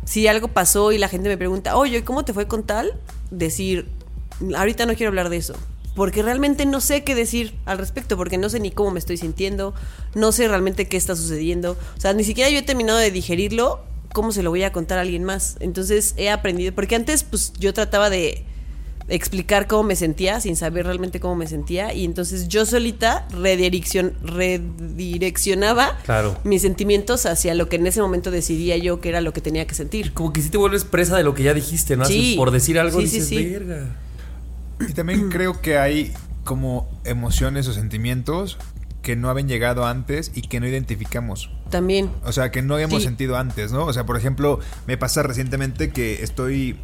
si 0.04 0.26
algo 0.26 0.48
pasó 0.48 0.92
y 0.92 0.98
la 0.98 1.09
gente 1.09 1.30
me 1.30 1.38
pregunta, 1.38 1.76
oye, 1.76 2.04
¿cómo 2.04 2.24
te 2.26 2.35
fue 2.35 2.46
con 2.46 2.64
tal? 2.64 2.92
Decir, 3.30 3.88
ahorita 4.57 4.87
no 4.87 4.94
quiero 4.94 5.09
hablar 5.11 5.29
de 5.29 5.37
eso. 5.38 5.55
Porque 5.94 6.23
realmente 6.25 6.66
no 6.66 6.81
sé 6.81 7.05
qué 7.05 7.14
decir 7.14 7.55
al 7.66 7.79
respecto, 7.79 8.16
porque 8.16 8.37
no 8.37 8.49
sé 8.49 8.59
ni 8.59 8.73
cómo 8.73 8.90
me 8.90 8.99
estoy 8.99 9.16
sintiendo, 9.16 9.75
no 10.16 10.33
sé 10.33 10.49
realmente 10.49 10.88
qué 10.88 10.97
está 10.97 11.14
sucediendo. 11.14 11.77
O 11.97 12.01
sea, 12.01 12.12
ni 12.14 12.25
siquiera 12.25 12.51
yo 12.51 12.59
he 12.59 12.62
terminado 12.62 12.99
de 12.99 13.12
digerirlo, 13.12 13.81
¿cómo 14.12 14.33
se 14.33 14.42
lo 14.42 14.51
voy 14.51 14.64
a 14.64 14.73
contar 14.73 14.99
a 14.99 15.03
alguien 15.03 15.23
más? 15.23 15.57
Entonces 15.61 16.14
he 16.16 16.31
aprendido, 16.31 16.75
porque 16.75 16.97
antes 16.97 17.23
pues 17.23 17.53
yo 17.61 17.73
trataba 17.73 18.11
de 18.11 18.44
explicar 19.07 19.66
cómo 19.68 19.83
me 19.85 19.94
sentía 19.97 20.40
sin 20.40 20.57
saber 20.57 20.87
realmente 20.87 21.20
cómo 21.20 21.37
me 21.37 21.47
sentía 21.47 21.92
y 21.92 22.05
entonces 22.07 22.49
yo 22.49 22.64
solita 22.66 23.29
redireccion- 23.31 24.14
redireccionaba 24.23 25.99
Claro. 26.05 26.38
mis 26.44 26.62
sentimientos 26.62 27.27
hacia 27.27 27.55
lo 27.55 27.68
que 27.68 27.77
en 27.77 27.87
ese 27.87 28.01
momento 28.01 28.31
decidía 28.31 28.77
yo 28.77 29.01
que 29.01 29.11
era 29.11 29.20
lo 29.20 29.33
que 29.33 29.40
tenía 29.40 29.66
que 29.66 29.75
sentir. 29.75 30.12
Como 30.12 30.33
que 30.33 30.42
si 30.42 30.49
te 30.51 30.59
vuelves 30.59 30.85
presa 30.85 31.16
de 31.16 31.23
lo 31.23 31.35
que 31.35 31.42
ya 31.42 31.55
dijiste, 31.55 31.97
¿no? 31.97 32.05
Así 32.05 32.31
Sí. 32.33 32.35
por 32.37 32.51
decir 32.51 32.79
algo 32.79 33.01
Sí, 33.01 33.07
sí, 33.09 33.20
dices, 33.20 33.51
verga. 33.66 33.97
Y 34.88 34.92
también 34.92 35.28
creo 35.30 35.60
que 35.60 35.78
hay 35.78 36.12
como 36.44 36.88
emociones 37.04 37.66
o 37.68 37.72
sentimientos 37.72 38.58
que 39.02 39.16
no 39.16 39.28
habían 39.28 39.48
llegado 39.48 39.87
antes 39.87 40.30
y 40.34 40.42
que 40.42 40.60
no 40.60 40.66
identificamos. 40.66 41.50
También. 41.70 42.10
O 42.24 42.32
sea, 42.32 42.50
que 42.50 42.62
no 42.62 42.74
habíamos 42.74 43.02
Sí. 43.02 43.04
sentido 43.08 43.37
antes, 43.37 43.70
¿no? 43.72 43.84
O 43.84 43.92
sea, 43.92 44.06
por 44.06 44.16
ejemplo, 44.16 44.60
me 44.87 44.96
pasa 44.96 45.22
recientemente 45.22 45.90
que 45.90 46.22
estoy 46.22 46.78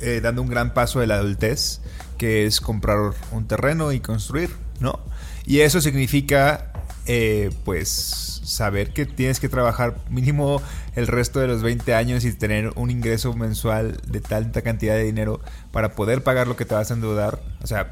eh, 0.00 0.20
dando 0.22 0.42
un 0.42 0.48
gran 0.48 0.72
paso 0.74 1.00
de 1.00 1.06
la 1.08 1.16
adultez, 1.16 1.80
que 2.18 2.46
es 2.46 2.60
comprar 2.60 2.98
un 3.32 3.46
terreno 3.46 3.92
y 3.92 4.00
construir, 4.00 4.50
¿no? 4.80 5.00
Y 5.44 5.60
eso 5.60 5.80
significa, 5.80 6.72
eh, 7.06 7.50
pues, 7.64 8.31
saber 8.42 8.92
que 8.92 9.06
tienes 9.06 9.40
que 9.40 9.48
trabajar 9.48 9.96
mínimo 10.10 10.60
el 10.94 11.06
resto 11.06 11.40
de 11.40 11.46
los 11.46 11.62
20 11.62 11.94
años 11.94 12.24
y 12.24 12.32
tener 12.32 12.72
un 12.76 12.90
ingreso 12.90 13.32
mensual 13.34 13.98
de 14.06 14.20
tanta 14.20 14.62
cantidad 14.62 14.94
de 14.94 15.04
dinero 15.04 15.40
para 15.70 15.94
poder 15.94 16.22
pagar 16.22 16.48
lo 16.48 16.56
que 16.56 16.64
te 16.64 16.74
vas 16.74 16.90
a 16.90 16.94
endeudar. 16.94 17.40
O 17.62 17.66
sea, 17.66 17.90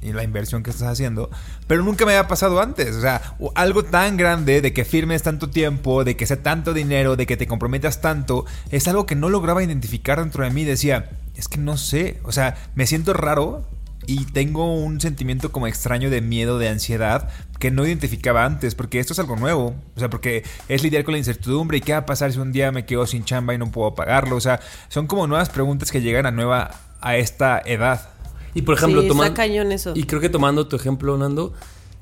y 0.00 0.12
la 0.12 0.22
inversión 0.22 0.62
que 0.62 0.70
estás 0.70 0.88
haciendo, 0.88 1.30
pero 1.66 1.82
nunca 1.82 2.06
me 2.06 2.12
había 2.12 2.28
pasado 2.28 2.60
antes, 2.60 2.94
o 2.94 3.00
sea, 3.00 3.20
algo 3.54 3.84
tan 3.84 4.16
grande 4.16 4.60
de 4.60 4.72
que 4.72 4.84
firmes 4.84 5.22
tanto 5.22 5.50
tiempo, 5.50 6.04
de 6.04 6.16
que 6.16 6.26
sea 6.26 6.42
tanto 6.42 6.72
dinero, 6.72 7.16
de 7.16 7.26
que 7.26 7.36
te 7.36 7.48
comprometas 7.48 8.00
tanto, 8.00 8.46
es 8.70 8.86
algo 8.86 9.06
que 9.06 9.16
no 9.16 9.28
lograba 9.28 9.62
identificar 9.62 10.20
dentro 10.20 10.44
de 10.44 10.50
mí, 10.50 10.64
decía, 10.64 11.10
es 11.34 11.48
que 11.48 11.58
no 11.58 11.76
sé, 11.76 12.20
o 12.22 12.32
sea, 12.32 12.56
me 12.74 12.86
siento 12.86 13.12
raro 13.12 13.64
y 14.08 14.24
tengo 14.24 14.74
un 14.74 15.00
sentimiento 15.00 15.52
como 15.52 15.66
extraño 15.68 16.08
de 16.10 16.20
miedo, 16.22 16.58
de 16.58 16.68
ansiedad, 16.68 17.28
que 17.60 17.70
no 17.70 17.86
identificaba 17.86 18.44
antes, 18.44 18.74
porque 18.74 18.98
esto 18.98 19.12
es 19.12 19.18
algo 19.18 19.36
nuevo, 19.36 19.74
o 19.94 19.98
sea, 20.00 20.08
porque 20.08 20.42
es 20.68 20.82
lidiar 20.82 21.04
con 21.04 21.12
la 21.12 21.18
incertidumbre 21.18 21.76
y 21.78 21.80
qué 21.82 21.92
va 21.92 21.98
a 21.98 22.06
pasar 22.06 22.32
si 22.32 22.38
un 22.38 22.50
día 22.50 22.72
me 22.72 22.86
quedo 22.86 23.06
sin 23.06 23.24
chamba 23.24 23.52
y 23.54 23.58
no 23.58 23.70
puedo 23.70 23.94
pagarlo, 23.94 24.34
o 24.36 24.40
sea, 24.40 24.60
son 24.88 25.06
como 25.06 25.26
nuevas 25.26 25.50
preguntas 25.50 25.92
que 25.92 26.00
llegan 26.00 26.24
a 26.26 26.30
nueva 26.30 26.70
a 27.00 27.16
esta 27.16 27.60
edad. 27.64 28.08
Y 28.54 28.62
por 28.62 28.76
ejemplo, 28.76 29.02
Sí, 29.02 29.06
está 29.08 29.14
tomando. 29.14 29.34
cañón 29.34 29.72
eso. 29.72 29.92
Y 29.94 30.04
creo 30.04 30.20
que 30.22 30.30
tomando 30.30 30.66
tu 30.68 30.76
ejemplo, 30.76 31.16
Nando, 31.18 31.52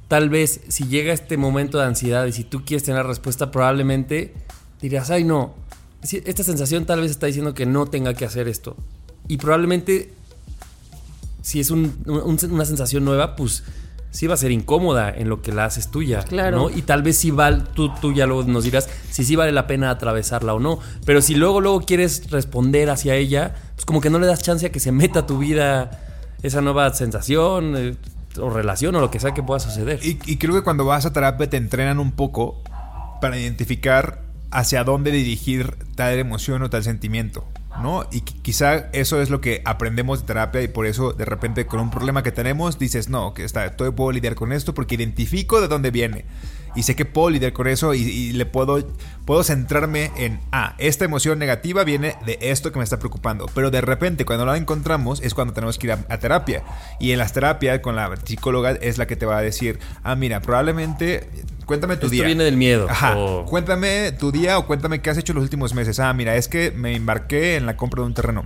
tal 0.07 0.31
vez 0.31 0.61
si 0.69 0.85
llega 0.87 1.12
este 1.12 1.37
momento 1.37 1.77
de 1.79 1.85
ansiedad 1.87 2.25
y 2.27 2.33
si 2.33 2.45
tú 2.45 2.64
quieres 2.64 2.85
tener 2.85 3.03
la 3.03 3.09
respuesta, 3.09 3.51
probablemente 3.51 4.33
dirías, 4.81 5.11
ay, 5.11 5.25
no. 5.25 5.55
si- 6.05 6.23
Esta 6.25 6.45
sensación 6.45 6.87
tal 6.87 7.01
vez 7.01 7.11
está 7.11 7.27
diciendo 7.27 7.53
que 7.53 7.66
no 7.66 7.87
tenga 7.87 8.14
que 8.14 8.25
hacer 8.25 8.47
esto. 8.47 8.77
Y 9.27 9.38
probablemente, 9.38 10.12
si 11.46 11.61
es 11.61 11.70
un- 11.70 11.96
un- 12.06 12.38
una 12.50 12.64
sensación 12.64 13.04
nueva, 13.04 13.37
pues 13.37 13.62
sí 14.11 14.26
va 14.26 14.35
a 14.35 14.37
ser 14.37 14.50
incómoda 14.50 15.11
en 15.11 15.28
lo 15.28 15.42
que 15.42 15.52
la 15.52 15.64
haces 15.66 15.92
tuya. 15.92 16.22
Claro. 16.24 16.56
¿no? 16.56 16.70
Y 16.70 16.82
tal 16.82 17.02
vez 17.04 17.18
sí 17.18 17.30
vale, 17.30 17.62
tú, 17.74 17.88
tú 18.00 18.12
ya 18.12 18.26
luego 18.26 18.42
nos 18.42 18.64
dirás 18.64 18.88
si 19.12 19.22
sí 19.24 19.37
vale 19.37 19.52
la 19.52 19.68
pena 19.68 19.90
atravesarla 19.90 20.54
o 20.54 20.59
no. 20.59 20.80
Pero 21.04 21.22
si 21.22 21.37
luego, 21.37 21.61
luego 21.61 21.80
quieres 21.82 22.28
responder 22.32 22.90
hacia 22.90 23.14
ella, 23.14 23.54
pues 23.76 23.85
como 23.85 24.00
que 24.00 24.11
no 24.11 24.18
le 24.18 24.26
das 24.26 24.42
chance 24.42 24.66
a 24.66 24.72
que 24.72 24.80
se 24.80 24.90
meta 24.90 25.20
a 25.20 25.26
tu 25.26 25.38
vida 25.38 26.00
esa 26.42 26.61
nueva 26.62 26.92
sensación 26.94 27.74
eh, 27.76 27.94
o 28.40 28.50
relación 28.50 28.96
o 28.96 29.00
lo 29.00 29.11
que 29.12 29.20
sea 29.20 29.32
que 29.32 29.42
pueda 29.44 29.61
suceder. 29.61 30.00
Y, 30.02 30.18
y 30.26 30.37
creo 30.38 30.52
que 30.54 30.62
cuando 30.62 30.85
vas 30.85 31.06
a 31.06 31.12
terapia 31.12 31.48
te 31.48 31.59
entrenan 31.59 32.00
un 32.00 32.11
poco 32.11 32.61
para 33.20 33.38
identificar 33.38 34.20
hacia 34.50 34.82
dónde 34.82 35.12
dirigir 35.12 35.76
tal 35.94 36.18
emoción 36.18 36.62
o 36.62 36.70
tal 36.70 36.82
sentimiento. 36.82 37.44
¿No? 37.83 38.05
Y 38.11 38.21
qui- 38.23 38.41
quizá 38.43 38.89
eso 38.93 39.21
es 39.21 39.31
lo 39.31 39.41
que 39.41 39.62
aprendemos 39.65 40.21
de 40.21 40.27
terapia 40.27 40.62
y 40.62 40.69
por 40.69 40.87
eso 40.87 41.12
de 41.12 41.25
repente 41.25 41.67
con 41.67 41.81
un 41.81 41.91
problema 41.91 42.23
que 42.23 42.33
tenemos 42.33 42.79
dices, 42.79 43.09
no, 43.09 43.35
que 43.35 43.45
está, 43.45 43.77
todo 43.77 43.95
puedo 43.95 44.12
lidiar 44.12 44.35
con 44.35 44.53
esto 44.53 44.75
porque 44.75 44.95
identifico 44.95 45.61
de 45.61 45.69
dónde 45.69 45.91
viene. 45.91 46.25
Y 46.77 46.83
sé 46.83 46.95
que 46.95 47.05
puedo 47.07 47.31
lidiar 47.31 47.53
con 47.53 47.67
eso 47.67 47.95
y, 47.95 48.03
y 48.03 48.33
le 48.33 48.47
puedo, 48.47 48.87
puedo 49.25 49.43
centrarme 49.43 50.11
en, 50.17 50.39
ah, 50.53 50.75
esta 50.79 51.05
emoción 51.05 51.39
negativa 51.39 51.83
viene 51.85 52.15
de 52.27 52.39
esto 52.41 52.71
que 52.71 52.79
me 52.79 52.85
está 52.85 52.99
preocupando. 52.99 53.47
Pero 53.55 53.71
de 53.71 53.81
repente 53.81 54.25
cuando 54.25 54.45
la 54.47 54.57
encontramos 54.57 55.21
es 55.23 55.35
cuando 55.35 55.55
tenemos 55.55 55.79
que 55.79 55.87
ir 55.89 55.93
a, 55.95 56.05
a 56.09 56.19
terapia. 56.19 56.62
Y 57.01 57.12
en 57.12 57.19
las 57.19 57.33
terapias 57.33 57.81
con 57.81 57.97
la 57.97 58.15
psicóloga 58.25 58.73
es 58.73 58.99
la 58.99 59.07
que 59.07 59.17
te 59.17 59.27
va 59.27 59.39
a 59.39 59.43
decir, 59.43 59.79
ah, 60.05 60.15
mira, 60.15 60.41
probablemente, 60.43 61.29
cuéntame 61.65 61.97
tu 61.97 62.07
Esto 62.07 62.12
día. 62.15 62.27
viene 62.27 62.45
del 62.45 62.57
miedo. 62.57 62.87
Ajá. 62.91 63.17
o- 63.17 63.45
Cuéntame 63.47 64.12
tu 64.12 64.31
día 64.31 64.59
o 64.59 64.67
cuéntame 64.67 65.01
qué 65.01 65.11
has 65.11 65.19
hecho 65.19 65.33
los 65.33 65.43
últimos 65.43 65.73
meses. 65.75 65.99
Ah, 65.99 66.12
mira, 66.12 66.37
es 66.37 66.47
que 66.49 66.71
me 66.73 66.95
embarqué 66.95 67.57
en 67.57 67.65
la 67.67 67.77
compra 67.77 68.03
de 68.03 68.07
un 68.09 68.15
terreno. 68.15 68.45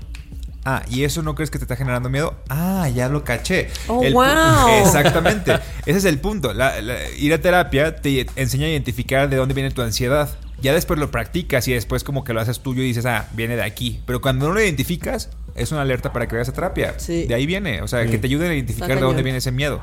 Ah, 0.64 0.82
¿y 0.90 1.04
eso 1.04 1.22
no 1.22 1.34
crees 1.34 1.50
que 1.50 1.58
te 1.58 1.64
está 1.64 1.74
generando 1.76 2.10
miedo? 2.10 2.34
Ah, 2.50 2.88
ya 2.94 3.08
lo 3.08 3.24
caché. 3.24 3.68
Oh, 3.88 4.02
El 4.02 4.12
wow. 4.12 4.24
Exactamente. 4.84 5.52
Ese 5.86 5.98
es 5.98 6.04
el 6.04 6.18
punto. 6.18 6.52
La- 6.52 6.80
la- 6.82 7.08
ir 7.18 7.32
a 7.32 7.40
terapia 7.40 7.96
te 7.96 8.26
enseña 8.36 8.66
a 8.66 8.68
identificar 8.70 9.28
de 9.30 9.36
dónde 9.36 9.54
viene 9.54 9.70
tu 9.70 9.80
ansiedad. 9.82 10.28
Ya 10.60 10.74
después 10.74 11.00
lo 11.00 11.10
practicas 11.10 11.66
y 11.68 11.72
después 11.72 12.04
como 12.04 12.22
que 12.24 12.34
lo 12.34 12.40
haces 12.40 12.60
tuyo 12.60 12.82
y 12.82 12.86
dices, 12.86 13.06
ah, 13.06 13.26
viene 13.32 13.56
de 13.56 13.62
aquí. 13.62 14.00
Pero 14.04 14.20
cuando 14.20 14.48
no 14.48 14.54
lo 14.54 14.60
identificas, 14.60 15.30
es 15.54 15.72
una 15.72 15.80
alerta 15.80 16.12
para 16.12 16.28
que 16.28 16.34
vayas 16.34 16.50
a 16.50 16.52
terapia. 16.52 16.94
Sí. 16.98 17.24
De 17.24 17.34
ahí 17.34 17.46
viene. 17.46 17.80
O 17.80 17.88
sea, 17.88 18.04
que 18.06 18.18
te 18.18 18.26
ayuden 18.26 18.50
a 18.50 18.54
identificar 18.54 18.94
de 18.96 19.00
dónde 19.00 19.22
viene 19.22 19.38
ese 19.38 19.52
miedo. 19.52 19.80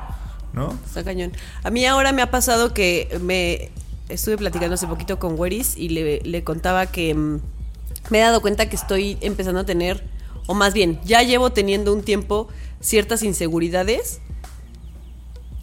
¿No? 0.52 0.78
Está 0.86 1.02
cañón. 1.02 1.32
A 1.64 1.70
mí 1.70 1.84
ahora 1.86 2.12
me 2.12 2.22
ha 2.22 2.30
pasado 2.30 2.72
que 2.72 3.18
me 3.20 3.70
estuve 4.08 4.38
platicando 4.38 4.74
hace 4.74 4.86
poquito 4.86 5.18
con 5.18 5.38
Weris 5.38 5.76
y 5.76 5.88
le, 5.90 6.20
le 6.20 6.44
contaba 6.44 6.86
que 6.86 7.12
mm, 7.14 7.40
me 8.10 8.18
he 8.18 8.22
dado 8.22 8.40
cuenta 8.40 8.68
que 8.68 8.76
estoy 8.76 9.18
empezando 9.20 9.60
a 9.60 9.64
tener, 9.66 10.02
o 10.48 10.54
más 10.54 10.72
bien, 10.72 10.98
ya 11.04 11.22
llevo 11.22 11.52
teniendo 11.52 11.92
un 11.92 12.02
tiempo 12.02 12.48
ciertas 12.80 13.22
inseguridades 13.22 14.20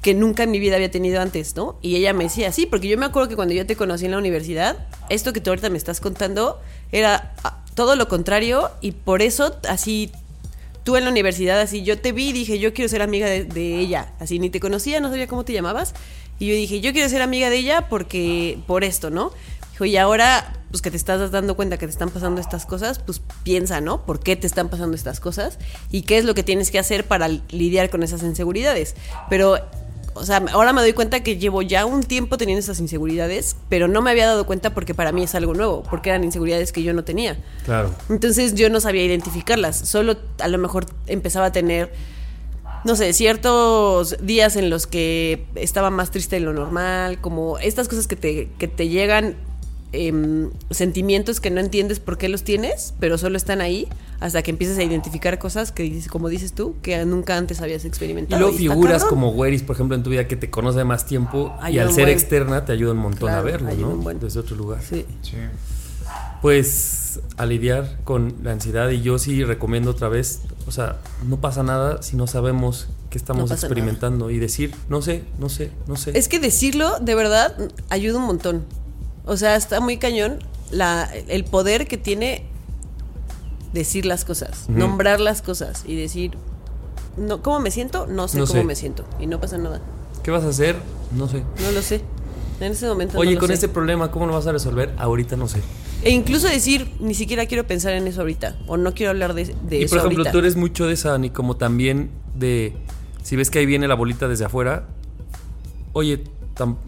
que 0.03 0.13
nunca 0.13 0.43
en 0.43 0.51
mi 0.51 0.59
vida 0.59 0.75
había 0.75 0.91
tenido 0.91 1.19
antes, 1.19 1.55
¿no? 1.55 1.79
Y 1.81 1.95
ella 1.95 2.13
me 2.13 2.25
decía, 2.25 2.51
sí, 2.51 2.67
porque 2.67 2.87
yo 2.87 2.95
me 2.95 3.07
acuerdo 3.07 3.27
que 3.27 3.35
cuando 3.35 3.55
yo 3.55 3.65
te 3.65 3.75
conocí 3.75 4.05
en 4.05 4.11
la 4.11 4.19
universidad, 4.19 4.87
esto 5.09 5.33
que 5.33 5.41
tú 5.41 5.49
ahorita 5.49 5.71
me 5.71 5.79
estás 5.79 5.99
contando 5.99 6.61
era 6.91 7.33
ah, 7.43 7.63
todo 7.73 7.95
lo 7.95 8.07
contrario 8.07 8.69
y 8.79 8.91
por 8.91 9.23
eso 9.23 9.55
así 9.67 10.11
tú 10.83 10.97
en 10.97 11.05
la 11.05 11.09
universidad, 11.09 11.59
así 11.59 11.81
yo 11.81 11.97
te 11.99 12.11
vi 12.11 12.29
y 12.29 12.33
dije, 12.33 12.59
yo 12.59 12.71
quiero 12.71 12.87
ser 12.87 13.01
amiga 13.01 13.25
de, 13.25 13.45
de 13.45 13.79
ella. 13.79 14.13
Así 14.19 14.37
ni 14.37 14.51
te 14.51 14.59
conocía, 14.59 14.99
no 14.99 15.09
sabía 15.09 15.25
cómo 15.25 15.43
te 15.43 15.53
llamabas. 15.53 15.95
Y 16.37 16.45
yo 16.45 16.53
dije, 16.53 16.79
yo 16.79 16.93
quiero 16.93 17.09
ser 17.09 17.23
amiga 17.23 17.49
de 17.49 17.57
ella 17.57 17.89
porque, 17.89 18.59
por 18.67 18.83
esto, 18.83 19.09
¿no? 19.09 19.31
Dijo, 19.71 19.85
y 19.85 19.97
ahora, 19.97 20.53
pues 20.75 20.81
que 20.81 20.91
te 20.91 20.97
estás 20.97 21.31
dando 21.31 21.55
cuenta 21.55 21.77
que 21.77 21.85
te 21.85 21.91
están 21.91 22.09
pasando 22.09 22.41
estas 22.41 22.65
cosas, 22.65 22.99
pues 22.99 23.21
piensa, 23.43 23.79
¿no? 23.79 24.05
¿Por 24.05 24.19
qué 24.19 24.35
te 24.35 24.45
están 24.45 24.67
pasando 24.67 24.93
estas 24.97 25.21
cosas? 25.21 25.57
Y 25.89 26.01
qué 26.01 26.17
es 26.17 26.25
lo 26.25 26.35
que 26.35 26.43
tienes 26.43 26.69
que 26.69 26.79
hacer 26.79 27.05
para 27.05 27.29
lidiar 27.29 27.89
con 27.89 28.03
esas 28.03 28.23
inseguridades. 28.23 28.93
Pero, 29.29 29.57
o 30.15 30.25
sea, 30.25 30.43
ahora 30.51 30.73
me 30.73 30.81
doy 30.81 30.91
cuenta 30.91 31.23
que 31.23 31.37
llevo 31.37 31.61
ya 31.61 31.85
un 31.85 32.03
tiempo 32.03 32.37
teniendo 32.37 32.59
esas 32.59 32.81
inseguridades, 32.81 33.55
pero 33.69 33.87
no 33.87 34.01
me 34.01 34.11
había 34.11 34.25
dado 34.25 34.45
cuenta 34.45 34.73
porque 34.73 34.93
para 34.93 35.13
mí 35.13 35.23
es 35.23 35.33
algo 35.33 35.53
nuevo, 35.53 35.81
porque 35.89 36.09
eran 36.09 36.25
inseguridades 36.25 36.73
que 36.73 36.83
yo 36.83 36.93
no 36.93 37.05
tenía. 37.05 37.37
Claro. 37.63 37.95
Entonces 38.09 38.53
yo 38.53 38.69
no 38.69 38.81
sabía 38.81 39.05
identificarlas, 39.05 39.77
solo 39.77 40.17
a 40.39 40.49
lo 40.49 40.57
mejor 40.57 40.87
empezaba 41.07 41.45
a 41.45 41.51
tener, 41.53 41.93
no 42.83 42.97
sé, 42.97 43.13
ciertos 43.13 44.17
días 44.21 44.57
en 44.57 44.69
los 44.69 44.87
que 44.87 45.45
estaba 45.55 45.89
más 45.89 46.11
triste 46.11 46.35
de 46.35 46.41
lo 46.41 46.51
normal, 46.51 47.21
como 47.21 47.59
estas 47.59 47.87
cosas 47.87 48.07
que 48.07 48.17
te, 48.17 48.49
que 48.57 48.67
te 48.67 48.89
llegan, 48.89 49.37
em, 49.95 50.49
sentimientos 50.71 51.39
que 51.39 51.49
no 51.51 51.59
entiendes 51.59 51.99
por 51.99 52.17
qué 52.17 52.29
los 52.29 52.43
tienes, 52.43 52.93
pero 52.99 53.17
solo 53.17 53.37
están 53.37 53.61
ahí, 53.61 53.87
hasta 54.19 54.41
que 54.41 54.51
empiezas 54.51 54.77
a 54.77 54.83
identificar 54.83 55.37
cosas 55.39 55.71
que, 55.71 55.83
dices- 55.83 56.07
como 56.07 56.29
dices 56.29 56.53
tú, 56.53 56.75
que 56.81 57.03
nunca 57.05 57.37
antes 57.37 57.61
habías 57.61 57.83
Y 57.83 57.87
experimentado. 57.87 58.39
luego 58.39 58.55
está 58.57 58.61
figuras 58.73 59.05
como 59.05 59.29
Weris, 59.31 59.63
por 59.63 59.75
ejemplo, 59.75 59.95
en 59.95 60.03
tu 60.03 60.09
vida 60.09 60.27
que 60.27 60.35
te 60.35 60.49
conoce 60.49 60.77
de 60.79 60.85
más 60.85 61.05
tiempo 61.05 61.53
y 61.71 61.79
al 61.79 61.91
ser 61.91 62.05
buen. 62.05 62.09
externa 62.17 62.65
te 62.65 62.71
ayuda 62.71 62.91
un 62.93 62.97
montón 62.99 63.29
Claro, 63.29 63.39
a 63.39 63.43
verlo, 63.43 63.73
¿no? 63.75 63.95
buen. 63.97 64.19
Desde 64.19 64.39
otro 64.39 64.55
lugar. 64.55 64.81
Sí. 64.81 65.05
Sí. 65.21 65.37
Pues 66.41 67.19
a 67.37 67.45
lidiar 67.45 67.97
con 68.03 68.35
la 68.43 68.51
ansiedad 68.51 68.89
y 68.89 69.01
yo 69.01 69.17
sí 69.17 69.43
recomiendo 69.43 69.91
otra 69.91 70.09
vez, 70.09 70.41
o 70.67 70.71
sea, 70.71 70.97
no 71.27 71.37
pasa 71.41 71.63
nada 71.63 72.01
si 72.03 72.15
no 72.17 72.27
sabemos 72.27 72.87
qué 73.09 73.17
estamos 73.17 73.49
experimentando 73.51 74.29
y 74.29 74.37
decir, 74.37 74.73
no 74.89 75.01
sé, 75.01 75.23
no 75.39 75.49
sé, 75.49 75.71
no 75.87 75.95
sé. 75.95 76.17
Es 76.17 76.27
que 76.27 76.39
decirlo, 76.39 76.99
de 76.99 77.15
verdad, 77.15 77.55
ayuda 77.89 78.19
un 78.19 78.25
montón. 78.25 78.63
O 79.25 79.37
sea, 79.37 79.55
está 79.55 79.79
muy 79.79 79.97
cañón 79.97 80.39
la, 80.71 81.09
el 81.27 81.43
poder 81.45 81.87
que 81.87 81.97
tiene 81.97 82.43
decir 83.73 84.05
las 84.05 84.23
cosas, 84.25 84.69
nombrar 84.69 85.19
las 85.19 85.41
cosas 85.41 85.83
y 85.85 85.95
decir, 85.95 86.31
no, 87.17 87.41
¿cómo 87.41 87.59
me 87.59 87.71
siento? 87.71 88.07
No 88.07 88.27
sé 88.27 88.37
No 88.37 88.45
cómo 88.47 88.61
sé. 88.61 88.65
me 88.65 88.75
siento. 88.75 89.05
Y 89.19 89.27
no 89.27 89.39
pasa 89.39 89.57
nada. 89.57 89.81
¿Qué 90.23 90.31
vas 90.31 90.43
a 90.43 90.49
hacer? 90.49 90.75
No 91.15 91.27
sé. 91.27 91.43
No 91.61 91.71
lo 91.71 91.81
sé. 91.81 92.01
En 92.61 92.71
ese 92.71 92.87
momento 92.87 93.17
Oye, 93.19 93.31
no 93.31 93.35
lo 93.35 93.39
con 93.41 93.47
sé. 93.49 93.55
este 93.55 93.67
problema, 93.67 94.11
¿cómo 94.11 94.27
lo 94.27 94.33
vas 94.33 94.47
a 94.47 94.51
resolver? 94.53 94.93
Ahorita 94.97 95.35
no 95.35 95.47
sé. 95.47 95.59
E 96.03 96.11
incluso 96.11 96.47
decir, 96.47 96.89
ni 96.99 97.13
siquiera 97.13 97.47
quiero 97.47 97.67
pensar 97.67 97.93
en 97.93 98.07
eso 98.07 98.21
ahorita. 98.21 98.55
O 98.67 98.77
no 98.77 98.93
quiero 98.93 99.09
hablar 99.09 99.33
de, 99.33 99.53
de 99.67 99.79
y 99.79 99.83
eso 99.83 99.89
por 99.95 99.99
ejemplo, 99.99 100.19
ahorita. 100.19 100.31
tú 100.31 100.37
eres 100.39 100.55
mucho 100.55 100.87
de 100.87 100.93
esa, 100.93 101.17
ni 101.17 101.29
como 101.31 101.57
también 101.57 102.11
de, 102.33 102.77
si 103.23 103.35
ves 103.35 103.49
que 103.49 103.59
ahí 103.59 103.65
viene 103.65 103.87
la 103.89 103.95
bolita 103.95 104.27
desde 104.29 104.45
afuera, 104.45 104.87
oye, 105.93 106.23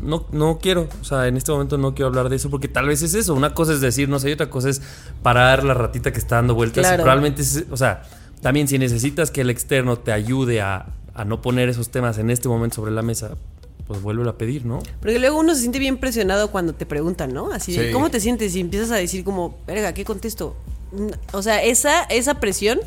no, 0.02 0.26
no 0.32 0.60
quiero, 0.60 0.88
o 1.02 1.04
sea, 1.04 1.28
en 1.28 1.36
este 1.38 1.52
momento 1.52 1.78
no 1.78 1.94
quiero 1.94 2.08
hablar 2.08 2.30
de 2.30 2.36
eso 2.38 2.50
porque 2.50 2.68
tal 2.68 2.88
vez 2.88 3.02
es 3.02 3.14
eso. 3.14 3.34
Una 3.34 3.54
cosa 3.54 3.74
es 3.74 3.82
decir, 3.82 4.08
no 4.10 4.20
sé, 4.20 4.30
y 4.30 4.34
otra 4.34 4.50
cosa 4.50 4.70
es 4.70 4.82
parar 5.24 5.64
la 5.64 5.74
ratita 5.74 6.12
que 6.14 6.20
está 6.20 6.36
dando 6.36 6.56
vueltas. 6.56 6.78
y 6.84 6.88
Claro. 6.88 7.04
probablemente, 7.04 7.42
es- 7.42 7.66
o 7.70 7.78
sea, 7.78 8.04
también 8.42 8.68
si 8.68 8.78
necesitas 8.78 9.30
que 9.32 9.42
el 9.42 9.50
externo 9.50 9.98
te 9.98 10.12
ayude 10.12 10.62
a, 10.62 10.88
a 11.14 11.26
no 11.26 11.42
poner 11.42 11.68
esos 11.70 11.90
temas 11.90 12.18
en 12.18 12.30
este 12.30 12.48
momento 12.48 12.76
sobre 12.78 12.92
la 12.92 13.02
mesa, 13.02 13.32
pues 13.88 14.02
vuélvelo 14.02 14.30
a 14.30 14.38
pedir, 14.38 14.66
¿no? 14.66 14.80
Porque 15.00 15.18
luego 15.20 15.40
uno 15.40 15.54
se 15.56 15.62
siente 15.62 15.80
bien 15.80 15.98
presionado 15.98 16.50
cuando 16.52 16.74
te 16.74 16.86
preguntan, 16.86 17.34
¿no? 17.34 17.52
Así 17.52 17.76
de, 17.76 17.88
Sí. 17.88 17.94
¿cómo 17.94 18.10
te 18.12 18.20
sientes? 18.20 18.56
Y 18.56 18.60
empiezas 18.60 18.92
a 18.92 18.96
decir 18.96 19.24
como, 19.24 19.58
verga, 19.66 19.94
¿qué 19.94 20.04
contesto? 20.06 20.56
O 21.34 21.42
sea, 21.42 21.64
esa, 21.64 22.04
esa 22.04 22.36
presión 22.40 22.80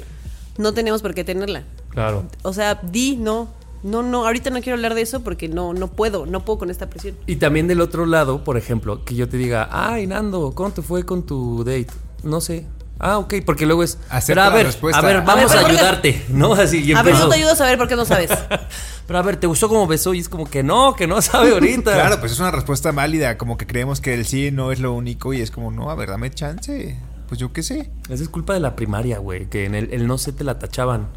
no 0.58 0.72
tenemos 0.74 1.02
por 1.02 1.14
qué 1.14 1.24
tenerla. 1.24 1.64
Claro. 1.90 2.24
O 2.42 2.52
sea, 2.52 2.80
di, 2.82 3.16
no, 3.16 3.48
no, 3.82 4.02
no, 4.02 4.26
ahorita 4.26 4.50
no 4.50 4.60
quiero 4.60 4.76
hablar 4.76 4.94
de 4.94 5.02
eso 5.02 5.20
porque 5.22 5.48
no, 5.48 5.72
no 5.72 5.88
puedo, 5.88 6.26
no 6.26 6.44
puedo 6.44 6.58
con 6.58 6.70
esta 6.70 6.88
presión. 6.90 7.16
Y 7.26 7.36
también 7.36 7.66
del 7.68 7.80
otro 7.80 8.06
lado, 8.06 8.44
por 8.44 8.56
ejemplo, 8.56 9.04
que 9.04 9.14
yo 9.14 9.28
te 9.28 9.36
diga, 9.36 9.68
ay, 9.70 10.06
Nando, 10.06 10.52
¿cómo 10.54 10.70
te 10.70 10.82
fue 10.82 11.04
con 11.04 11.24
tu 11.24 11.64
date? 11.64 11.86
No 12.22 12.40
sé. 12.40 12.66
Ah, 13.02 13.16
ok, 13.16 13.36
porque 13.46 13.64
luego 13.64 13.82
es. 13.82 13.96
Pero 14.26 14.42
a 14.42 14.50
la 14.50 14.54
ver, 14.54 14.66
respuesta. 14.66 14.98
a 14.98 15.02
ver, 15.02 15.16
A 15.16 15.20
vamos 15.22 15.50
ver, 15.54 15.64
a 15.64 15.66
ayudarte, 15.66 16.22
¿no? 16.28 16.52
Así 16.52 16.84
y 16.84 16.92
A 16.92 17.02
ver, 17.02 17.14
no 17.14 17.30
te 17.30 17.36
ayudo 17.36 17.52
a 17.52 17.56
saber 17.56 17.78
por 17.78 17.88
qué 17.88 17.96
no 17.96 18.04
sabes. 18.04 18.30
Pero 19.06 19.18
a 19.18 19.22
ver, 19.22 19.36
¿te 19.38 19.46
gustó 19.46 19.68
cómo 19.70 19.86
besó? 19.86 20.12
Y 20.12 20.18
es 20.18 20.28
como 20.28 20.44
que 20.48 20.62
no, 20.62 20.94
que 20.94 21.06
no 21.06 21.22
sabe 21.22 21.52
ahorita. 21.52 21.94
Claro, 21.94 22.20
pues 22.20 22.32
es 22.32 22.40
una 22.40 22.50
respuesta 22.50 22.92
válida, 22.92 23.38
como 23.38 23.56
que 23.56 23.66
creemos 23.66 24.02
que 24.02 24.12
el 24.12 24.26
sí 24.26 24.50
no 24.50 24.70
es 24.70 24.80
lo 24.80 24.92
único 24.92 25.32
y 25.32 25.40
es 25.40 25.50
como, 25.50 25.70
no, 25.70 25.90
a 25.90 25.94
ver, 25.94 26.10
dame 26.10 26.30
chance. 26.30 26.98
Pues 27.26 27.40
yo 27.40 27.54
qué 27.54 27.62
sé. 27.62 27.90
Esa 28.10 28.22
es 28.22 28.28
culpa 28.28 28.52
de 28.52 28.60
la 28.60 28.76
primaria, 28.76 29.18
güey, 29.18 29.46
que 29.46 29.64
en 29.64 29.74
el, 29.74 29.92
el 29.94 30.06
no 30.06 30.18
sé 30.18 30.32
te 30.32 30.44
la 30.44 30.58
tachaban. 30.58 31.08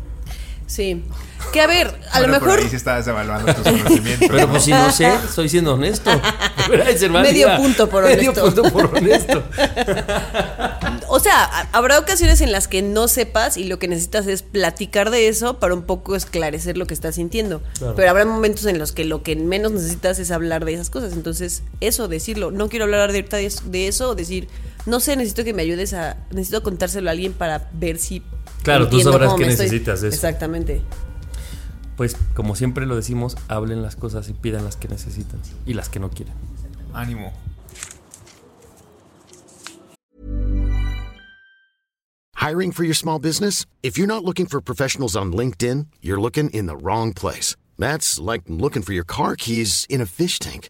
Sí. 0.67 1.03
Que 1.51 1.61
a 1.61 1.67
ver, 1.67 1.87
a 2.11 2.19
Bueno, 2.19 2.33
lo 2.35 2.39
por 2.39 2.47
mejor. 2.49 2.63
ahí 2.63 2.69
sí 2.69 2.75
estás 2.77 3.05
evaluando 3.05 3.53
tus 3.53 3.63
conocimientos. 3.63 4.29
Pero 4.31 4.45
¿no? 4.47 4.49
pues 4.51 4.63
si 4.63 4.71
no 4.71 4.91
sé, 4.91 5.13
estoy 5.27 5.49
siendo 5.49 5.73
honesto. 5.73 6.09
Medio 7.11 7.57
punto 7.57 7.89
por 7.89 8.03
Medio 8.05 8.31
honesto. 8.31 8.45
punto 8.63 8.71
por 8.71 8.95
honesto. 8.97 9.43
O 11.09 11.19
sea, 11.19 11.43
a- 11.43 11.67
habrá 11.73 11.99
ocasiones 11.99 12.41
en 12.41 12.51
las 12.51 12.67
que 12.67 12.81
no 12.81 13.07
sepas 13.07 13.57
y 13.57 13.65
lo 13.65 13.77
que 13.77 13.87
necesitas 13.87 14.25
es 14.27 14.41
platicar 14.41 15.11
de 15.11 15.27
eso 15.27 15.59
para 15.59 15.73
un 15.73 15.83
poco 15.83 16.15
esclarecer 16.15 16.77
lo 16.77 16.87
que 16.87 16.93
estás 16.93 17.15
sintiendo. 17.15 17.61
Claro. 17.77 17.95
Pero 17.95 18.09
habrá 18.09 18.25
momentos 18.25 18.65
en 18.65 18.79
los 18.79 18.91
que 18.91 19.03
lo 19.05 19.21
que 19.21 19.35
menos 19.35 19.71
necesitas 19.73 20.19
es 20.19 20.31
hablar 20.31 20.65
de 20.65 20.73
esas 20.73 20.89
cosas. 20.89 21.13
Entonces, 21.13 21.63
eso, 21.81 22.07
decirlo. 22.07 22.51
No 22.51 22.69
quiero 22.69 22.85
hablar 22.85 23.11
de 23.11 23.17
ahorita 23.19 23.37
de 23.37 23.45
eso- 23.45 23.63
de 23.65 23.87
eso, 23.87 24.09
o 24.11 24.15
decir, 24.15 24.47
no 24.85 24.99
sé, 24.99 25.15
necesito 25.15 25.43
que 25.43 25.53
me 25.53 25.61
ayudes 25.61 25.93
a. 25.93 26.17
Necesito 26.31 26.63
contárselo 26.63 27.09
a 27.09 27.11
alguien 27.11 27.33
para 27.33 27.69
ver 27.73 27.99
si. 27.99 28.23
Claro, 28.63 28.89
tú 28.89 28.99
sabrás 29.01 29.33
qué 29.35 29.43
estoy- 29.43 29.65
necesitas 29.65 30.01
de 30.01 30.07
eso. 30.09 30.15
Exactamente. 30.15 30.81
Pues 31.97 32.15
como 32.33 32.55
siempre 32.55 32.85
lo 32.85 32.95
decimos, 32.95 33.35
hablen 33.47 33.81
las 33.81 33.95
cosas 33.95 34.27
y 34.29 34.33
pidan 34.33 34.63
las 34.65 34.75
que 34.77 34.87
necesitan 34.87 35.39
y 35.65 35.73
las 35.73 35.89
que 35.89 35.99
no 35.99 36.09
quieren. 36.09 36.33
Ánimo. 36.93 37.33
Hiring 42.35 42.71
for 42.73 42.83
your 42.83 42.95
small 42.95 43.19
business? 43.19 43.65
If 43.83 43.97
you're 43.97 44.07
not 44.07 44.23
looking 44.25 44.45
for 44.47 44.59
professionals 44.61 45.15
on 45.15 45.31
LinkedIn, 45.33 45.87
you're 46.01 46.19
looking 46.19 46.49
in 46.49 46.65
the 46.65 46.75
wrong 46.75 47.13
place. 47.13 47.55
That's 47.79 48.19
like 48.19 48.43
looking 48.47 48.81
for 48.81 48.93
your 48.93 49.05
car 49.05 49.35
keys 49.35 49.85
in 49.89 50.01
a 50.01 50.05
fish 50.05 50.39
tank. 50.39 50.69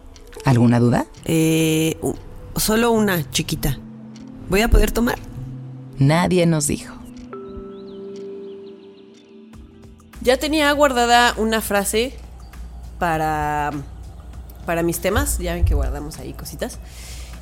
¿Alguna 0.45 0.79
duda? 0.79 1.05
Eh, 1.25 1.97
solo 2.55 2.91
una 2.91 3.29
chiquita. 3.29 3.77
¿Voy 4.49 4.61
a 4.61 4.69
poder 4.69 4.91
tomar? 4.91 5.19
Nadie 5.97 6.45
nos 6.45 6.67
dijo. 6.67 6.95
Ya 10.21 10.37
tenía 10.37 10.71
guardada 10.71 11.33
una 11.37 11.61
frase 11.61 12.13
para, 12.99 13.71
para 14.65 14.83
mis 14.83 14.99
temas. 14.99 15.37
Ya 15.37 15.53
ven 15.53 15.65
que 15.65 15.73
guardamos 15.73 16.19
ahí 16.19 16.33
cositas. 16.33 16.79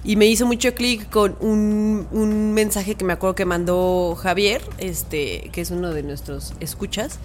Y 0.04 0.16
me 0.16 0.28
hizo 0.28 0.46
mucho 0.46 0.74
clic 0.76 1.10
con 1.10 1.36
un, 1.42 2.08
un 2.12 2.54
mensaje 2.54 2.96
que 2.96 3.04
me 3.04 3.14
acuerdo 3.14 3.36
que 3.36 3.46
mandó 3.46 4.16
Javier, 4.16 4.62
este, 4.78 5.50
que 5.52 5.60
es 5.62 5.72
uno 5.72 5.92
de 5.94 6.04
nuestros 6.04 6.54
escuchas, 6.62 7.20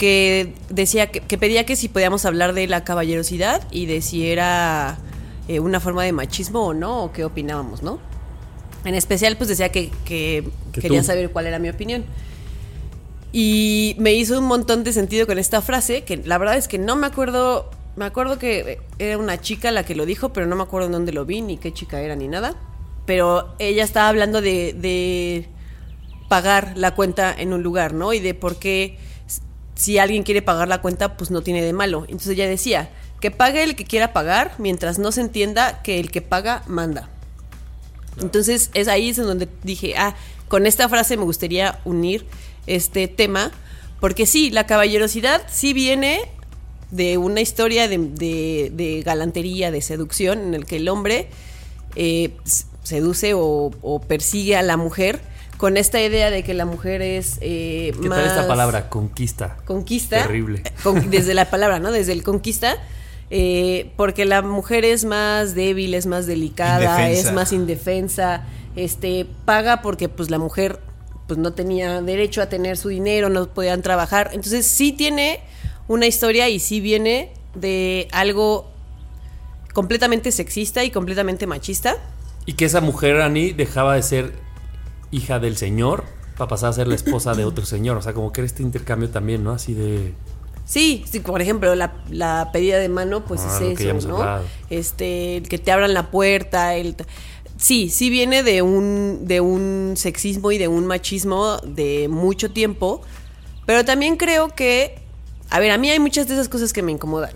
que 0.00 0.54
decía 0.70 1.08
que, 1.08 1.20
que 1.20 1.36
pedía 1.36 1.66
que 1.66 1.76
si 1.76 1.90
podíamos 1.90 2.24
hablar 2.24 2.54
de 2.54 2.66
la 2.66 2.84
caballerosidad 2.84 3.70
y 3.70 3.84
de 3.84 4.00
si 4.00 4.26
era 4.30 4.96
eh, 5.46 5.60
una 5.60 5.78
forma 5.78 6.04
de 6.04 6.12
machismo 6.12 6.64
o 6.68 6.72
no, 6.72 7.04
o 7.04 7.12
qué 7.12 7.22
opinábamos, 7.22 7.82
¿no? 7.82 7.98
En 8.86 8.94
especial, 8.94 9.36
pues 9.36 9.50
decía 9.50 9.68
que, 9.68 9.90
que 10.06 10.48
Que 10.72 10.80
quería 10.80 11.00
tú. 11.02 11.06
saber 11.06 11.30
cuál 11.32 11.46
era 11.48 11.58
mi 11.58 11.68
opinión. 11.68 12.06
Y 13.30 13.94
me 13.98 14.14
hizo 14.14 14.38
un 14.38 14.46
montón 14.46 14.84
de 14.84 14.94
sentido 14.94 15.26
con 15.26 15.38
esta 15.38 15.60
frase, 15.60 16.02
que 16.02 16.16
la 16.16 16.38
verdad 16.38 16.56
es 16.56 16.66
que 16.66 16.78
no 16.78 16.96
me 16.96 17.06
acuerdo, 17.06 17.68
me 17.94 18.06
acuerdo 18.06 18.38
que 18.38 18.78
era 18.98 19.18
una 19.18 19.38
chica 19.38 19.70
la 19.70 19.84
que 19.84 19.94
lo 19.94 20.06
dijo, 20.06 20.32
pero 20.32 20.46
no 20.46 20.56
me 20.56 20.62
acuerdo 20.62 20.86
en 20.86 20.92
dónde 20.92 21.12
lo 21.12 21.26
vi, 21.26 21.42
ni 21.42 21.58
qué 21.58 21.74
chica 21.74 22.00
era, 22.00 22.16
ni 22.16 22.26
nada. 22.26 22.54
Pero 23.04 23.54
ella 23.58 23.84
estaba 23.84 24.08
hablando 24.08 24.40
de, 24.40 24.72
de 24.72 25.46
pagar 26.30 26.72
la 26.76 26.94
cuenta 26.94 27.34
en 27.38 27.52
un 27.52 27.62
lugar, 27.62 27.92
¿no? 27.92 28.14
Y 28.14 28.20
de 28.20 28.32
por 28.32 28.56
qué 28.56 28.96
si 29.80 29.98
alguien 29.98 30.24
quiere 30.24 30.42
pagar 30.42 30.68
la 30.68 30.82
cuenta, 30.82 31.16
pues 31.16 31.30
no 31.30 31.40
tiene 31.40 31.62
de 31.62 31.72
malo. 31.72 32.02
Entonces 32.08 32.32
ella 32.32 32.46
decía, 32.46 32.90
que 33.18 33.30
pague 33.30 33.62
el 33.62 33.76
que 33.76 33.84
quiera 33.84 34.12
pagar, 34.12 34.52
mientras 34.58 34.98
no 34.98 35.10
se 35.10 35.22
entienda 35.22 35.80
que 35.82 35.98
el 36.00 36.10
que 36.10 36.20
paga 36.20 36.62
manda. 36.66 37.08
Entonces 38.20 38.70
es 38.74 38.88
ahí 38.88 39.08
es 39.10 39.18
en 39.18 39.24
donde 39.24 39.48
dije, 39.62 39.94
ah, 39.96 40.14
con 40.48 40.66
esta 40.66 40.86
frase 40.88 41.16
me 41.16 41.24
gustaría 41.24 41.78
unir 41.86 42.26
este 42.66 43.08
tema, 43.08 43.52
porque 44.00 44.26
sí, 44.26 44.50
la 44.50 44.66
caballerosidad 44.66 45.42
sí 45.50 45.72
viene 45.72 46.20
de 46.90 47.16
una 47.16 47.40
historia 47.40 47.88
de, 47.88 47.96
de- 47.98 48.70
de 48.74 49.02
galantería, 49.02 49.70
de 49.70 49.80
seducción, 49.80 50.40
en 50.40 50.54
el 50.54 50.66
que 50.66 50.76
el 50.76 50.88
hombre 50.90 51.28
eh, 51.96 52.36
seduce 52.82 53.32
o, 53.34 53.70
o 53.80 54.00
persigue 54.00 54.56
a 54.56 54.62
la 54.62 54.76
mujer 54.76 55.20
con 55.60 55.76
esta 55.76 56.00
idea 56.00 56.30
de 56.30 56.42
que 56.42 56.54
la 56.54 56.64
mujer 56.64 57.02
es 57.02 57.36
eh, 57.42 57.92
¿Qué 58.00 58.08
más 58.08 58.18
tal 58.20 58.28
esta 58.28 58.48
palabra? 58.48 58.88
Conquista. 58.88 59.58
conquista. 59.66 60.22
Terrible. 60.22 60.62
con- 60.82 61.10
desde 61.10 61.34
la 61.34 61.50
palabra, 61.50 61.78
¿no? 61.80 61.92
Desde 61.92 62.12
el 62.12 62.22
conquista. 62.22 62.78
eh, 63.28 63.92
porque 63.96 64.24
la 64.24 64.40
mujer 64.40 64.86
es 64.86 65.04
más 65.04 65.54
débil, 65.54 65.92
es 65.92 66.06
más 66.06 66.26
delicada, 66.26 67.02
Indefensa. 67.02 67.28
es 67.28 67.34
más 67.34 67.52
indefensa. 67.52 68.44
Este, 68.74 69.26
paga 69.44 69.82
porque 69.82 70.08
pues 70.08 70.30
la 70.30 70.38
mujer 70.38 70.80
pues 71.26 71.38
no 71.38 71.52
tenía 71.52 72.00
derecho 72.00 72.40
a 72.40 72.48
tener 72.48 72.78
su 72.78 72.88
dinero, 72.88 73.28
no 73.28 73.46
podían 73.52 73.82
trabajar. 73.82 74.30
Entonces 74.32 74.66
sí 74.66 74.92
tiene 74.92 75.40
una 75.88 76.06
historia 76.06 76.48
y 76.48 76.58
sí 76.58 76.80
viene 76.80 77.32
de 77.54 78.08
algo 78.12 78.70
completamente 79.74 80.32
sexista 80.32 80.84
y 80.84 80.90
completamente 80.90 81.46
machista. 81.46 81.96
Y 82.46 82.54
que 82.54 82.64
esa 82.64 82.80
mujer, 82.80 83.20
Ani, 83.20 83.52
dejaba 83.52 83.94
de 83.96 84.02
ser 84.02 84.32
hija 85.10 85.38
del 85.38 85.56
señor 85.56 86.04
para 86.36 86.48
pasar 86.48 86.70
a 86.70 86.72
ser 86.72 86.88
la 86.88 86.94
esposa 86.94 87.34
de 87.34 87.44
otro 87.44 87.64
señor. 87.66 87.96
O 87.96 88.02
sea, 88.02 88.12
como 88.14 88.32
que 88.32 88.40
era 88.40 88.46
este 88.46 88.62
intercambio 88.62 89.10
también, 89.10 89.44
¿no? 89.44 89.52
Así 89.52 89.74
de... 89.74 90.14
Sí, 90.64 91.04
sí, 91.10 91.18
por 91.20 91.42
ejemplo, 91.42 91.74
la, 91.74 91.92
la 92.10 92.50
pedida 92.52 92.78
de 92.78 92.88
mano, 92.88 93.24
pues 93.24 93.40
Ah, 93.44 93.58
es 93.64 93.80
eso, 93.80 94.08
¿no? 94.08 94.18
hablado. 94.18 94.44
Este, 94.70 95.36
el 95.38 95.48
que 95.48 95.58
te 95.58 95.72
abran 95.72 95.92
la 95.94 96.10
puerta, 96.12 96.76
el 96.76 96.94
sí, 97.56 97.90
sí 97.90 98.08
viene 98.08 98.42
de 98.44 98.62
un, 98.62 99.22
de 99.26 99.40
un 99.40 99.94
sexismo 99.96 100.52
y 100.52 100.58
de 100.58 100.68
un 100.68 100.86
machismo 100.86 101.56
de 101.58 102.06
mucho 102.08 102.52
tiempo. 102.52 103.02
Pero 103.66 103.84
también 103.84 104.16
creo 104.16 104.48
que, 104.48 104.98
a 105.50 105.58
ver, 105.58 105.72
a 105.72 105.78
mí 105.78 105.90
hay 105.90 105.98
muchas 105.98 106.28
de 106.28 106.34
esas 106.34 106.48
cosas 106.48 106.72
que 106.72 106.82
me 106.82 106.92
incomodan. 106.92 107.32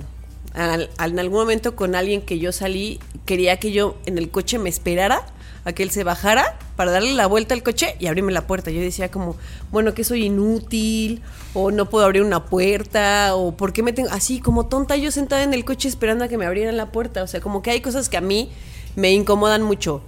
Al- 0.52 0.88
al- 0.96 1.10
en 1.12 1.18
algún 1.18 1.40
momento 1.40 1.74
con 1.74 1.96
alguien 1.96 2.22
que 2.22 2.38
yo 2.38 2.52
salí, 2.52 3.00
quería 3.26 3.58
que 3.58 3.72
yo 3.72 3.96
en 4.06 4.16
el 4.16 4.30
coche 4.30 4.58
me 4.60 4.68
esperara 4.68 5.26
a 5.64 5.72
que 5.72 5.82
él 5.82 5.90
se 5.90 6.04
bajara 6.04 6.56
para 6.76 6.90
darle 6.90 7.14
la 7.14 7.26
vuelta 7.26 7.54
al 7.54 7.62
coche 7.62 7.96
y 7.98 8.06
abrirme 8.06 8.32
la 8.32 8.46
puerta. 8.46 8.70
Yo 8.70 8.80
decía 8.80 9.10
como, 9.10 9.36
bueno, 9.70 9.94
que 9.94 10.04
soy 10.04 10.24
inútil, 10.24 11.22
o 11.54 11.70
no 11.70 11.88
puedo 11.88 12.04
abrir 12.04 12.22
una 12.22 12.44
puerta, 12.44 13.34
o 13.34 13.56
por 13.56 13.72
qué 13.72 13.82
me 13.82 13.92
tengo 13.92 14.10
así 14.10 14.40
como 14.40 14.66
tonta 14.66 14.96
yo 14.96 15.10
sentada 15.10 15.42
en 15.42 15.54
el 15.54 15.64
coche 15.64 15.88
esperando 15.88 16.24
a 16.24 16.28
que 16.28 16.38
me 16.38 16.46
abrieran 16.46 16.76
la 16.76 16.92
puerta. 16.92 17.22
O 17.22 17.26
sea, 17.26 17.40
como 17.40 17.62
que 17.62 17.70
hay 17.70 17.80
cosas 17.80 18.08
que 18.08 18.16
a 18.16 18.20
mí 18.20 18.50
me 18.96 19.12
incomodan 19.12 19.62
mucho. 19.62 20.02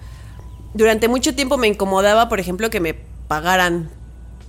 Durante 0.74 1.09
mucho 1.09 1.34
tiempo 1.34 1.57
me 1.57 1.68
incomodaba, 1.68 2.28
por 2.28 2.38
ejemplo, 2.38 2.68
que 2.68 2.80
me 2.80 2.94
pagaran 3.28 3.88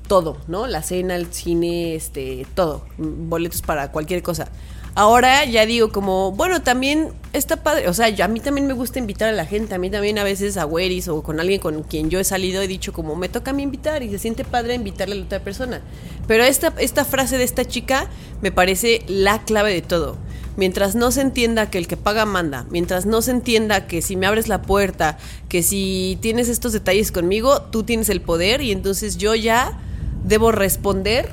todo, 0.07 0.37
¿no? 0.47 0.67
La 0.67 0.81
cena, 0.81 1.15
el 1.15 1.33
cine, 1.33 1.95
este, 1.95 2.45
todo, 2.55 2.85
boletos 2.97 3.61
para 3.61 3.91
cualquier 3.91 4.23
cosa. 4.23 4.49
Ahora 4.97 5.45
ya 5.45 5.67
digo 5.67 5.91
como, 5.91 6.31
bueno, 6.31 6.63
también 6.63 7.09
está 7.31 7.57
padre, 7.57 7.87
o 7.87 7.93
sea, 7.93 8.07
a 8.07 8.27
mí 8.27 8.39
también 8.39 8.65
me 8.65 8.73
gusta 8.73 8.97
invitar 8.97 9.29
a 9.29 9.31
la 9.31 9.45
gente, 9.45 9.75
a 9.75 9.77
mí 9.77 9.91
también 9.91 10.17
a 10.17 10.23
veces 10.23 10.57
a 10.57 10.65
Weris 10.65 11.07
o 11.07 11.21
con 11.21 11.39
alguien 11.39 11.59
con 11.59 11.83
quien 11.83 12.09
yo 12.09 12.19
he 12.19 12.23
salido 12.23 12.63
he 12.63 12.67
dicho 12.67 12.93
como, 12.93 13.15
me 13.15 13.29
toca 13.29 13.51
a 13.51 13.53
mí 13.53 13.61
invitar 13.61 14.01
y 14.01 14.09
se 14.09 14.17
siente 14.17 14.43
padre 14.43 14.73
invitarle 14.73 15.13
a 15.13 15.17
la 15.19 15.25
otra 15.25 15.39
persona. 15.41 15.81
Pero 16.25 16.43
esta, 16.43 16.73
esta 16.79 17.05
frase 17.05 17.37
de 17.37 17.43
esta 17.43 17.63
chica 17.63 18.07
me 18.41 18.51
parece 18.51 19.03
la 19.05 19.43
clave 19.43 19.71
de 19.71 19.83
todo. 19.83 20.17
Mientras 20.55 20.95
no 20.95 21.11
se 21.11 21.21
entienda 21.21 21.69
que 21.69 21.77
el 21.77 21.85
que 21.85 21.95
paga 21.95 22.25
manda, 22.25 22.65
mientras 22.71 23.05
no 23.05 23.21
se 23.21 23.29
entienda 23.29 23.85
que 23.85 24.01
si 24.01 24.15
me 24.15 24.25
abres 24.25 24.47
la 24.47 24.63
puerta, 24.63 25.19
que 25.47 25.61
si 25.61 26.17
tienes 26.21 26.49
estos 26.49 26.73
detalles 26.73 27.11
conmigo, 27.11 27.61
tú 27.61 27.83
tienes 27.83 28.09
el 28.09 28.21
poder 28.21 28.61
y 28.61 28.71
entonces 28.71 29.17
yo 29.17 29.35
ya 29.35 29.79
debo 30.25 30.51
responder 30.51 31.29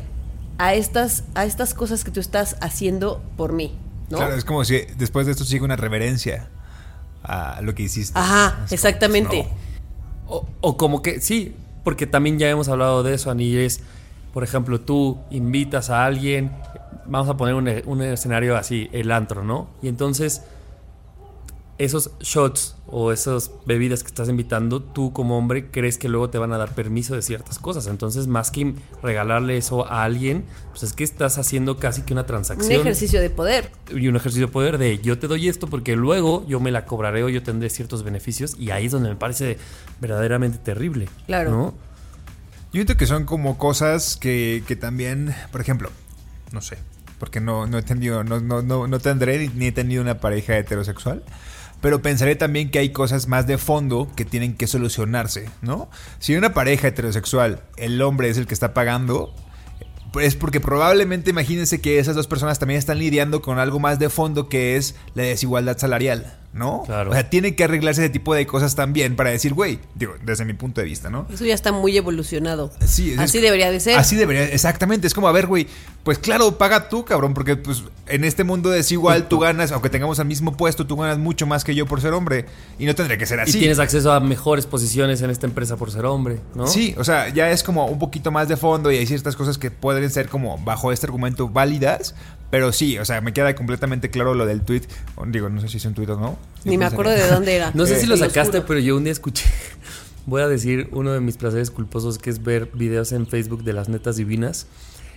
a 0.58 0.74
estas, 0.74 1.24
a 1.34 1.44
estas 1.44 1.74
cosas 1.74 2.04
que 2.04 2.10
tú 2.10 2.20
estás 2.20 2.56
haciendo 2.60 3.22
por 3.36 3.52
mí, 3.52 3.76
¿no? 4.10 4.18
Claro, 4.18 4.34
es 4.34 4.44
como 4.44 4.64
si 4.64 4.80
después 4.96 5.26
de 5.26 5.32
esto 5.32 5.44
sigue 5.44 5.64
una 5.64 5.76
reverencia 5.76 6.48
a 7.22 7.60
lo 7.62 7.74
que 7.74 7.84
hiciste. 7.84 8.18
Ajá, 8.18 8.48
Es 8.48 8.54
como, 8.54 8.74
exactamente. 8.74 9.48
pues, 9.48 9.74
O, 10.26 10.46
o 10.60 10.76
como 10.76 11.02
que 11.02 11.20
sí, 11.20 11.54
porque 11.82 12.06
también 12.06 12.38
ya 12.38 12.48
hemos 12.48 12.68
hablado 12.68 13.02
de 13.02 13.14
eso, 13.14 13.30
Ani, 13.30 13.56
es, 13.56 13.80
por 14.32 14.44
ejemplo, 14.44 14.80
tú 14.80 15.18
invitas 15.30 15.90
a 15.90 16.04
alguien, 16.04 16.50
vamos 17.06 17.28
a 17.28 17.36
poner 17.36 17.54
un, 17.54 17.68
un 17.86 18.02
escenario 18.02 18.56
así, 18.56 18.88
el 18.92 19.12
antro, 19.12 19.44
¿no? 19.44 19.68
Y 19.82 19.88
entonces 19.88 20.42
esos 21.76 22.12
shots 22.20 22.76
o 22.86 23.10
esas 23.10 23.50
bebidas 23.66 24.02
que 24.02 24.08
estás 24.08 24.28
invitando, 24.28 24.80
tú 24.80 25.12
como 25.12 25.36
hombre 25.36 25.70
crees 25.72 25.98
que 25.98 26.08
luego 26.08 26.30
te 26.30 26.38
van 26.38 26.52
a 26.52 26.58
dar 26.58 26.74
permiso 26.74 27.14
de 27.16 27.22
ciertas 27.22 27.58
cosas. 27.58 27.88
Entonces, 27.88 28.28
más 28.28 28.52
que 28.52 28.74
regalarle 29.02 29.56
eso 29.56 29.90
a 29.90 30.04
alguien, 30.04 30.44
pues 30.70 30.84
es 30.84 30.92
que 30.92 31.02
estás 31.02 31.36
haciendo 31.38 31.78
casi 31.78 32.02
que 32.02 32.12
una 32.12 32.20
Un 32.22 32.26
transacción 32.28 32.80
ejercicio 32.80 33.20
de 33.20 33.30
poder. 33.30 33.72
y 33.90 34.06
un 34.06 34.14
ejercicio 34.14 34.46
de 34.46 34.52
poder 34.52 34.78
de 34.78 34.98
yo 34.98 35.18
te 35.18 35.26
doy 35.26 35.48
esto 35.48 35.66
porque 35.66 35.96
luego 35.96 36.46
yo 36.46 36.60
me 36.60 36.70
la 36.70 36.84
cobraré 36.86 37.24
o 37.24 37.28
yo 37.28 37.42
tendré 37.42 37.68
ciertos 37.70 38.04
beneficios 38.04 38.54
y 38.58 38.70
ahí 38.70 38.86
es 38.86 38.92
donde 38.92 39.08
me 39.08 39.16
parece 39.16 39.58
verdaderamente 40.00 40.58
terrible. 40.58 41.08
Claro. 41.26 41.50
¿no? 41.50 41.64
Yo 42.72 42.78
siento 42.78 42.96
que 42.96 43.06
son 43.06 43.24
como 43.24 43.58
cosas 43.58 44.16
que, 44.16 44.62
que 44.68 44.76
también, 44.76 45.34
por 45.50 45.60
ejemplo, 45.60 45.90
no 46.52 46.60
sé, 46.60 46.78
porque 47.18 47.40
no, 47.40 47.66
no 47.66 47.78
he 47.78 47.82
tenido, 47.82 48.22
no, 48.22 48.40
no, 48.40 48.62
no, 48.62 48.86
no 48.86 48.98
tendré 49.00 49.38
ni- 49.38 49.48
ni 49.54 49.66
he 49.66 49.72
tenido 49.72 50.02
una 50.02 50.18
pareja 50.20 50.56
heterosexual. 50.56 51.22
Pero 51.84 52.00
pensaré 52.00 52.34
también 52.34 52.70
que 52.70 52.78
hay 52.78 52.92
cosas 52.92 53.28
más 53.28 53.46
de 53.46 53.58
fondo 53.58 54.10
que 54.16 54.24
tienen 54.24 54.56
que 54.56 54.66
solucionarse, 54.66 55.50
¿no? 55.60 55.90
Si 56.18 56.32
en 56.32 56.38
una 56.38 56.54
pareja 56.54 56.88
heterosexual 56.88 57.60
el 57.76 58.00
hombre 58.00 58.30
es 58.30 58.38
el 58.38 58.46
que 58.46 58.54
está 58.54 58.72
pagando, 58.72 59.34
pues 60.10 60.28
es 60.28 60.34
porque 60.34 60.60
probablemente 60.60 61.28
imagínense 61.28 61.82
que 61.82 61.98
esas 61.98 62.16
dos 62.16 62.26
personas 62.26 62.58
también 62.58 62.78
están 62.78 62.98
lidiando 62.98 63.42
con 63.42 63.58
algo 63.58 63.80
más 63.80 63.98
de 63.98 64.08
fondo 64.08 64.48
que 64.48 64.78
es 64.78 64.94
la 65.12 65.24
desigualdad 65.24 65.76
salarial, 65.76 66.38
¿no? 66.54 66.84
Claro. 66.86 67.10
O 67.10 67.12
sea, 67.12 67.28
tiene 67.28 67.54
que 67.56 67.64
arreglarse 67.64 68.00
ese 68.02 68.10
tipo 68.10 68.34
de 68.34 68.46
cosas 68.46 68.74
también 68.76 69.16
para 69.16 69.30
decir, 69.30 69.52
güey, 69.54 69.80
digo, 69.94 70.14
desde 70.24 70.44
mi 70.44 70.54
punto 70.54 70.80
de 70.80 70.86
vista, 70.86 71.10
¿no? 71.10 71.26
Eso 71.32 71.44
ya 71.44 71.52
está 71.54 71.72
muy 71.72 71.96
evolucionado. 71.96 72.70
Sí, 72.86 73.12
es- 73.12 73.18
Así 73.18 73.40
debería 73.40 73.70
de 73.70 73.80
ser. 73.80 73.98
Así 73.98 74.14
debería, 74.16 74.44
exactamente. 74.44 75.06
Es 75.06 75.14
como, 75.14 75.28
a 75.28 75.32
ver, 75.32 75.46
güey, 75.48 75.66
pues 76.04 76.18
claro, 76.18 76.56
paga 76.56 76.88
tú, 76.88 77.04
cabrón, 77.04 77.34
porque 77.34 77.56
pues 77.56 77.82
en 78.06 78.24
este 78.24 78.44
mundo 78.44 78.70
desigual 78.70 79.26
tú 79.28 79.38
ganas, 79.40 79.72
aunque 79.72 79.88
tengamos 79.90 80.18
el 80.18 80.26
mismo 80.26 80.56
puesto, 80.56 80.86
tú 80.86 80.96
ganas 80.96 81.18
mucho 81.18 81.46
más 81.46 81.64
que 81.64 81.74
yo 81.74 81.86
por 81.86 82.00
ser 82.00 82.12
hombre. 82.12 82.46
Y 82.78 82.86
no 82.86 82.94
tendría 82.94 83.18
que 83.18 83.26
ser 83.26 83.38
Y 83.40 83.42
así. 83.42 83.58
tienes 83.58 83.78
acceso 83.78 84.12
a 84.12 84.20
mejores 84.20 84.66
posiciones 84.66 85.22
en 85.22 85.30
esta 85.30 85.46
empresa 85.46 85.76
por 85.76 85.90
ser 85.90 86.04
hombre, 86.04 86.40
¿no? 86.54 86.66
Sí, 86.66 86.94
o 86.98 87.04
sea, 87.04 87.30
ya 87.30 87.50
es 87.50 87.62
como 87.62 87.86
un 87.86 87.98
poquito 87.98 88.30
más 88.30 88.48
de 88.48 88.56
fondo 88.56 88.92
y 88.92 88.98
hay 88.98 89.06
ciertas 89.06 89.34
cosas 89.34 89.58
que 89.58 89.70
pueden 89.70 90.08
ser 90.10 90.28
como 90.28 90.58
bajo 90.58 90.92
este 90.92 91.06
argumento 91.06 91.48
válidas, 91.48 92.14
Pero 92.50 92.72
sí, 92.72 92.98
o 92.98 93.04
sea, 93.04 93.20
me 93.20 93.32
queda 93.32 93.54
completamente 93.54 94.10
claro 94.10 94.34
lo 94.34 94.46
del 94.46 94.62
tweet. 94.62 94.82
Digo, 95.26 95.48
no 95.48 95.60
sé 95.60 95.68
si 95.68 95.78
es 95.78 95.84
un 95.86 95.94
tweet 95.94 96.08
o 96.10 96.16
no. 96.16 96.38
Ni 96.64 96.78
me 96.78 96.84
acuerdo 96.84 97.12
de 97.12 97.26
dónde 97.26 97.56
era. 97.56 97.72
No 97.74 97.86
sé 97.86 98.00
si 98.00 98.06
lo 98.06 98.14
Te 98.14 98.28
sacaste, 98.28 98.60
pero 98.60 98.80
yo 98.80 98.96
un 98.96 99.04
día 99.04 99.12
escuché. 99.12 99.44
Voy 100.26 100.40
a 100.40 100.48
decir 100.48 100.88
uno 100.92 101.12
de 101.12 101.20
mis 101.20 101.36
placeres 101.36 101.70
culposos 101.70 102.18
que 102.18 102.30
es 102.30 102.42
ver 102.42 102.70
videos 102.72 103.12
en 103.12 103.26
Facebook 103.26 103.64
de 103.64 103.72
las 103.72 103.88
netas 103.88 104.16
divinas. 104.16 104.66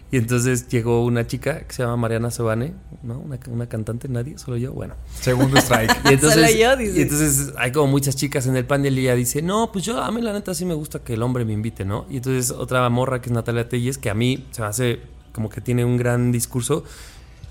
Y 0.10 0.18
entonces 0.18 0.70
llegó 0.70 1.04
una 1.04 1.28
chica 1.28 1.60
que 1.68 1.74
se 1.74 1.84
llama 1.84 1.98
Mariana 1.98 2.32
Sobane, 2.32 2.74
¿no? 3.04 3.20
Una, 3.20 3.38
una 3.48 3.68
cantante, 3.68 4.08
nadie, 4.08 4.38
solo 4.38 4.56
yo. 4.56 4.72
Bueno. 4.72 4.96
Segundo 5.20 5.58
strike. 5.60 5.92
Y 6.06 6.14
entonces, 6.14 6.50
Solo 6.50 6.58
yo, 6.58 6.78
dice. 6.78 7.00
y 7.00 7.02
entonces 7.02 7.54
hay 7.58 7.74
como 7.74 7.88
muchas 7.88 8.16
chicas 8.16 8.48
en 8.48 8.56
el 8.56 8.66
panel 8.66 8.98
y 8.98 9.02
ella 9.02 9.16
dice, 9.16 9.42
no, 9.42 9.70
pues 9.72 9.84
yo 9.84 10.02
a 10.02 10.10
mí 10.12 10.22
la 10.22 10.32
neta 10.32 10.54
sí 10.54 10.64
me 10.64 10.76
gusta 10.76 11.00
que 11.00 11.16
el 11.16 11.22
hombre 11.22 11.44
me 11.44 11.52
invite, 11.52 11.84
¿no? 11.84 12.06
Y 12.10 12.18
entonces 12.18 12.52
otra 12.52 12.88
morra 12.90 13.22
que 13.22 13.30
es 13.30 13.34
Natalia 13.34 13.68
Telles, 13.68 13.98
que 13.98 14.10
a 14.10 14.14
mí 14.14 14.46
se 14.52 14.62
me 14.62 14.68
hace 14.68 15.02
como 15.34 15.50
que 15.50 15.60
tiene 15.60 15.84
un 15.84 15.98
gran 15.98 16.32
discurso, 16.32 16.86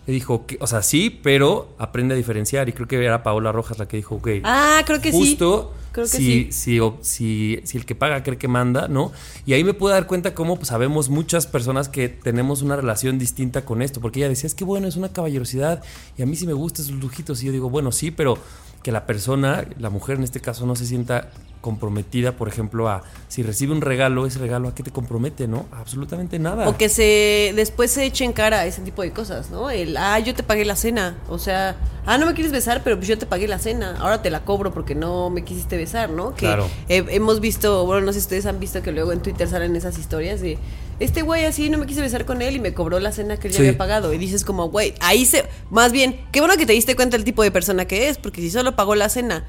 le 0.07 0.12
dijo, 0.14 0.46
que, 0.46 0.57
o 0.61 0.66
sea, 0.66 0.82
sí, 0.82 1.11
pero 1.22 1.74
aprende 1.78 2.14
a 2.14 2.16
diferenciar. 2.16 2.68
Y 2.68 2.72
creo 2.72 2.86
que 2.86 3.04
era 3.04 3.22
Paola 3.22 3.50
Rojas 3.52 3.78
la 3.78 3.86
que 3.88 3.96
dijo, 3.96 4.16
ok, 4.16 4.28
Ah, 4.44 4.82
creo 4.86 5.00
que 5.00 5.11
sí. 5.12 5.18
justo 5.18 5.74
Creo 5.92 6.04
que 6.04 6.11
si, 6.11 6.44
sí. 6.44 6.52
si, 6.52 6.80
o- 6.80 6.98
si, 7.00 7.61
si 7.64 7.78
el 7.78 7.86
que 7.86 7.94
paga 7.94 8.22
cree 8.22 8.36
que 8.36 8.48
manda, 8.48 8.86
¿no? 8.86 9.12
Y 9.46 9.54
ahí 9.54 9.64
me 9.64 9.72
puedo 9.74 9.94
dar 9.94 10.07
cuenta 10.07 10.34
cómo 10.34 10.57
pues, 10.57 10.68
sabemos 10.68 11.09
muchas 11.09 11.46
personas 11.46 11.88
que 11.88 12.09
tenemos 12.11 12.61
una 12.62 12.76
relación 12.76 13.18
distinta 13.18 13.64
con 13.64 13.80
esto, 13.82 14.00
porque 14.00 14.20
ella 14.20 14.28
decía, 14.28 14.46
es 14.46 14.54
que 14.54 14.64
bueno, 14.64 14.86
es 14.88 14.96
una 14.96 15.09
caballerosidad 15.09 15.82
y 16.18 16.22
a 16.22 16.26
mí 16.26 16.36
sí 16.36 16.46
me 16.46 16.52
gustan 16.52 16.84
esos 16.84 16.96
lujitos. 16.98 17.42
Y 17.42 17.46
yo 17.46 17.52
digo, 17.52 17.70
bueno, 17.70 17.92
sí, 17.92 18.11
pero 18.11 18.36
que 18.82 18.92
la 18.92 19.07
persona, 19.07 19.66
la 19.78 19.88
mujer 19.90 20.16
en 20.18 20.24
este 20.24 20.40
caso, 20.40 20.66
no 20.66 20.76
se 20.76 20.84
sienta 20.86 21.30
comprometida, 21.67 22.31
por 22.37 22.47
ejemplo, 22.47 22.89
a 22.89 23.03
si 23.27 23.43
recibe 23.43 23.73
un 23.73 23.81
regalo, 23.81 24.25
ese 24.25 24.39
regalo 24.39 24.69
a 24.69 24.75
qué 24.77 24.85
te 24.85 24.93
compromete, 24.93 25.49
¿no? 25.49 25.67
A 25.73 25.81
absolutamente 25.81 26.39
nada. 26.39 26.69
O 26.69 26.77
que 26.77 26.89
se 26.89 27.53
después 27.57 27.91
se 27.91 28.05
echen 28.05 28.33
cara 28.33 28.61
a 28.61 28.67
ese 28.67 28.83
tipo 28.83 29.03
de 29.03 29.11
cosas, 29.11 29.51
¿no? 29.51 29.69
El, 29.69 29.97
ah, 29.97 30.17
yo 30.21 30.33
te 30.33 30.45
pagué 30.45 30.64
la 30.64 30.77
cena. 30.77 31.19
O 31.29 31.41
sea, 31.41 31.75
ah, 32.07 32.19
no 32.19 32.27
me 32.27 32.35
quieres 32.35 32.53
besar, 32.53 32.83
pero 32.85 32.95
pues 32.95 33.09
yo 33.09 33.19
te 33.19 33.27
pagué 33.27 33.49
la 33.49 33.59
cena. 33.59 33.97
Ahora 33.99 34.23
te 34.23 34.31
la 34.31 34.45
cobro 34.45 34.73
porque 34.73 34.95
no 34.95 35.29
me 35.29 35.43
quisiste 35.43 35.77
besar, 35.77 36.09
¿no? 36.11 36.35
Que 36.35 36.47
Claro. 36.47 36.71
eh, 36.89 37.05
hemos 37.09 37.41
visto, 37.41 37.85
bueno, 37.85 38.07
no 38.07 38.12
sé 38.12 38.21
si 38.21 38.27
ustedes 38.27 38.47
han 38.47 38.61
visto 38.61 38.81
que 38.81 38.93
luego 38.93 39.11
en 39.11 39.19
Twitter 39.21 39.49
salen 39.49 39.75
esas 39.75 39.99
historias 39.99 40.41
de 40.41 40.59
este 41.01 41.23
güey 41.23 41.45
así 41.47 41.69
no 41.69 41.79
me 41.79 41.85
quise 41.87 42.01
besar 42.01 42.25
con 42.25 42.41
él 42.43 42.57
y 42.57 42.61
me 42.61 42.73
cobró 42.75 43.01
la 43.01 43.11
cena 43.11 43.39
que 43.39 43.49
él 43.49 43.55
ya 43.55 43.59
había 43.59 43.77
pagado. 43.77 44.12
Y 44.12 44.19
dices 44.19 44.45
como, 44.45 44.71
güey, 44.71 44.95
ahí 45.01 45.27
se. 45.27 45.45
Más 45.71 45.91
bien, 45.91 46.21
qué 46.31 46.39
bueno 46.41 46.57
que 46.57 46.64
te 46.64 46.75
diste 46.75 46.95
cuenta 46.95 47.17
el 47.17 47.25
tipo 47.25 47.43
de 47.43 47.51
persona 47.51 47.87
que 47.87 48.09
es, 48.09 48.19
porque 48.19 48.41
si 48.41 48.51
solo 48.51 48.77
pagó 48.77 48.95
la 48.95 49.09
cena 49.09 49.45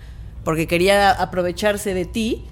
porque 0.47 0.65
quería 0.65 1.11
aprovecharse 1.11 1.93
de 1.93 2.05
ti. 2.05 2.45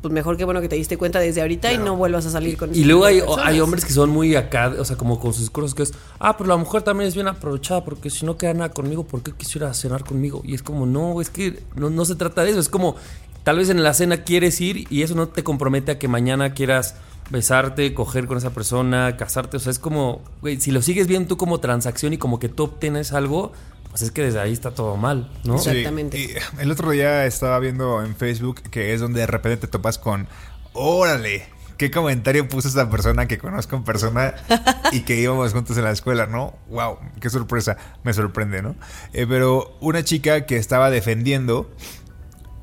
Pues 0.00 0.14
mejor 0.14 0.36
que 0.36 0.44
bueno 0.44 0.60
que 0.60 0.68
te 0.68 0.76
diste 0.76 0.96
cuenta 0.96 1.18
desde 1.18 1.40
ahorita 1.40 1.72
y 1.72 1.78
no 1.78 1.96
vuelvas 1.96 2.24
a 2.24 2.30
salir 2.30 2.56
con 2.56 2.70
Y 2.70 2.78
ese 2.78 2.86
luego 2.86 3.04
hay, 3.04 3.58
hombres 3.58 3.84
que 3.84 3.92
son 3.92 4.10
muy 4.10 4.36
acá, 4.36 4.72
o 4.78 4.84
sea, 4.84 4.96
como 4.96 5.18
con 5.18 5.32
sus 5.32 5.42
discursos 5.42 5.74
que 5.74 5.82
es, 5.82 5.92
ah, 6.20 6.36
pero 6.36 6.48
la 6.48 6.56
mujer 6.56 6.82
también 6.82 7.08
es 7.08 7.16
bien 7.16 7.26
aprovechada 7.26 7.84
porque 7.84 8.10
si 8.10 8.24
no 8.24 8.36
queda 8.36 8.54
nada 8.54 8.68
conmigo, 8.68 9.08
¿por 9.08 9.24
qué 9.24 9.32
quisiera 9.32 9.74
cenar 9.74 10.04
conmigo? 10.04 10.40
Y 10.44 10.54
es 10.54 10.62
como, 10.62 10.86
no, 10.86 11.20
es 11.20 11.28
que 11.28 11.64
no, 11.74 11.90
no 11.90 12.04
se 12.04 12.14
trata 12.14 12.44
de 12.44 12.50
eso, 12.50 12.60
es 12.60 12.68
como, 12.68 12.94
tal 13.42 13.58
vez 13.58 13.70
en 13.70 13.82
la 13.82 13.92
cena 13.92 14.22
quieres 14.22 14.60
ir 14.60 14.86
y 14.88 15.02
eso 15.02 15.16
no 15.16 15.26
te 15.26 15.42
compromete 15.42 15.90
a 15.90 15.98
que 15.98 16.06
mañana 16.06 16.54
quieras 16.54 16.94
besarte, 17.30 17.92
coger 17.92 18.28
con 18.28 18.38
esa 18.38 18.50
persona, 18.50 19.16
casarte, 19.16 19.56
o 19.56 19.60
sea, 19.60 19.72
es 19.72 19.80
como, 19.80 20.20
güey, 20.42 20.60
si 20.60 20.70
lo 20.70 20.80
sigues 20.80 21.08
viendo 21.08 21.26
tú 21.26 21.36
como 21.36 21.58
transacción 21.58 22.12
y 22.12 22.18
como 22.18 22.38
que 22.38 22.48
tú 22.48 22.62
obtienes 22.62 23.12
algo, 23.12 23.50
pues 23.96 24.02
es 24.02 24.10
que 24.10 24.24
desde 24.24 24.38
ahí 24.40 24.52
está 24.52 24.72
todo 24.72 24.98
mal, 24.98 25.30
¿no? 25.44 25.56
Sí. 25.56 25.70
Exactamente. 25.70 26.18
Y 26.18 26.34
el 26.60 26.70
otro 26.70 26.90
día 26.90 27.24
estaba 27.24 27.58
viendo 27.60 28.04
en 28.04 28.14
Facebook 28.14 28.60
que 28.70 28.92
es 28.92 29.00
donde 29.00 29.20
de 29.20 29.26
repente 29.26 29.56
te 29.56 29.68
topas 29.68 29.96
con, 29.96 30.28
órale, 30.74 31.46
qué 31.78 31.90
comentario 31.90 32.46
puso 32.46 32.68
esta 32.68 32.90
persona 32.90 33.26
que 33.26 33.38
conozco 33.38 33.74
en 33.74 33.84
persona 33.84 34.34
y 34.92 35.00
que 35.00 35.18
íbamos 35.18 35.54
juntos 35.54 35.78
en 35.78 35.84
la 35.84 35.92
escuela, 35.92 36.26
¿no? 36.26 36.58
Wow, 36.68 36.98
qué 37.22 37.30
sorpresa, 37.30 37.78
me 38.04 38.12
sorprende, 38.12 38.60
¿no? 38.60 38.76
Eh, 39.14 39.24
pero 39.26 39.78
una 39.80 40.04
chica 40.04 40.44
que 40.44 40.58
estaba 40.58 40.90
defendiendo 40.90 41.70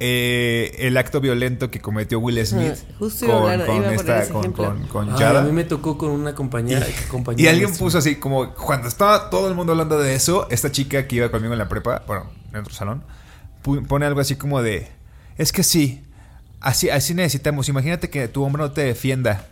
eh, 0.06 0.76
el 0.80 0.98
acto 0.98 1.22
violento 1.22 1.72
que 1.72 1.80
cometió 1.80 2.20
Will 2.20 2.46
Smith 2.46 2.74
Ah, 2.78 2.94
justo 3.00 3.26
con, 3.26 3.36
hablar- 3.52 3.66
con 3.66 3.76
iba 3.78 3.88
a 3.90 3.96
poner 3.96 4.00
esta, 4.02 4.24
ese 4.24 4.32
con, 4.34 4.42
ejemplo. 4.42 4.66
con, 4.66 4.88
con 4.88 5.14
Ay, 5.14 5.20
Yada. 5.20 5.40
a 5.40 5.44
mí 5.44 5.52
me 5.54 5.64
tocó 5.64 5.98
con 5.98 6.10
una 6.12 6.36
compañera. 6.36 6.86
compañera 7.10 7.42
Y 7.42 7.48
alguien 7.48 7.70
nuestra. 7.70 7.86
puso 7.86 7.98
así, 8.00 8.16
como 8.18 8.54
cuando 8.54 8.90
estaba 8.90 9.30
todo 9.30 9.48
el 9.48 9.56
mundo 9.56 9.72
hablando 9.72 9.98
de 10.00 10.14
eso, 10.14 10.48
esta 10.50 10.72
chica 10.74 11.08
que 11.08 11.16
iba 11.16 11.32
conmigo 11.32 11.54
en 11.54 11.60
la 11.60 11.70
prepa, 11.70 12.04
bueno, 12.06 12.30
en 12.52 12.60
otro 12.60 12.74
salón, 12.74 13.02
pone 13.88 14.06
algo 14.06 14.20
así 14.20 14.36
como 14.36 14.62
de, 14.62 14.90
es 15.38 15.54
que 15.54 15.64
sí, 15.64 16.04
así, 16.60 16.90
así 16.90 17.14
necesitamos, 17.14 17.70
imagínate 17.70 18.10
que 18.10 18.28
tu 18.28 18.44
hombre 18.44 18.62
no 18.64 18.72
te 18.72 18.82
defienda. 18.84 19.48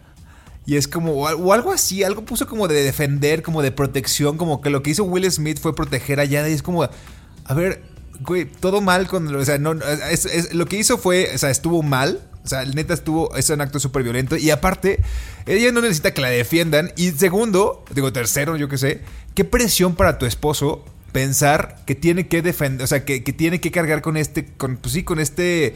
Y 0.66 0.76
es 0.76 0.88
como, 0.88 1.14
o 1.14 1.28
al- 1.28 1.36
o 1.40 1.54
algo 1.54 1.72
así, 1.72 2.04
algo 2.04 2.24
puso 2.26 2.46
como 2.46 2.68
de 2.68 2.84
defender, 2.84 3.42
como 3.42 3.62
de 3.62 3.72
protección, 3.72 4.38
como 4.38 4.60
que 4.62 4.70
lo 4.70 4.84
que 4.84 4.90
hizo 4.92 5.06
Will 5.06 5.32
Smith 5.32 5.60
fue 5.60 5.74
proteger 5.74 6.20
a 6.20 6.26
Yada 6.26 6.50
y 6.50 6.54
es 6.54 6.62
como, 6.62 6.84
a 6.84 7.54
ver, 7.54 7.82
güey, 8.22 8.46
todo 8.46 8.82
mal 8.82 9.08
con, 9.08 9.34
o 9.36 9.46
sea, 9.46 9.58
no, 9.58 9.74
es- 10.10 10.54
lo 10.54 10.66
que 10.66 10.78
hizo 10.78 10.98
fue, 10.98 11.30
o 11.34 11.38
sea, 11.38 11.50
estuvo 11.50 11.84
mal, 11.84 12.22
o 12.44 12.48
sea, 12.48 12.66
neta 12.66 12.94
estuvo, 12.94 13.36
es 13.36 13.50
un 13.50 13.62
acto 13.62 13.80
súper 13.80 14.04
violento 14.04 14.36
y 14.38 14.50
aparte, 14.50 15.00
ella 15.46 15.72
no 15.72 15.82
necesita 15.82 16.14
que 16.14 16.22
la 16.22 16.30
defiendan 16.30 16.92
y 16.96 17.12
segundo, 17.12 17.84
digo 17.94 18.12
tercero, 18.14 18.58
yo 18.58 18.68
qué 18.70 18.78
sé, 18.78 19.02
qué 19.36 19.44
presión 19.44 19.96
para 19.96 20.18
tu 20.18 20.26
esposo 20.26 20.84
pensar 21.12 21.78
que 21.86 21.94
tiene 21.94 22.28
que 22.28 22.42
defender, 22.42 22.84
o 22.84 22.88
sea, 22.88 23.04
que, 23.06 23.24
que 23.24 23.34
tiene 23.34 23.60
que 23.60 23.70
cargar 23.72 24.02
con 24.02 24.18
este, 24.18 24.46
con, 24.58 24.78
pues 24.78 24.94
sí, 24.94 25.04
con 25.04 25.20
este 25.20 25.76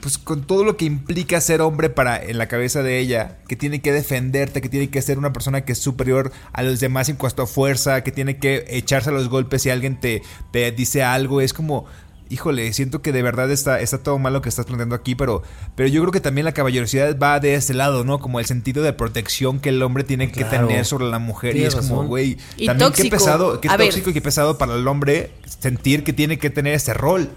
pues 0.00 0.18
con 0.18 0.42
todo 0.42 0.64
lo 0.64 0.76
que 0.76 0.84
implica 0.84 1.40
ser 1.40 1.62
hombre 1.62 1.88
para 1.88 2.22
en 2.22 2.36
la 2.36 2.46
cabeza 2.46 2.82
de 2.82 2.98
ella, 2.98 3.38
que 3.48 3.56
tiene 3.56 3.80
que 3.80 3.92
defenderte, 3.92 4.60
que 4.60 4.68
tiene 4.68 4.90
que 4.90 5.00
ser 5.00 5.18
una 5.18 5.32
persona 5.32 5.62
que 5.64 5.72
es 5.72 5.78
superior 5.78 6.30
a 6.52 6.62
los 6.62 6.80
demás 6.80 7.08
en 7.08 7.16
cuanto 7.16 7.42
a 7.42 7.46
fuerza, 7.46 8.04
que 8.04 8.12
tiene 8.12 8.38
que 8.38 8.64
echarse 8.68 9.10
a 9.10 9.12
los 9.12 9.28
golpes 9.28 9.62
si 9.62 9.70
alguien 9.70 9.98
te, 9.98 10.22
te 10.50 10.70
dice 10.72 11.02
algo, 11.02 11.40
es 11.40 11.54
como 11.54 11.86
híjole, 12.30 12.72
siento 12.72 13.02
que 13.02 13.12
de 13.12 13.22
verdad 13.22 13.50
está, 13.50 13.80
está 13.80 13.98
todo 13.98 14.18
mal 14.18 14.32
lo 14.32 14.42
que 14.42 14.48
estás 14.48 14.66
planteando 14.66 14.94
aquí, 14.94 15.14
pero, 15.14 15.42
pero 15.74 15.88
yo 15.88 16.00
creo 16.00 16.12
que 16.12 16.20
también 16.20 16.44
la 16.44 16.52
caballerosidad 16.52 17.18
va 17.18 17.38
de 17.38 17.54
este 17.54 17.74
lado, 17.74 18.04
¿no? 18.04 18.18
Como 18.18 18.40
el 18.40 18.46
sentido 18.46 18.82
de 18.82 18.92
protección 18.92 19.60
que 19.60 19.68
el 19.68 19.82
hombre 19.82 20.04
tiene 20.04 20.32
que 20.32 20.44
tener 20.44 20.84
sobre 20.84 21.06
la 21.06 21.18
mujer. 21.18 21.56
y 21.56 21.64
es 21.64 21.74
como, 21.74 22.04
güey, 22.04 22.36
también 22.66 22.76
qué 22.76 22.84
tóxico. 22.84 23.16
pesado, 23.16 23.60
qué 23.60 23.68
A 23.68 23.76
ver. 23.76 23.88
tóxico 23.88 24.10
y 24.10 24.12
qué 24.12 24.20
pesado 24.20 24.58
para 24.58 24.74
el 24.74 24.86
hombre 24.88 25.32
sentir 25.60 26.02
que 26.02 26.12
tiene 26.12 26.38
que 26.38 26.50
tener 26.50 26.74
ese 26.74 26.94
rol. 26.94 27.30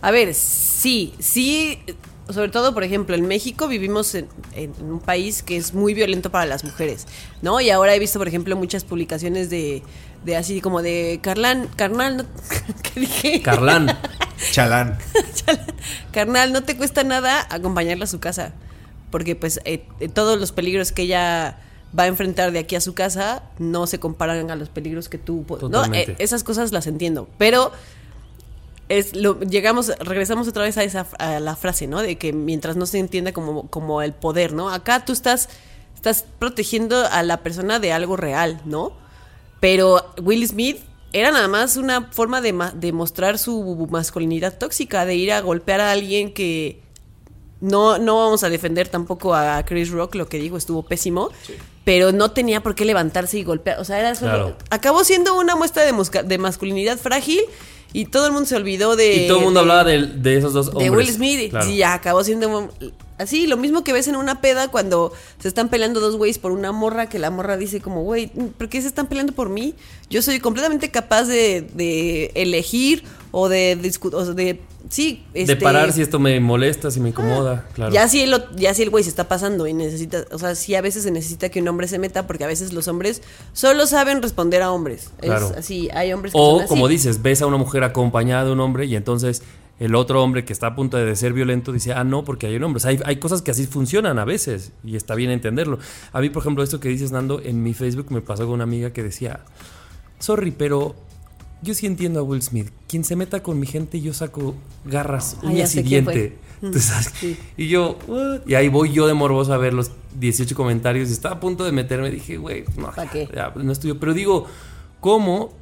A 0.00 0.10
ver, 0.10 0.34
sí, 0.34 1.14
sí, 1.18 1.78
sobre 2.28 2.50
todo, 2.50 2.74
por 2.74 2.84
ejemplo, 2.84 3.16
en 3.16 3.26
México 3.26 3.68
vivimos 3.68 4.14
en, 4.14 4.28
en 4.54 4.72
un 4.82 5.00
país 5.00 5.42
que 5.42 5.56
es 5.56 5.74
muy 5.74 5.94
violento 5.94 6.30
para 6.30 6.46
las 6.46 6.64
mujeres, 6.64 7.06
¿no? 7.42 7.60
Y 7.60 7.70
ahora 7.70 7.94
he 7.94 7.98
visto, 7.98 8.18
por 8.18 8.28
ejemplo, 8.28 8.56
muchas 8.56 8.84
publicaciones 8.84 9.50
de, 9.50 9.82
de 10.24 10.36
así 10.36 10.60
como 10.60 10.82
de 10.82 11.20
Carlán, 11.22 11.68
carnal, 11.76 12.18
no, 12.18 12.24
¿qué 12.82 13.00
dije? 13.00 13.42
Carlán. 13.42 13.98
Chalán. 14.52 14.98
Carnal, 16.12 16.52
no 16.52 16.62
te 16.62 16.76
cuesta 16.76 17.02
nada 17.04 17.46
acompañarla 17.50 18.04
a 18.04 18.08
su 18.08 18.20
casa, 18.20 18.52
porque 19.10 19.34
pues 19.34 19.60
eh, 19.64 19.84
eh, 20.00 20.08
todos 20.08 20.38
los 20.38 20.52
peligros 20.52 20.92
que 20.92 21.02
ella 21.02 21.58
va 21.98 22.04
a 22.04 22.06
enfrentar 22.06 22.52
de 22.52 22.58
aquí 22.58 22.76
a 22.76 22.80
su 22.80 22.94
casa 22.94 23.42
no 23.58 23.86
se 23.86 23.98
comparan 23.98 24.50
a 24.50 24.56
los 24.56 24.68
peligros 24.68 25.08
que 25.08 25.18
tú... 25.18 25.44
¿no? 25.70 25.84
Eh, 25.94 26.14
esas 26.18 26.44
cosas 26.44 26.70
las 26.72 26.86
entiendo, 26.86 27.28
pero 27.38 27.72
es 28.88 29.14
lo, 29.14 29.38
llegamos, 29.40 29.92
regresamos 29.98 30.48
otra 30.48 30.62
vez 30.62 30.78
a 30.78 30.84
esa 30.84 31.06
a 31.18 31.40
la 31.40 31.56
frase, 31.56 31.86
¿no? 31.86 32.00
De 32.02 32.16
que 32.16 32.32
mientras 32.32 32.76
no 32.76 32.86
se 32.86 32.98
entienda 32.98 33.32
como, 33.32 33.68
como 33.68 34.02
el 34.02 34.12
poder, 34.12 34.52
¿no? 34.52 34.70
Acá 34.70 35.04
tú 35.04 35.12
estás, 35.12 35.48
estás 35.94 36.24
protegiendo 36.38 37.06
a 37.06 37.22
la 37.22 37.38
persona 37.42 37.78
de 37.78 37.92
algo 37.92 38.16
real, 38.16 38.60
¿no? 38.64 38.92
Pero 39.60 40.04
Will 40.22 40.46
Smith 40.46 40.78
era 41.12 41.30
nada 41.30 41.48
más 41.48 41.76
una 41.76 42.06
forma 42.12 42.40
de, 42.40 42.52
ma- 42.52 42.70
de 42.72 42.92
mostrar 42.92 43.38
su 43.38 43.88
masculinidad 43.90 44.56
tóxica, 44.58 45.04
de 45.04 45.16
ir 45.16 45.32
a 45.32 45.40
golpear 45.40 45.80
a 45.80 45.90
alguien 45.92 46.32
que 46.32 46.80
no, 47.60 47.98
no 47.98 48.18
vamos 48.18 48.44
a 48.44 48.50
defender 48.50 48.88
tampoco 48.88 49.34
a 49.34 49.62
Chris 49.64 49.90
Rock, 49.90 50.14
lo 50.14 50.28
que 50.28 50.38
dijo 50.38 50.56
estuvo 50.56 50.84
pésimo, 50.84 51.30
pero 51.84 52.12
no 52.12 52.30
tenía 52.30 52.62
por 52.62 52.74
qué 52.76 52.84
levantarse 52.84 53.38
y 53.38 53.42
golpear. 53.44 53.80
O 53.80 53.84
sea, 53.84 53.98
era 53.98 54.14
solo- 54.14 54.30
Claro. 54.30 54.56
acabó 54.70 55.02
siendo 55.02 55.36
una 55.36 55.56
muestra 55.56 55.82
de 55.84 56.38
masculinidad 56.38 56.98
frágil 56.98 57.40
y 57.92 58.06
todo 58.06 58.26
el 58.26 58.32
mundo 58.32 58.46
se 58.46 58.56
olvidó 58.56 58.96
de. 58.96 59.24
Y 59.24 59.28
todo 59.28 59.38
el 59.38 59.44
mundo 59.44 59.60
de- 59.60 59.62
hablaba 59.62 59.84
de, 59.84 60.06
de 60.06 60.36
esos 60.38 60.52
dos 60.52 60.68
hombres. 60.68 60.90
de 60.90 60.96
Will 60.96 61.08
Smith. 61.10 61.50
Claro. 61.50 61.68
Y 61.70 61.82
acabó 61.82 62.22
siendo 62.24 62.70
así, 63.18 63.46
lo 63.46 63.56
mismo 63.56 63.84
que 63.84 63.92
ves 63.92 64.08
en 64.08 64.16
una 64.16 64.40
peda 64.40 64.68
cuando 64.68 65.12
se 65.38 65.48
están 65.48 65.68
peleando 65.68 66.00
dos 66.00 66.16
güeyes 66.16 66.38
por 66.38 66.52
una 66.52 66.72
morra, 66.72 67.08
que 67.08 67.18
la 67.18 67.30
morra 67.30 67.56
dice 67.56 67.80
como, 67.80 68.02
güey, 68.02 68.28
¿por 68.56 68.68
qué 68.68 68.80
se 68.80 68.88
están 68.88 69.06
peleando 69.06 69.32
por 69.34 69.48
mí? 69.48 69.74
Yo 70.10 70.22
soy 70.22 70.40
completamente 70.40 70.90
capaz 70.90 71.24
de, 71.24 71.68
de 71.74 72.30
elegir 72.34 73.04
o 73.30 73.48
de 73.48 73.76
discutir, 73.76 74.18
o 74.18 74.24
de, 74.34 74.60
sí, 74.88 75.22
De 75.34 75.42
este, 75.42 75.56
parar 75.56 75.92
si 75.92 76.00
esto 76.00 76.18
me 76.18 76.40
molesta, 76.40 76.90
si 76.90 76.98
me 76.98 77.10
incomoda. 77.10 77.68
claro. 77.74 77.92
Ya 77.92 78.08
si, 78.08 78.22
el, 78.22 78.42
ya 78.56 78.72
si 78.72 78.82
el 78.82 78.90
güey 78.90 79.04
se 79.04 79.10
está 79.10 79.28
pasando 79.28 79.66
y 79.66 79.74
necesita, 79.74 80.24
o 80.32 80.38
sea, 80.38 80.54
sí 80.54 80.74
a 80.74 80.80
veces 80.80 81.02
se 81.02 81.10
necesita 81.10 81.50
que 81.50 81.60
un 81.60 81.68
hombre 81.68 81.88
se 81.88 81.98
meta 81.98 82.26
porque 82.26 82.44
a 82.44 82.46
veces 82.46 82.72
los 82.72 82.88
hombres 82.88 83.20
solo 83.52 83.86
saben 83.86 84.22
responder 84.22 84.62
a 84.62 84.72
hombres. 84.72 85.10
Claro. 85.20 85.50
Es 85.50 85.56
así, 85.58 85.90
hay 85.92 86.12
hombres 86.12 86.32
que 86.32 86.38
O, 86.40 86.52
son 86.54 86.60
así. 86.60 86.68
como 86.68 86.88
dices, 86.88 87.20
ves 87.20 87.42
a 87.42 87.46
una 87.46 87.58
mujer 87.58 87.84
acompañada 87.84 88.46
de 88.46 88.52
un 88.52 88.60
hombre 88.60 88.86
y 88.86 88.96
entonces 88.96 89.42
el 89.78 89.94
otro 89.94 90.22
hombre 90.22 90.44
que 90.44 90.52
está 90.52 90.68
a 90.68 90.74
punto 90.74 90.96
de 90.96 91.14
ser 91.16 91.32
violento 91.32 91.72
dice, 91.72 91.92
ah, 91.92 92.04
no, 92.04 92.24
porque 92.24 92.46
hay 92.46 92.56
un 92.56 92.64
hombre. 92.64 92.78
O 92.78 92.80
sea, 92.80 92.90
hay, 92.90 93.00
hay 93.04 93.16
cosas 93.16 93.42
que 93.42 93.50
así 93.50 93.66
funcionan 93.66 94.18
a 94.18 94.24
veces 94.24 94.72
y 94.84 94.96
está 94.96 95.14
bien 95.14 95.30
entenderlo. 95.30 95.78
A 96.12 96.20
mí, 96.20 96.30
por 96.30 96.42
ejemplo, 96.42 96.64
esto 96.64 96.80
que 96.80 96.88
dices, 96.88 97.12
Nando, 97.12 97.40
en 97.40 97.62
mi 97.62 97.74
Facebook 97.74 98.10
me 98.10 98.20
pasó 98.20 98.44
con 98.44 98.54
una 98.54 98.64
amiga 98.64 98.92
que 98.92 99.02
decía, 99.02 99.40
sorry, 100.18 100.50
pero 100.50 100.96
yo 101.62 101.74
sí 101.74 101.86
entiendo 101.86 102.20
a 102.20 102.22
Will 102.22 102.42
Smith. 102.42 102.70
Quien 102.88 103.04
se 103.04 103.16
meta 103.16 103.42
con 103.42 103.58
mi 103.58 103.66
gente, 103.66 104.00
yo 104.00 104.12
saco 104.12 104.54
garras, 104.84 105.36
uñas 105.42 105.74
y 105.76 105.82
diente. 105.82 106.38
Sí. 107.20 107.38
Y 107.56 107.68
yo, 107.68 107.98
"What?". 108.08 108.40
y 108.46 108.54
ahí 108.54 108.68
voy 108.68 108.92
yo 108.92 109.06
de 109.06 109.14
morboso 109.14 109.52
a 109.52 109.58
ver 109.58 109.74
los 109.74 109.92
18 110.18 110.56
comentarios. 110.56 111.08
Y 111.08 111.12
estaba 111.12 111.36
a 111.36 111.40
punto 111.40 111.64
de 111.64 111.70
meterme. 111.72 112.10
Dije, 112.10 112.36
güey, 112.36 112.64
no, 112.76 112.92
ya, 113.34 113.52
no 113.54 113.70
estudio. 113.72 114.00
Pero 114.00 114.12
digo, 114.14 114.46
¿cómo 115.00 115.52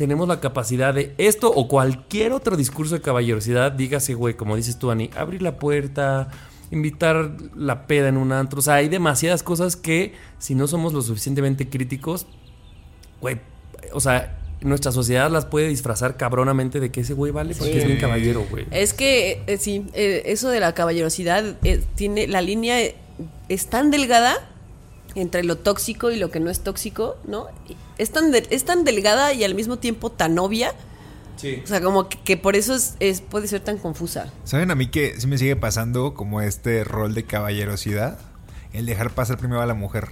tenemos 0.00 0.26
la 0.26 0.40
capacidad 0.40 0.94
de 0.94 1.12
esto 1.18 1.52
o 1.54 1.68
cualquier 1.68 2.32
otro 2.32 2.56
discurso 2.56 2.94
de 2.94 3.02
caballerosidad? 3.02 3.70
Dígase, 3.72 4.14
güey, 4.14 4.32
como 4.32 4.56
dices 4.56 4.78
tú, 4.78 4.90
Ani, 4.90 5.10
abrir 5.14 5.42
la 5.42 5.58
puerta, 5.58 6.30
invitar 6.70 7.32
la 7.54 7.86
peda 7.86 8.08
en 8.08 8.16
un 8.16 8.32
antro. 8.32 8.60
O 8.60 8.62
sea, 8.62 8.76
hay 8.76 8.88
demasiadas 8.88 9.42
cosas 9.42 9.76
que, 9.76 10.14
si 10.38 10.54
no 10.54 10.66
somos 10.68 10.94
lo 10.94 11.02
suficientemente 11.02 11.68
críticos, 11.68 12.26
güey, 13.20 13.40
o 13.92 14.00
sea, 14.00 14.38
nuestra 14.62 14.90
sociedad 14.90 15.30
las 15.30 15.44
puede 15.44 15.68
disfrazar 15.68 16.16
cabronamente 16.16 16.80
de 16.80 16.90
que 16.90 17.02
ese 17.02 17.12
güey 17.12 17.30
vale 17.30 17.54
porque 17.54 17.74
Sí. 17.74 17.78
es 17.80 17.86
bien 17.86 18.00
caballero, 18.00 18.46
güey. 18.50 18.64
Es 18.70 18.94
que, 18.94 19.42
eh, 19.48 19.58
sí, 19.58 19.84
eh, 19.92 20.22
eso 20.24 20.48
de 20.48 20.60
la 20.60 20.72
caballerosidad 20.72 21.44
eh, 21.62 21.84
tiene. 21.94 22.26
La 22.26 22.40
línea 22.40 22.80
eh, 22.80 22.94
es 23.50 23.66
tan 23.66 23.90
delgada 23.90 24.34
entre 25.14 25.44
lo 25.44 25.56
tóxico 25.58 26.10
y 26.10 26.16
lo 26.16 26.30
que 26.30 26.40
no 26.40 26.48
es 26.48 26.60
tóxico, 26.60 27.18
¿no? 27.26 27.48
Es 28.00 28.10
tan, 28.10 28.30
de- 28.32 28.46
es 28.50 28.64
tan 28.64 28.84
delgada 28.84 29.32
y 29.32 29.44
al 29.44 29.54
mismo 29.54 29.78
tiempo 29.78 30.10
tan 30.10 30.38
obvia. 30.38 30.72
Sí. 31.36 31.60
O 31.64 31.66
sea, 31.66 31.80
como 31.80 32.08
que, 32.08 32.18
que 32.22 32.36
por 32.36 32.56
eso 32.56 32.74
es, 32.74 32.94
es- 33.00 33.20
puede 33.20 33.46
ser 33.48 33.60
tan 33.60 33.78
confusa. 33.78 34.32
¿Saben 34.44 34.70
a 34.70 34.74
mí 34.74 34.88
que 34.88 35.18
sí 35.20 35.26
me 35.26 35.38
sigue 35.38 35.56
pasando 35.56 36.14
como 36.14 36.40
este 36.40 36.84
rol 36.84 37.14
de 37.14 37.24
caballerosidad? 37.24 38.18
El 38.72 38.86
dejar 38.86 39.10
pasar 39.10 39.36
primero 39.38 39.60
a 39.62 39.66
la 39.66 39.74
mujer. 39.74 40.08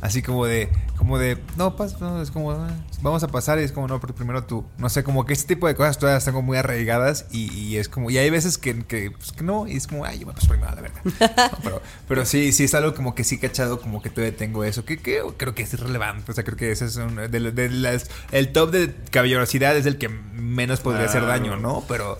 Así 0.00 0.22
como 0.22 0.46
de, 0.46 0.70
como 0.96 1.18
de, 1.18 1.36
no, 1.58 1.76
pas, 1.76 2.00
no, 2.00 2.22
es 2.22 2.30
como, 2.30 2.52
ah, 2.52 2.70
vamos 3.02 3.22
a 3.22 3.28
pasar 3.28 3.58
y 3.58 3.64
es 3.64 3.72
como, 3.72 3.86
no, 3.86 4.00
pero 4.00 4.14
primero 4.14 4.44
tú. 4.44 4.64
No 4.78 4.88
sé, 4.88 5.04
como 5.04 5.26
que 5.26 5.34
este 5.34 5.54
tipo 5.54 5.66
de 5.66 5.74
cosas 5.74 5.98
todas 5.98 6.16
están 6.16 6.32
como 6.32 6.46
muy 6.46 6.56
arraigadas 6.56 7.26
y, 7.30 7.52
y 7.52 7.76
es 7.76 7.90
como, 7.90 8.10
y 8.10 8.16
hay 8.16 8.30
veces 8.30 8.56
que, 8.56 8.82
que, 8.84 9.10
pues, 9.10 9.32
que 9.32 9.44
no, 9.44 9.68
y 9.68 9.76
es 9.76 9.86
como, 9.86 10.06
ay, 10.06 10.20
yo 10.20 10.26
me 10.26 10.32
paso 10.32 10.48
primero 10.48 10.74
la 10.74 10.80
verga. 10.80 11.02
No, 11.50 11.58
pero, 11.62 11.82
pero 12.08 12.24
sí, 12.24 12.52
sí 12.52 12.64
es 12.64 12.74
algo 12.74 12.94
como 12.94 13.14
que 13.14 13.24
sí 13.24 13.38
cachado, 13.38 13.80
como 13.80 14.00
que 14.00 14.08
todavía 14.08 14.36
tengo 14.36 14.64
eso, 14.64 14.84
que, 14.86 14.98
que 14.98 15.22
creo 15.36 15.54
que 15.54 15.62
es 15.62 15.78
relevante. 15.78 16.30
O 16.32 16.34
sea, 16.34 16.44
creo 16.44 16.56
que 16.56 16.72
ese 16.72 16.86
es 16.86 16.96
un, 16.96 17.16
de, 17.16 17.28
de 17.28 17.68
las, 17.68 18.10
el 18.32 18.52
top 18.52 18.70
de 18.70 18.94
caballerosidad 19.10 19.76
es 19.76 19.84
el 19.84 19.98
que 19.98 20.08
menos 20.08 20.80
podría 20.80 21.06
hacer 21.06 21.26
daño, 21.26 21.56
¿no? 21.56 21.84
Pero, 21.88 22.18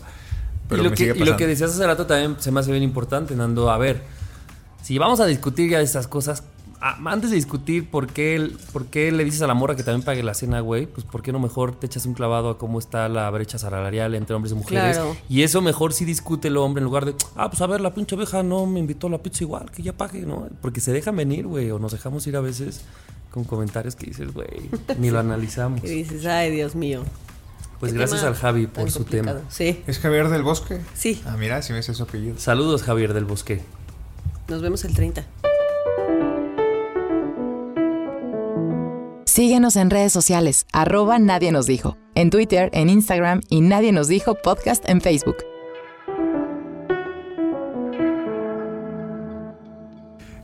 pero 0.68 0.82
y, 0.82 0.84
lo 0.84 0.90
me 0.90 0.96
que, 0.96 1.12
sigue 1.12 1.18
y 1.18 1.24
lo 1.24 1.36
que 1.38 1.46
decías 1.46 1.70
hace 1.70 1.86
rato 1.86 2.06
también 2.06 2.36
se 2.40 2.50
me 2.50 2.60
hace 2.60 2.70
bien 2.70 2.82
importante, 2.82 3.34
Nando. 3.34 3.70
A 3.70 3.78
ver, 3.78 4.02
si 4.82 4.98
vamos 4.98 5.20
a 5.20 5.26
discutir 5.26 5.70
ya 5.70 5.78
de 5.78 5.84
estas 5.84 6.06
cosas, 6.06 6.42
antes 6.80 7.30
de 7.30 7.36
discutir 7.36 7.88
por 7.90 8.06
qué, 8.06 8.50
por 8.72 8.86
qué 8.86 9.12
le 9.12 9.24
dices 9.24 9.42
a 9.42 9.46
la 9.46 9.54
morra 9.54 9.76
que 9.76 9.82
también 9.82 10.02
pague 10.04 10.22
la 10.22 10.32
cena, 10.34 10.60
güey, 10.60 10.86
pues 10.86 11.04
por 11.06 11.22
qué 11.22 11.30
no 11.32 11.38
mejor 11.38 11.74
te 11.78 11.86
echas 11.86 12.06
un 12.06 12.14
clavado 12.14 12.48
a 12.50 12.58
cómo 12.58 12.78
está 12.78 13.08
la 13.08 13.28
brecha 13.30 13.58
salarial 13.58 14.14
entre 14.14 14.34
hombres 14.34 14.52
y 14.52 14.54
mujeres. 14.56 14.96
Claro. 14.96 15.16
Y 15.28 15.42
eso 15.42 15.60
mejor 15.60 15.92
si 15.92 16.04
discute 16.04 16.48
el 16.48 16.56
hombre 16.56 16.80
en 16.80 16.84
lugar 16.86 17.04
de, 17.04 17.14
ah, 17.36 17.50
pues 17.50 17.60
a 17.60 17.66
ver, 17.66 17.80
la 17.80 17.92
pinche 17.92 18.16
oveja 18.16 18.42
no 18.42 18.64
me 18.66 18.80
invitó 18.80 19.08
a 19.08 19.10
la 19.10 19.18
pizza 19.18 19.44
igual, 19.44 19.70
que 19.70 19.82
ya 19.82 19.92
pague, 19.92 20.22
¿no? 20.22 20.48
Porque 20.62 20.80
se 20.80 20.92
dejan 20.92 21.16
venir, 21.16 21.46
güey, 21.46 21.70
o 21.70 21.78
nos 21.78 21.92
dejamos 21.92 22.26
ir 22.26 22.36
a 22.36 22.40
veces 22.40 22.80
con 23.30 23.44
comentarios 23.44 23.94
que 23.94 24.06
dices, 24.06 24.32
güey, 24.32 24.48
ni 24.98 25.10
lo 25.10 25.18
analizamos. 25.20 25.82
Que 25.82 25.88
dices, 25.90 26.24
ay, 26.26 26.50
Dios 26.50 26.74
mío. 26.74 27.02
Pues 27.78 27.92
gracias 27.94 28.22
al 28.24 28.34
Javi 28.34 28.66
por 28.66 28.90
su 28.90 28.98
complicado. 29.00 29.38
tema. 29.38 29.50
Sí, 29.50 29.82
¿Es 29.86 29.98
Javier 30.00 30.28
del 30.28 30.42
Bosque? 30.42 30.80
Sí. 30.94 31.22
Ah, 31.24 31.36
mira, 31.38 31.62
si 31.62 31.72
me 31.72 31.78
hace 31.78 31.94
su 31.94 32.02
apellido. 32.02 32.36
Saludos, 32.38 32.82
Javier 32.82 33.14
del 33.14 33.24
Bosque. 33.24 33.62
nos 34.48 34.60
vemos 34.60 34.84
el 34.84 34.94
30. 34.94 35.24
Síguenos 39.40 39.76
en 39.76 39.88
redes 39.88 40.12
sociales, 40.12 40.66
arroba 40.70 41.18
Nadie 41.18 41.50
nos 41.50 41.64
dijo, 41.64 41.96
en 42.14 42.28
Twitter, 42.28 42.68
en 42.74 42.90
Instagram 42.90 43.40
y 43.48 43.62
Nadie 43.62 43.90
nos 43.90 44.06
dijo 44.06 44.34
podcast 44.34 44.86
en 44.86 45.00
Facebook. 45.00 45.38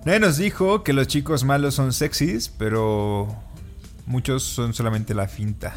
Nadie 0.07 0.19
nos 0.19 0.39
dijo 0.39 0.83
que 0.83 0.95
los 0.95 1.09
chicos 1.09 1.45
malos 1.45 1.75
son 1.75 1.93
sexys, 1.93 2.49
pero 2.49 3.29
muchos 4.07 4.43
son 4.45 4.73
solamente 4.73 5.13
la 5.13 5.29
finta. 5.29 5.75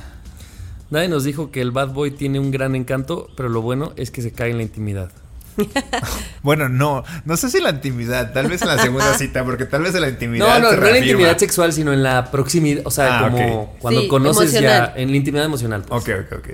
Nadie 0.90 1.10
nos 1.10 1.26
dijo 1.26 1.52
que 1.52 1.60
el 1.60 1.72
bad 1.72 1.90
boy 1.90 2.12
tiene 2.12 2.40
un 2.40 2.52
gran 2.52 2.74
encanto, 2.74 3.28
pero 3.36 3.50
lo 3.50 3.62
bueno 3.62 3.92
es 3.98 4.12
que 4.12 4.22
se 4.22 4.32
cae 4.32 4.52
en 4.52 4.58
la 4.60 4.64
intimidad. 4.64 5.12
Bueno, 6.42 6.70
no, 6.70 7.04
no 7.26 7.36
sé 7.38 7.50
si 7.50 7.60
la 7.60 7.72
intimidad, 7.72 8.32
tal 8.32 8.48
vez 8.48 8.62
en 8.62 8.70
la 8.70 8.82
segunda 8.82 9.14
cita, 9.18 9.44
porque 9.44 9.66
tal 9.66 9.82
vez 9.82 9.94
en 9.96 10.02
la 10.02 10.08
intimidad. 10.10 10.48
No, 10.48 10.60
no, 10.60 10.70
se 10.72 10.78
no 10.78 10.86
en 10.88 10.94
la 10.94 11.00
intimidad 11.00 11.38
sexual, 11.38 11.74
sino 11.74 11.92
en 11.92 12.02
la 12.02 12.32
proximidad, 12.32 12.82
o 12.86 12.92
sea, 12.92 13.20
Ah, 13.20 13.30
como 13.30 13.76
cuando 13.80 14.02
Sí, 14.02 14.08
conoces 14.08 14.54
emocional. 14.54 14.94
ya, 14.96 15.02
en 15.02 15.12
la 15.12 15.18
intimidad 15.18 15.46
emocional. 15.46 15.84
pues. 15.88 16.02
Ok, 16.02 16.10
ok, 16.32 16.40
ok. 16.40 16.48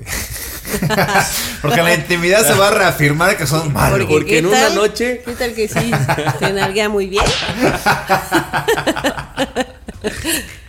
porque 1.61 1.79
en 1.79 1.85
la 1.85 1.93
intimidad 1.95 2.45
se 2.45 2.53
va 2.53 2.69
a 2.69 2.71
reafirmar 2.71 3.37
que 3.37 3.45
son 3.45 3.71
malos. 3.71 4.07
Porque 4.07 4.25
¿qué 4.25 4.37
en 4.39 4.47
una 4.47 4.59
tal? 4.59 4.75
noche- 4.75 5.21
¿Qué 5.23 5.31
tal 5.33 5.53
que 5.53 5.67
sí? 5.67 5.91
Te 6.39 6.51
nalguea 6.53 6.89
muy 6.89 7.05
bien. 7.07 7.23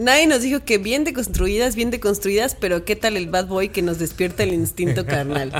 Nadie 0.00 0.26
nos 0.26 0.42
dijo 0.42 0.64
que 0.64 0.78
bien 0.78 1.04
deconstruidas, 1.04 1.74
bien 1.76 1.90
deconstruidas, 1.90 2.54
pero 2.54 2.84
¿qué 2.84 2.96
tal 2.96 3.16
el 3.16 3.28
bad 3.28 3.46
boy 3.46 3.68
que 3.70 3.82
nos 3.82 3.98
despierta 3.98 4.42
el 4.42 4.52
instinto 4.52 5.06
carnal? 5.06 5.52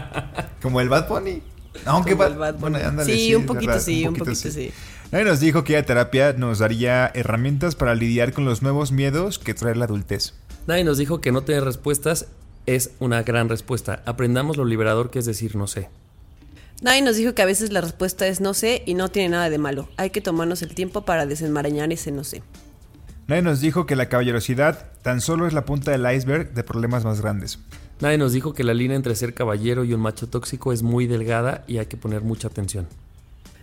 Como 0.62 0.80
el 0.80 0.88
Bad 0.88 1.08
Bunny. 1.08 1.42
Aunque 1.84 2.12
Como 2.12 2.24
Bad, 2.24 2.32
el 2.32 2.38
Bad 2.38 2.54
Bunny. 2.54 2.60
bueno, 2.60 2.88
ándale, 2.88 3.14
Sí, 3.14 3.34
un 3.34 3.42
es 3.42 3.46
poquito 3.46 3.72
verdad, 3.72 3.84
sí, 3.84 4.06
un 4.06 4.14
poquito 4.14 4.50
sí. 4.50 4.70
Nadie 5.10 5.24
nos 5.24 5.40
dijo 5.40 5.64
que 5.64 5.72
la 5.74 5.82
terapia 5.84 6.32
nos 6.34 6.58
daría 6.58 7.10
herramientas 7.14 7.74
para 7.74 7.94
lidiar 7.94 8.32
con 8.32 8.44
los 8.44 8.62
nuevos 8.62 8.92
miedos 8.92 9.38
que 9.38 9.54
trae 9.54 9.74
la 9.74 9.86
adultez. 9.86 10.34
Nadie 10.66 10.84
nos 10.84 10.98
dijo 10.98 11.20
que 11.20 11.32
no 11.32 11.42
tener 11.42 11.64
respuestas 11.64 12.26
es 12.66 12.90
una 12.98 13.22
gran 13.22 13.48
respuesta. 13.48 14.02
Aprendamos 14.04 14.58
lo 14.58 14.66
liberador 14.66 15.10
que 15.10 15.18
es 15.20 15.24
decir 15.24 15.56
no 15.56 15.66
sé. 15.66 15.88
Nadie 16.82 17.02
nos 17.02 17.16
dijo 17.16 17.34
que 17.34 17.42
a 17.42 17.46
veces 17.46 17.72
la 17.72 17.80
respuesta 17.80 18.26
es 18.26 18.40
no 18.40 18.52
sé 18.54 18.82
y 18.84 18.94
no 18.94 19.08
tiene 19.08 19.30
nada 19.30 19.48
de 19.48 19.58
malo. 19.58 19.88
Hay 19.96 20.10
que 20.10 20.20
tomarnos 20.20 20.60
el 20.62 20.74
tiempo 20.74 21.02
para 21.06 21.24
desenmarañar 21.26 21.90
ese 21.92 22.12
no 22.12 22.22
sé. 22.22 22.42
Nadie 23.28 23.42
nos 23.42 23.60
dijo 23.60 23.84
que 23.84 23.94
la 23.94 24.08
caballerosidad 24.08 24.86
tan 25.02 25.20
solo 25.20 25.46
es 25.46 25.52
la 25.52 25.66
punta 25.66 25.90
del 25.90 26.10
iceberg 26.10 26.54
de 26.54 26.64
problemas 26.64 27.04
más 27.04 27.20
grandes. 27.20 27.58
Nadie 28.00 28.16
nos 28.16 28.32
dijo 28.32 28.54
que 28.54 28.64
la 28.64 28.72
línea 28.72 28.96
entre 28.96 29.14
ser 29.14 29.34
caballero 29.34 29.84
y 29.84 29.92
un 29.92 30.00
macho 30.00 30.28
tóxico 30.28 30.72
es 30.72 30.82
muy 30.82 31.06
delgada 31.06 31.62
y 31.66 31.76
hay 31.76 31.86
que 31.86 31.98
poner 31.98 32.22
mucha 32.22 32.48
atención. 32.48 32.88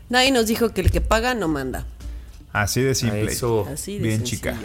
Nadie 0.07 0.31
nos 0.31 0.45
dijo 0.45 0.69
que 0.69 0.81
el 0.81 0.91
que 0.91 1.01
paga 1.01 1.33
no 1.33 1.47
manda. 1.47 1.87
Así 2.53 2.81
de 2.81 2.93
simple. 2.93 3.23
Eso. 3.23 3.67
Así 3.67 3.97
de 3.97 4.03
Bien, 4.03 4.17
sencillo. 4.19 4.37
chica. 4.37 4.55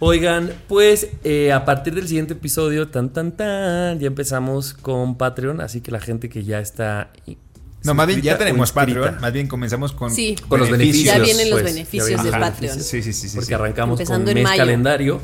Oigan, 0.00 0.52
pues 0.66 1.06
eh, 1.22 1.52
a 1.52 1.64
partir 1.64 1.94
del 1.94 2.08
siguiente 2.08 2.32
episodio, 2.32 2.88
tan 2.88 3.10
tan 3.10 3.32
tan, 3.36 4.00
ya 4.00 4.08
empezamos 4.08 4.74
con 4.74 5.16
Patreon, 5.16 5.60
así 5.60 5.80
que 5.80 5.92
la 5.92 6.00
gente 6.00 6.28
que 6.28 6.42
ya 6.42 6.58
está... 6.58 7.10
No, 7.84 7.94
más 7.94 8.06
bien 8.06 8.20
ya 8.20 8.36
tenemos 8.36 8.72
Patreon. 8.72 9.20
Más 9.20 9.32
bien 9.32 9.46
comenzamos 9.46 9.92
con, 9.92 10.10
Sí. 10.14 10.36
Con 10.48 10.60
los 10.60 10.70
beneficios. 10.70 11.16
Ya 11.16 11.22
vienen 11.22 11.50
los 11.50 11.60
pues, 11.60 11.74
beneficios 11.74 12.08
ya 12.08 12.16
vienen 12.16 12.32
de 12.32 12.38
los 12.38 12.50
Patreon. 12.50 12.80
Sí, 12.80 13.02
sí, 13.02 13.12
sí, 13.12 13.28
sí. 13.28 13.34
Porque 13.34 13.46
sí. 13.46 13.54
arrancamos 13.54 13.98
Empezando 13.98 14.26
con 14.30 14.36
en 14.36 14.42
mes 14.42 14.44
mayo. 14.44 14.58
calendario. 14.58 15.20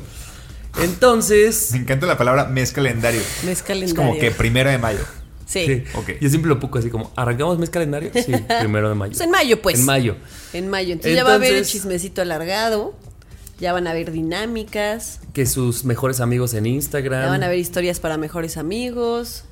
Entonces... 0.83 1.71
Me 1.73 1.79
encanta 1.79 2.07
la 2.07 2.19
palabra 2.19 2.47
mes 2.47 2.73
calendario. 2.73 3.21
Mes 3.45 3.59
Es 3.59 3.63
calendario. 3.63 3.97
como 3.97 4.19
que 4.19 4.31
primero 4.31 4.71
de 4.71 4.79
mayo. 4.79 5.01
Sí. 5.47 5.65
Sí. 5.67 5.85
Ok. 5.95 6.13
Yo 6.21 6.29
siempre 6.29 6.49
lo 6.49 6.59
pongo 6.59 6.79
así 6.79 6.91
como, 6.91 7.13
¿arrancamos 7.15 7.59
mes 7.59 7.71
calendario? 7.71 8.11
Sí, 8.15 8.33
primero 8.61 8.89
de 8.89 8.95
mayo. 8.95 9.13
Pues 9.13 9.21
en 9.21 9.31
mayo, 9.31 9.63
pues. 9.63 9.79
En 9.79 9.85
mayo. 9.85 10.17
En 10.53 10.69
mayo. 10.69 10.93
Entonces, 10.93 11.15
ya 11.17 11.25
va 11.25 11.33
a 11.33 11.35
haber 11.35 11.55
el 11.55 11.65
chismecito 11.65 12.23
alargado. 12.23 12.95
Ya 13.59 13.73
van 13.73 13.87
a 13.87 13.93
haber 13.93 14.13
dinámicas. 14.13 15.21
Que 15.33 15.47
sus 15.47 15.85
mejores 15.85 16.21
amigos 16.21 16.53
en 16.53 16.67
Instagram. 16.67 17.23
Ya 17.23 17.31
van 17.31 17.43
a 17.43 17.47
haber 17.47 17.59
historias 17.59 18.01
para 18.01 18.19
mejores 18.19 18.57
amigos. 18.59 19.45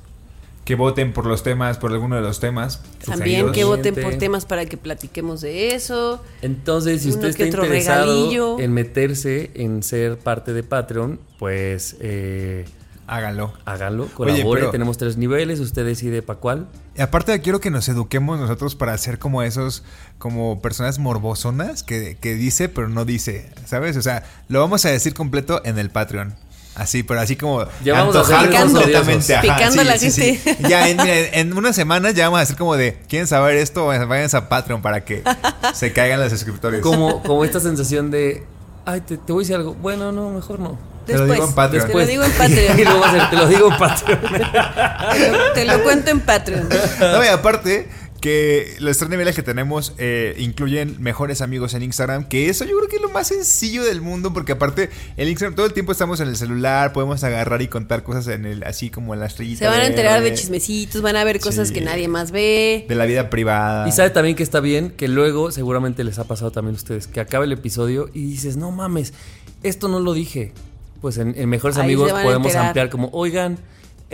Que 0.65 0.75
voten 0.75 1.13
por 1.13 1.25
los 1.27 1.43
temas, 1.43 1.77
por 1.77 1.91
alguno 1.93 2.15
de 2.15 2.21
los 2.23 2.39
temas. 2.39 2.81
También 3.05 3.51
que 3.51 3.63
voten 3.63 3.93
por 3.95 4.15
temas 4.15 4.45
para 4.45 4.65
que 4.65 4.77
platiquemos 4.77 5.41
de 5.41 5.75
eso. 5.75 6.21
Entonces, 6.41 7.03
si 7.03 7.09
usted 7.09 7.29
está 7.29 7.45
interesado 7.45 8.05
regalillo. 8.05 8.59
en 8.59 8.73
meterse 8.73 9.51
en 9.53 9.83
ser 9.83 10.17
parte 10.17 10.53
de 10.53 10.63
Patreon, 10.63 11.19
pues 11.37 11.95
eh, 11.99 12.65
Háganlo. 13.07 13.53
háganlo, 13.65 14.07
colabore. 14.15 14.61
pero- 14.61 14.71
Tenemos 14.71 14.97
tres 14.97 15.15
niveles, 15.17 15.59
usted 15.59 15.85
decide 15.85 16.23
para 16.23 16.39
cuál. 16.39 16.67
Y 16.97 17.01
aparte 17.01 17.39
quiero 17.41 17.59
que 17.59 17.69
nos 17.69 17.87
eduquemos 17.87 18.39
nosotros 18.39 18.73
para 18.75 18.97
ser 18.97 19.19
como 19.19 19.43
esos, 19.43 19.83
como 20.17 20.59
personas 20.61 20.97
morbosonas 20.97 21.83
que, 21.83 22.17
que 22.19 22.33
dice 22.33 22.69
pero 22.69 22.89
no 22.89 23.05
dice, 23.05 23.51
¿sabes? 23.65 23.97
O 23.97 24.01
sea, 24.01 24.23
lo 24.47 24.59
vamos 24.61 24.83
a 24.85 24.89
decir 24.89 25.13
completo 25.13 25.61
en 25.65 25.77
el 25.77 25.91
Patreon. 25.91 26.33
Así, 26.75 27.03
pero 27.03 27.21
así 27.21 27.37
como 27.37 27.65
Ya 27.83 28.01
antojar 28.01 28.47
Picando. 28.47 28.79
completamente. 28.81 29.37
Picando 29.41 29.81
a 29.81 29.83
la 29.85 29.97
gente. 29.97 30.39
Ya 30.67 30.89
en, 30.89 30.97
mira, 30.97 31.15
en 31.15 31.57
unas 31.57 31.75
semanas 31.75 32.13
ya 32.13 32.25
vamos 32.25 32.39
a 32.39 32.43
hacer 32.43 32.57
como 32.57 32.75
de, 32.75 32.97
¿quieren 33.07 33.27
saber 33.27 33.55
esto? 33.57 33.85
Vayan 33.87 34.29
a 34.33 34.49
Patreon 34.49 34.81
para 34.81 35.05
que 35.05 35.23
se 35.73 35.93
caigan 35.93 36.19
los 36.19 36.29
suscriptores. 36.31 36.81
Como, 36.81 37.23
como 37.23 37.45
esta 37.45 37.59
sensación 37.61 38.11
de, 38.11 38.43
ay, 38.85 39.01
te, 39.01 39.17
te 39.17 39.31
voy 39.31 39.41
a 39.41 39.43
decir 39.43 39.55
algo. 39.55 39.73
Bueno, 39.75 40.11
no, 40.11 40.29
mejor 40.31 40.59
no. 40.59 40.77
Te 41.05 41.17
lo 41.17 41.25
digo 41.27 41.45
en 41.45 41.53
Patreon. 41.53 41.87
Te 41.87 41.93
lo 41.93 42.05
digo 42.05 42.23
en 42.23 42.31
y 42.31 42.33
Patreon. 42.33 42.77
luego 42.83 42.99
va 42.99 43.07
a 43.07 43.11
ser, 43.11 43.29
te 43.29 43.35
lo 43.35 43.47
digo 43.47 43.71
en 43.71 43.77
Patreon. 43.77 44.19
te, 44.21 45.31
lo, 45.31 45.51
te 45.53 45.65
lo 45.65 45.83
cuento 45.83 46.11
en 46.11 46.19
Patreon. 46.19 46.69
No, 46.99 47.23
y 47.23 47.27
aparte, 47.27 47.87
que 48.25 48.75
los 48.79 48.97
tres 48.97 49.07
niveles 49.11 49.35
que 49.35 49.43
tenemos 49.43 49.93
eh, 49.99 50.33
incluyen 50.39 50.95
mejores 50.99 51.41
amigos 51.41 51.75
en 51.75 51.83
Instagram, 51.83 52.27
que 52.27 52.49
eso 52.49 52.65
yo 52.65 52.75
creo 52.75 52.89
que 52.89 52.95
es 52.95 53.01
lo 53.03 53.09
más 53.09 53.27
sencillo 53.27 53.83
del 53.83 54.01
mundo, 54.01 54.33
porque 54.33 54.53
aparte 54.53 54.89
el 55.15 55.29
Instagram 55.29 55.53
todo 55.53 55.67
el 55.67 55.73
tiempo 55.73 55.91
estamos 55.91 56.19
en 56.21 56.29
el 56.29 56.35
celular, 56.35 56.91
podemos 56.91 57.23
agarrar 57.23 57.61
y 57.61 57.67
contar 57.67 58.01
cosas 58.01 58.27
en 58.29 58.47
el, 58.47 58.63
así 58.63 58.89
como 58.89 59.13
en 59.13 59.19
la 59.19 59.27
estrellita. 59.27 59.59
Se 59.59 59.67
van 59.67 59.79
a 59.81 59.85
enterar 59.85 60.15
de 60.23 60.31
verde, 60.31 60.41
chismecitos, 60.41 61.03
van 61.03 61.17
a 61.17 61.23
ver 61.23 61.39
cosas 61.39 61.67
Sí. 61.67 61.75
que 61.75 61.81
nadie 61.81 62.07
más 62.07 62.31
ve. 62.31 62.87
De 62.89 62.95
la 62.95 63.05
vida 63.05 63.29
privada. 63.29 63.87
Y 63.87 63.91
sabe 63.91 64.09
también 64.09 64.35
que 64.35 64.41
está 64.41 64.59
bien, 64.59 64.89
que 64.89 65.07
luego 65.07 65.51
seguramente 65.51 66.03
les 66.03 66.17
ha 66.17 66.23
pasado 66.23 66.49
también 66.49 66.73
a 66.73 66.77
ustedes, 66.77 67.05
que 67.05 67.19
acaba 67.19 67.45
el 67.45 67.51
episodio 67.51 68.09
y 68.11 68.25
dices, 68.25 68.57
no 68.57 68.71
mames, 68.71 69.13
esto 69.61 69.87
no 69.87 69.99
lo 69.99 70.13
dije. 70.13 70.51
Pues 70.99 71.19
en, 71.19 71.35
en 71.37 71.47
Mejores 71.47 71.77
Ahí 71.77 71.83
Amigos 71.83 72.11
podemos 72.11 72.55
ampliar 72.55 72.89
como, 72.89 73.09
oigan, 73.13 73.59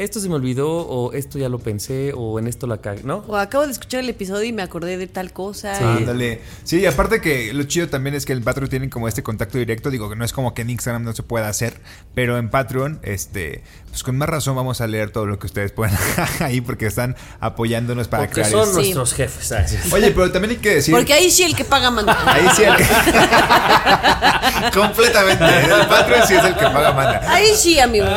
esto 0.04 0.20
se 0.20 0.30
me 0.30 0.36
olvidó 0.36 0.70
o 0.70 1.14
esto 1.14 1.38
ya 1.38 1.50
lo 1.50 1.60
pensé 1.60 2.14
o 2.16 2.40
en 2.40 2.48
esto 2.48 2.68
la 2.68 2.80
cagué, 2.80 3.04
¿no? 3.04 3.24
O 3.28 3.36
acabo 3.36 3.66
de 3.66 3.72
escuchar 3.72 4.02
el 4.02 4.10
episodio 4.10 4.44
y 4.44 4.54
me 4.54 4.62
acordé 4.62 4.98
de 4.98 5.08
tal 5.08 5.32
cosa. 5.32 5.76
Sí. 5.76 5.84
Ándale. 5.84 6.42
Sí, 6.64 6.80
y 6.80 6.86
aparte 6.86 7.22
que 7.22 7.54
lo 7.54 7.64
chido 7.64 7.88
también 7.88 8.16
es 8.16 8.26
que 8.26 8.34
en 8.34 8.44
Patreon 8.44 8.70
tienen 8.70 8.90
como 8.90 9.08
este 9.08 9.24
contacto 9.24 9.58
directo. 9.58 9.90
Digo 9.90 10.10
que 10.10 10.16
no 10.16 10.26
es 10.26 10.34
como 10.34 10.54
que 10.54 10.64
en 10.64 10.70
Instagram 10.70 11.04
no 11.04 11.14
se 11.14 11.24
pueda 11.24 11.50
hacer, 11.50 11.80
pero 12.14 12.38
en 12.38 12.50
Patreon, 12.50 13.00
este, 13.04 13.64
pues 13.92 14.02
con 14.04 14.18
más 14.18 14.28
razón 14.28 14.56
vamos 14.56 14.82
a 14.82 14.88
leer 14.88 15.12
todo 15.12 15.26
lo 15.28 15.38
que 15.38 15.46
ustedes 15.48 15.72
puedan 15.72 15.96
ahí 16.40 16.62
porque 16.62 16.88
están 16.88 17.16
apoyándonos 17.40 18.08
para 18.08 18.24
Porque 18.24 18.42
crear 18.42 18.50
son 18.52 18.62
esto. 18.64 18.74
nuestros 18.80 19.14
jefes. 19.14 19.46
¿sabes? 19.48 19.78
Oye, 19.92 20.12
pero 20.12 20.32
también 20.32 20.52
hay 20.56 20.58
que 20.58 20.76
decir. 20.76 20.94
Porque 20.96 21.14
ahí 21.14 21.30
sí 21.30 21.44
el 21.44 21.56
que 21.56 21.64
paga 21.66 21.92
manda. 21.92 22.18
Ahí 22.26 22.48
sí 22.56 22.64
el 22.64 22.76
que... 22.78 22.86
Completamente. 24.74 25.44
El 25.46 25.88
Patreon 25.88 26.28
sí 26.28 26.34
es 26.36 26.44
el 26.44 26.54
que 26.56 26.64
paga 26.66 26.92
manda. 26.94 27.22
Ahí 27.32 27.48
sí, 27.56 27.80
amigo. 27.80 28.08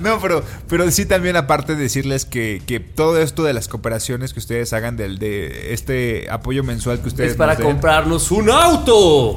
No, 0.00 0.20
pero, 0.20 0.44
pero 0.68 0.90
sí 0.90 1.06
también 1.06 1.36
aparte 1.36 1.74
decirles 1.76 2.24
que, 2.24 2.62
que 2.66 2.80
todo 2.80 3.20
esto 3.20 3.42
de 3.44 3.52
las 3.52 3.68
cooperaciones 3.68 4.32
que 4.32 4.40
ustedes 4.40 4.72
hagan 4.72 4.96
del, 4.96 5.18
de 5.18 5.72
este 5.72 6.26
apoyo 6.30 6.62
mensual 6.64 7.00
que 7.00 7.08
ustedes 7.08 7.32
es 7.32 7.36
para 7.36 7.52
nos 7.52 7.60
den- 7.60 7.66
comprarnos 7.66 8.30
un 8.30 8.50
auto. 8.50 9.36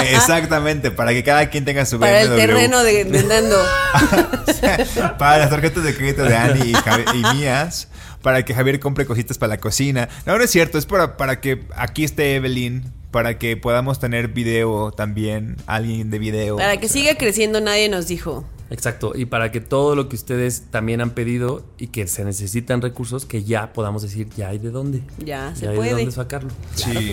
Exactamente, 0.00 0.90
para 0.90 1.10
que 1.12 1.24
cada 1.24 1.50
quien 1.50 1.64
tenga 1.64 1.84
su 1.84 1.98
Para 1.98 2.22
el 2.22 2.34
terreno 2.36 2.82
de, 2.82 3.04
de 3.04 3.22
Nando. 3.24 3.56
para 5.18 5.38
las 5.38 5.50
tarjetas 5.50 5.84
de 5.84 5.94
crédito 5.96 6.24
de 6.24 6.36
Ani 6.36 6.70
y, 6.70 6.72
Javi- 6.74 7.04
y 7.14 7.36
mías. 7.36 7.88
Para 8.22 8.44
que 8.44 8.52
Javier 8.54 8.80
compre 8.80 9.06
cositas 9.06 9.38
para 9.38 9.50
la 9.50 9.58
cocina. 9.58 10.08
No, 10.26 10.36
no 10.36 10.42
es 10.44 10.50
cierto, 10.50 10.76
es 10.78 10.86
para, 10.86 11.16
para 11.16 11.40
que 11.40 11.64
aquí 11.76 12.04
esté 12.04 12.34
Evelyn. 12.36 12.92
Para 13.10 13.38
que 13.38 13.56
podamos 13.56 14.00
tener 14.00 14.28
video 14.28 14.90
también. 14.92 15.56
Alguien 15.66 16.10
de 16.10 16.18
video. 16.18 16.56
Para 16.56 16.76
que 16.78 16.88
siga 16.88 17.14
creciendo, 17.16 17.60
nadie 17.60 17.88
nos 17.88 18.06
dijo. 18.08 18.44
Exacto, 18.70 19.12
y 19.14 19.24
para 19.24 19.50
que 19.50 19.62
todo 19.62 19.96
lo 19.96 20.10
que 20.10 20.16
ustedes 20.16 20.64
también 20.70 21.00
han 21.00 21.10
pedido 21.12 21.64
y 21.78 21.86
que 21.86 22.06
se 22.06 22.22
necesitan 22.22 22.82
recursos, 22.82 23.24
que 23.24 23.42
ya 23.44 23.72
podamos 23.72 24.02
decir, 24.02 24.28
ya 24.36 24.48
hay 24.48 24.58
de 24.58 24.70
dónde. 24.70 25.00
Ya 25.24 25.54
se 25.54 25.62
ya 25.64 25.70
hay 25.70 25.76
puede. 25.76 25.88
de 25.94 25.96
dónde 25.96 26.12
sacarlo. 26.12 26.50
Sí. 26.74 27.12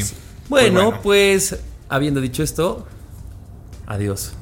Bueno, 0.50 1.00
pues 1.02 1.56
habiendo 1.88 2.20
dicho 2.20 2.44
esto, 2.44 2.86
adiós. 3.88 4.34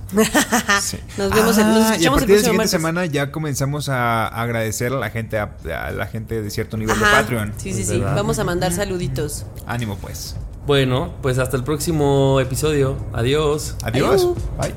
Sí. 0.81 0.97
Nos 1.17 1.31
vemos, 1.31 1.57
en- 1.57 1.67
nos 1.69 1.83
Ah, 1.91 1.97
y 1.97 2.05
a 2.05 2.11
partir 2.11 2.27
de 2.27 2.33
la 2.35 2.39
siguiente 2.39 2.51
martes. 2.57 2.71
semana 2.71 3.05
ya 3.05 3.31
comenzamos 3.31 3.89
a 3.89 4.27
agradecer 4.27 4.93
a 4.93 4.97
la 4.97 5.09
gente 5.09 5.37
a, 5.39 5.55
a 5.85 5.91
la 5.91 6.07
gente 6.07 6.41
de 6.41 6.49
cierto 6.49 6.77
nivel 6.77 6.97
de. 6.97 7.05
Patreon. 7.05 7.53
Sí, 7.57 7.73
sí, 7.73 7.83
sí. 7.83 7.97
verdad. 7.99 8.15
Vamos 8.15 8.39
a 8.39 8.43
mandar 8.43 8.71
saluditos. 8.73 9.45
Ánimo 9.65 9.97
pues. 9.97 10.35
Bueno, 10.65 11.13
pues 11.21 11.39
hasta 11.39 11.57
el 11.57 11.63
próximo 11.63 12.39
episodio. 12.39 12.97
Adiós. 13.13 13.75
Adiós. 13.83 14.21
Adiós. 14.21 14.35
Bye. 14.57 14.73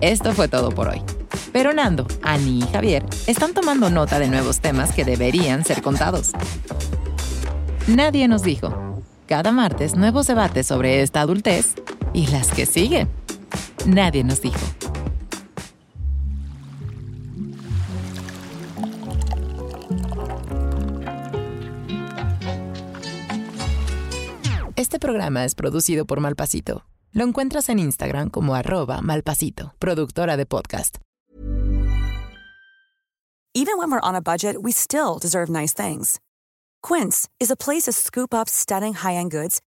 Esto 0.00 0.32
fue 0.32 0.48
todo 0.48 0.70
por 0.70 0.88
hoy. 0.88 1.02
Pero 1.52 1.72
Nando, 1.72 2.06
Ani 2.22 2.60
y 2.60 2.72
Javier 2.72 3.04
están 3.26 3.52
tomando 3.54 3.90
nota 3.90 4.18
de 4.18 4.28
nuevos 4.28 4.60
temas 4.60 4.92
que 4.92 5.04
deberían 5.04 5.64
ser 5.64 5.82
contados. 5.82 6.32
Nadie 7.86 8.26
nos 8.28 8.42
dijo. 8.42 9.02
Cada 9.28 9.52
martes 9.52 9.94
nuevos 9.94 10.26
debates 10.26 10.66
sobre 10.66 11.02
esta 11.02 11.20
adultez 11.22 11.74
y 12.12 12.26
las 12.28 12.50
que 12.52 12.66
siguen. 12.66 13.08
Nadie 13.86 14.24
nos 14.24 14.40
dijo. 14.40 14.60
Este 24.76 24.98
programa 24.98 25.44
es 25.44 25.54
producido 25.54 26.06
por 26.06 26.20
Malpasito. 26.20 26.84
Lo 27.12 27.24
encuentras 27.24 27.68
en 27.68 27.78
Instagram 27.78 28.30
como 28.30 28.54
arroba 28.54 29.00
malpasito, 29.02 29.74
productora 29.78 30.36
de 30.36 30.46
podcast. 30.46 30.98
Even 33.54 33.76
when 33.76 33.90
we're 33.90 34.00
on 34.02 34.14
a 34.14 34.20
budget, 34.22 34.56
we 34.62 34.72
still 34.72 35.18
deserve 35.20 35.50
nice 35.50 35.74
things. 35.74 36.18
Quince 36.82 37.28
is 37.38 37.50
a 37.50 37.56
place 37.56 37.82
to 37.82 37.92
scoop 37.92 38.32
up 38.32 38.48
stunning 38.48 38.94
high-end 38.94 39.30
goods 39.30 39.60